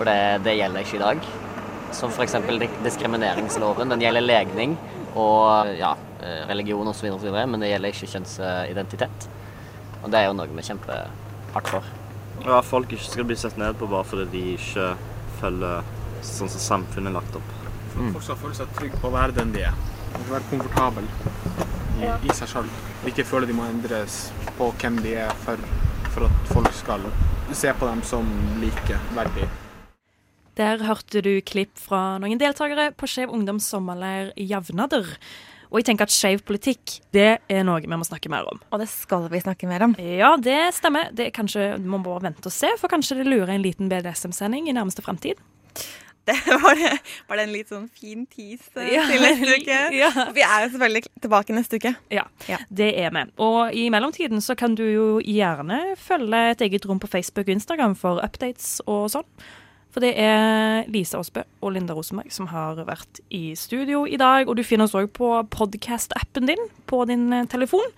For 0.00 0.08
det, 0.08 0.40
det 0.48 0.56
gjelder 0.62 0.88
ikke 0.88 0.96
i 0.96 1.04
dag. 1.04 1.30
Som 2.00 2.16
f.eks. 2.16 2.40
diskrimineringsloven. 2.88 3.92
Den 3.92 4.08
gjelder 4.08 4.24
legning 4.24 4.76
og 5.12 5.76
ja, 5.76 5.92
eh, 6.24 6.42
religion 6.48 6.88
osv., 6.88 7.12
men 7.20 7.60
det 7.60 7.74
gjelder 7.74 7.92
ikke 7.92 8.12
kjønnsidentitet. 8.16 9.30
Og 10.00 10.08
det 10.08 10.24
er 10.24 10.30
jo 10.32 10.36
noe 10.40 10.48
vi 10.48 10.70
kjemper 10.72 11.10
hardt 11.52 11.76
for. 11.76 11.97
At 12.46 12.66
folk 12.66 12.92
ikke 12.92 13.04
skal 13.04 13.26
bli 13.28 13.36
sett 13.36 13.56
ned 13.60 13.78
på 13.78 13.88
bare 13.90 14.06
fordi 14.06 14.26
de 14.32 14.42
ikke 14.54 14.90
følger 15.40 15.86
sånn 16.24 16.50
som 16.50 16.62
samfunnet 16.62 17.10
er 17.10 17.16
lagt 17.18 17.38
opp. 17.38 17.54
Folk 17.98 18.24
skal 18.24 18.38
føle 18.42 18.58
seg 18.58 18.74
trygge 18.78 19.00
på 19.02 19.10
å 19.10 19.14
være 19.14 19.34
den 19.40 19.54
de 19.54 19.64
er. 19.68 19.78
De 20.14 20.22
skal 20.22 20.34
være 20.36 20.50
komfortable 20.52 21.04
i, 21.98 22.10
i 22.28 22.36
seg 22.36 22.52
sjøl. 22.52 22.68
Ikke 23.10 23.26
føle 23.26 23.48
de 23.48 23.56
må 23.56 23.66
endres 23.68 24.28
på 24.58 24.70
hvem 24.80 25.00
de 25.04 25.16
er 25.24 25.34
for, 25.44 25.62
for 26.14 26.28
at 26.28 26.52
folk 26.52 26.70
skal 26.78 27.06
se 27.54 27.72
på 27.74 27.88
dem 27.88 28.04
som 28.06 28.28
likeverdige. 28.62 29.48
Der 30.58 30.82
hørte 30.82 31.22
du 31.22 31.36
klipp 31.46 31.78
fra 31.78 32.18
noen 32.18 32.40
deltakere 32.40 32.90
på 32.98 33.06
Skjev 33.06 33.30
Ungdoms 33.34 33.68
sommerleir 33.70 34.32
i 34.34 34.48
Javnader. 34.50 35.06
Og 35.70 35.80
jeg 35.80 35.88
tenker 35.90 36.08
at 36.08 36.14
skeiv 36.14 36.42
politikk 36.48 36.98
det 37.12 37.38
er 37.52 37.64
noe 37.66 37.80
vi 37.84 37.90
må 37.92 38.04
snakke 38.06 38.30
mer 38.32 38.46
om. 38.48 38.60
Og 38.72 38.80
det 38.82 38.88
skal 38.88 39.28
vi 39.32 39.40
snakke 39.44 39.68
mer 39.68 39.84
om. 39.84 39.94
Ja, 40.00 40.34
det 40.40 40.58
stemmer. 40.78 41.10
Det 41.12 41.28
er 41.28 41.34
kanskje, 41.36 41.74
Vi 41.78 41.88
må 41.88 42.00
vente 42.20 42.46
og 42.48 42.52
se, 42.54 42.70
for 42.80 42.88
kanskje 42.88 43.20
det 43.20 43.26
lurer 43.28 43.54
en 43.54 43.62
liten 43.64 43.88
BDSM-sending 43.92 44.68
i 44.68 44.72
nærmeste 44.76 45.04
fremtid. 45.04 45.40
Det 46.28 46.34
var, 46.60 46.76
var 47.28 47.38
det 47.40 47.44
en 47.46 47.52
litt 47.54 47.70
sånn 47.72 47.86
fin 47.88 48.26
tease 48.28 48.82
Ja. 48.92 49.06
til 49.08 49.22
neste 49.24 49.54
uke? 49.62 49.78
Ja. 50.02 50.10
Vi 50.36 50.42
er 50.44 50.66
jo 50.66 50.72
selvfølgelig 50.74 51.04
tilbake 51.24 51.54
neste 51.56 51.78
uke. 51.80 51.94
Ja, 52.12 52.26
det 52.68 52.90
er 53.00 53.14
vi. 53.16 53.22
Og 53.40 53.72
i 53.72 53.86
mellomtiden 53.92 54.42
så 54.44 54.56
kan 54.58 54.74
du 54.76 54.84
jo 54.84 55.06
gjerne 55.24 55.94
følge 55.96 56.42
et 56.50 56.60
eget 56.68 56.84
rom 56.88 57.00
på 57.00 57.08
Facebook 57.08 57.48
og 57.48 57.54
Instagram 57.56 57.96
for 57.96 58.20
updates 58.24 58.76
og 58.84 59.08
sånn. 59.14 59.24
For 59.94 60.04
det 60.04 60.12
er 60.20 60.88
Lise 60.92 61.16
Aasbø 61.16 61.42
og 61.64 61.72
Linda 61.74 61.96
Rosenberg 61.96 62.32
som 62.34 62.50
har 62.52 62.78
vært 62.88 63.22
i 63.34 63.54
studio 63.56 64.04
i 64.06 64.18
dag. 64.20 64.48
Og 64.48 64.58
du 64.58 64.64
finner 64.66 64.88
oss 64.88 64.96
òg 64.98 65.10
på 65.16 65.30
podcast-appen 65.54 66.48
din 66.50 66.68
på 66.90 67.02
din 67.08 67.32
eh, 67.32 67.48
telefon. 67.48 67.88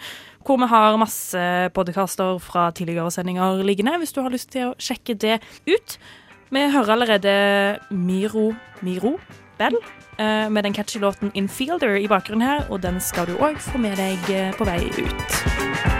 Hvor 0.47 0.61
vi 0.62 0.70
har 0.70 0.99
masse 1.01 1.45
podcaster 1.76 2.38
fra 2.41 2.70
tidligere 2.72 3.11
sendinger 3.12 3.61
liggende, 3.66 3.99
hvis 4.01 4.14
du 4.16 4.22
har 4.24 4.32
lyst 4.32 4.53
til 4.55 4.70
å 4.70 4.76
sjekke 4.80 5.18
det 5.20 5.41
ut. 5.68 5.99
Vi 6.51 6.66
hører 6.72 6.95
allerede 6.97 7.34
Miro 7.91 8.51
Miro 8.82 9.18
Bell 9.59 9.76
eh, 10.18 10.49
med 10.51 10.64
den 10.64 10.74
catchy 10.74 10.99
låten 10.99 11.30
'Infielder' 11.34 12.01
i 12.01 12.09
bakgrunnen 12.09 12.49
her, 12.49 12.66
og 12.70 12.82
den 12.82 13.01
skal 13.01 13.26
du 13.26 13.36
òg 13.36 13.59
få 13.59 13.78
med 13.78 13.97
deg 13.97 14.30
eh, 14.30 14.55
på 14.57 14.64
vei 14.64 14.86
ut. 14.88 15.99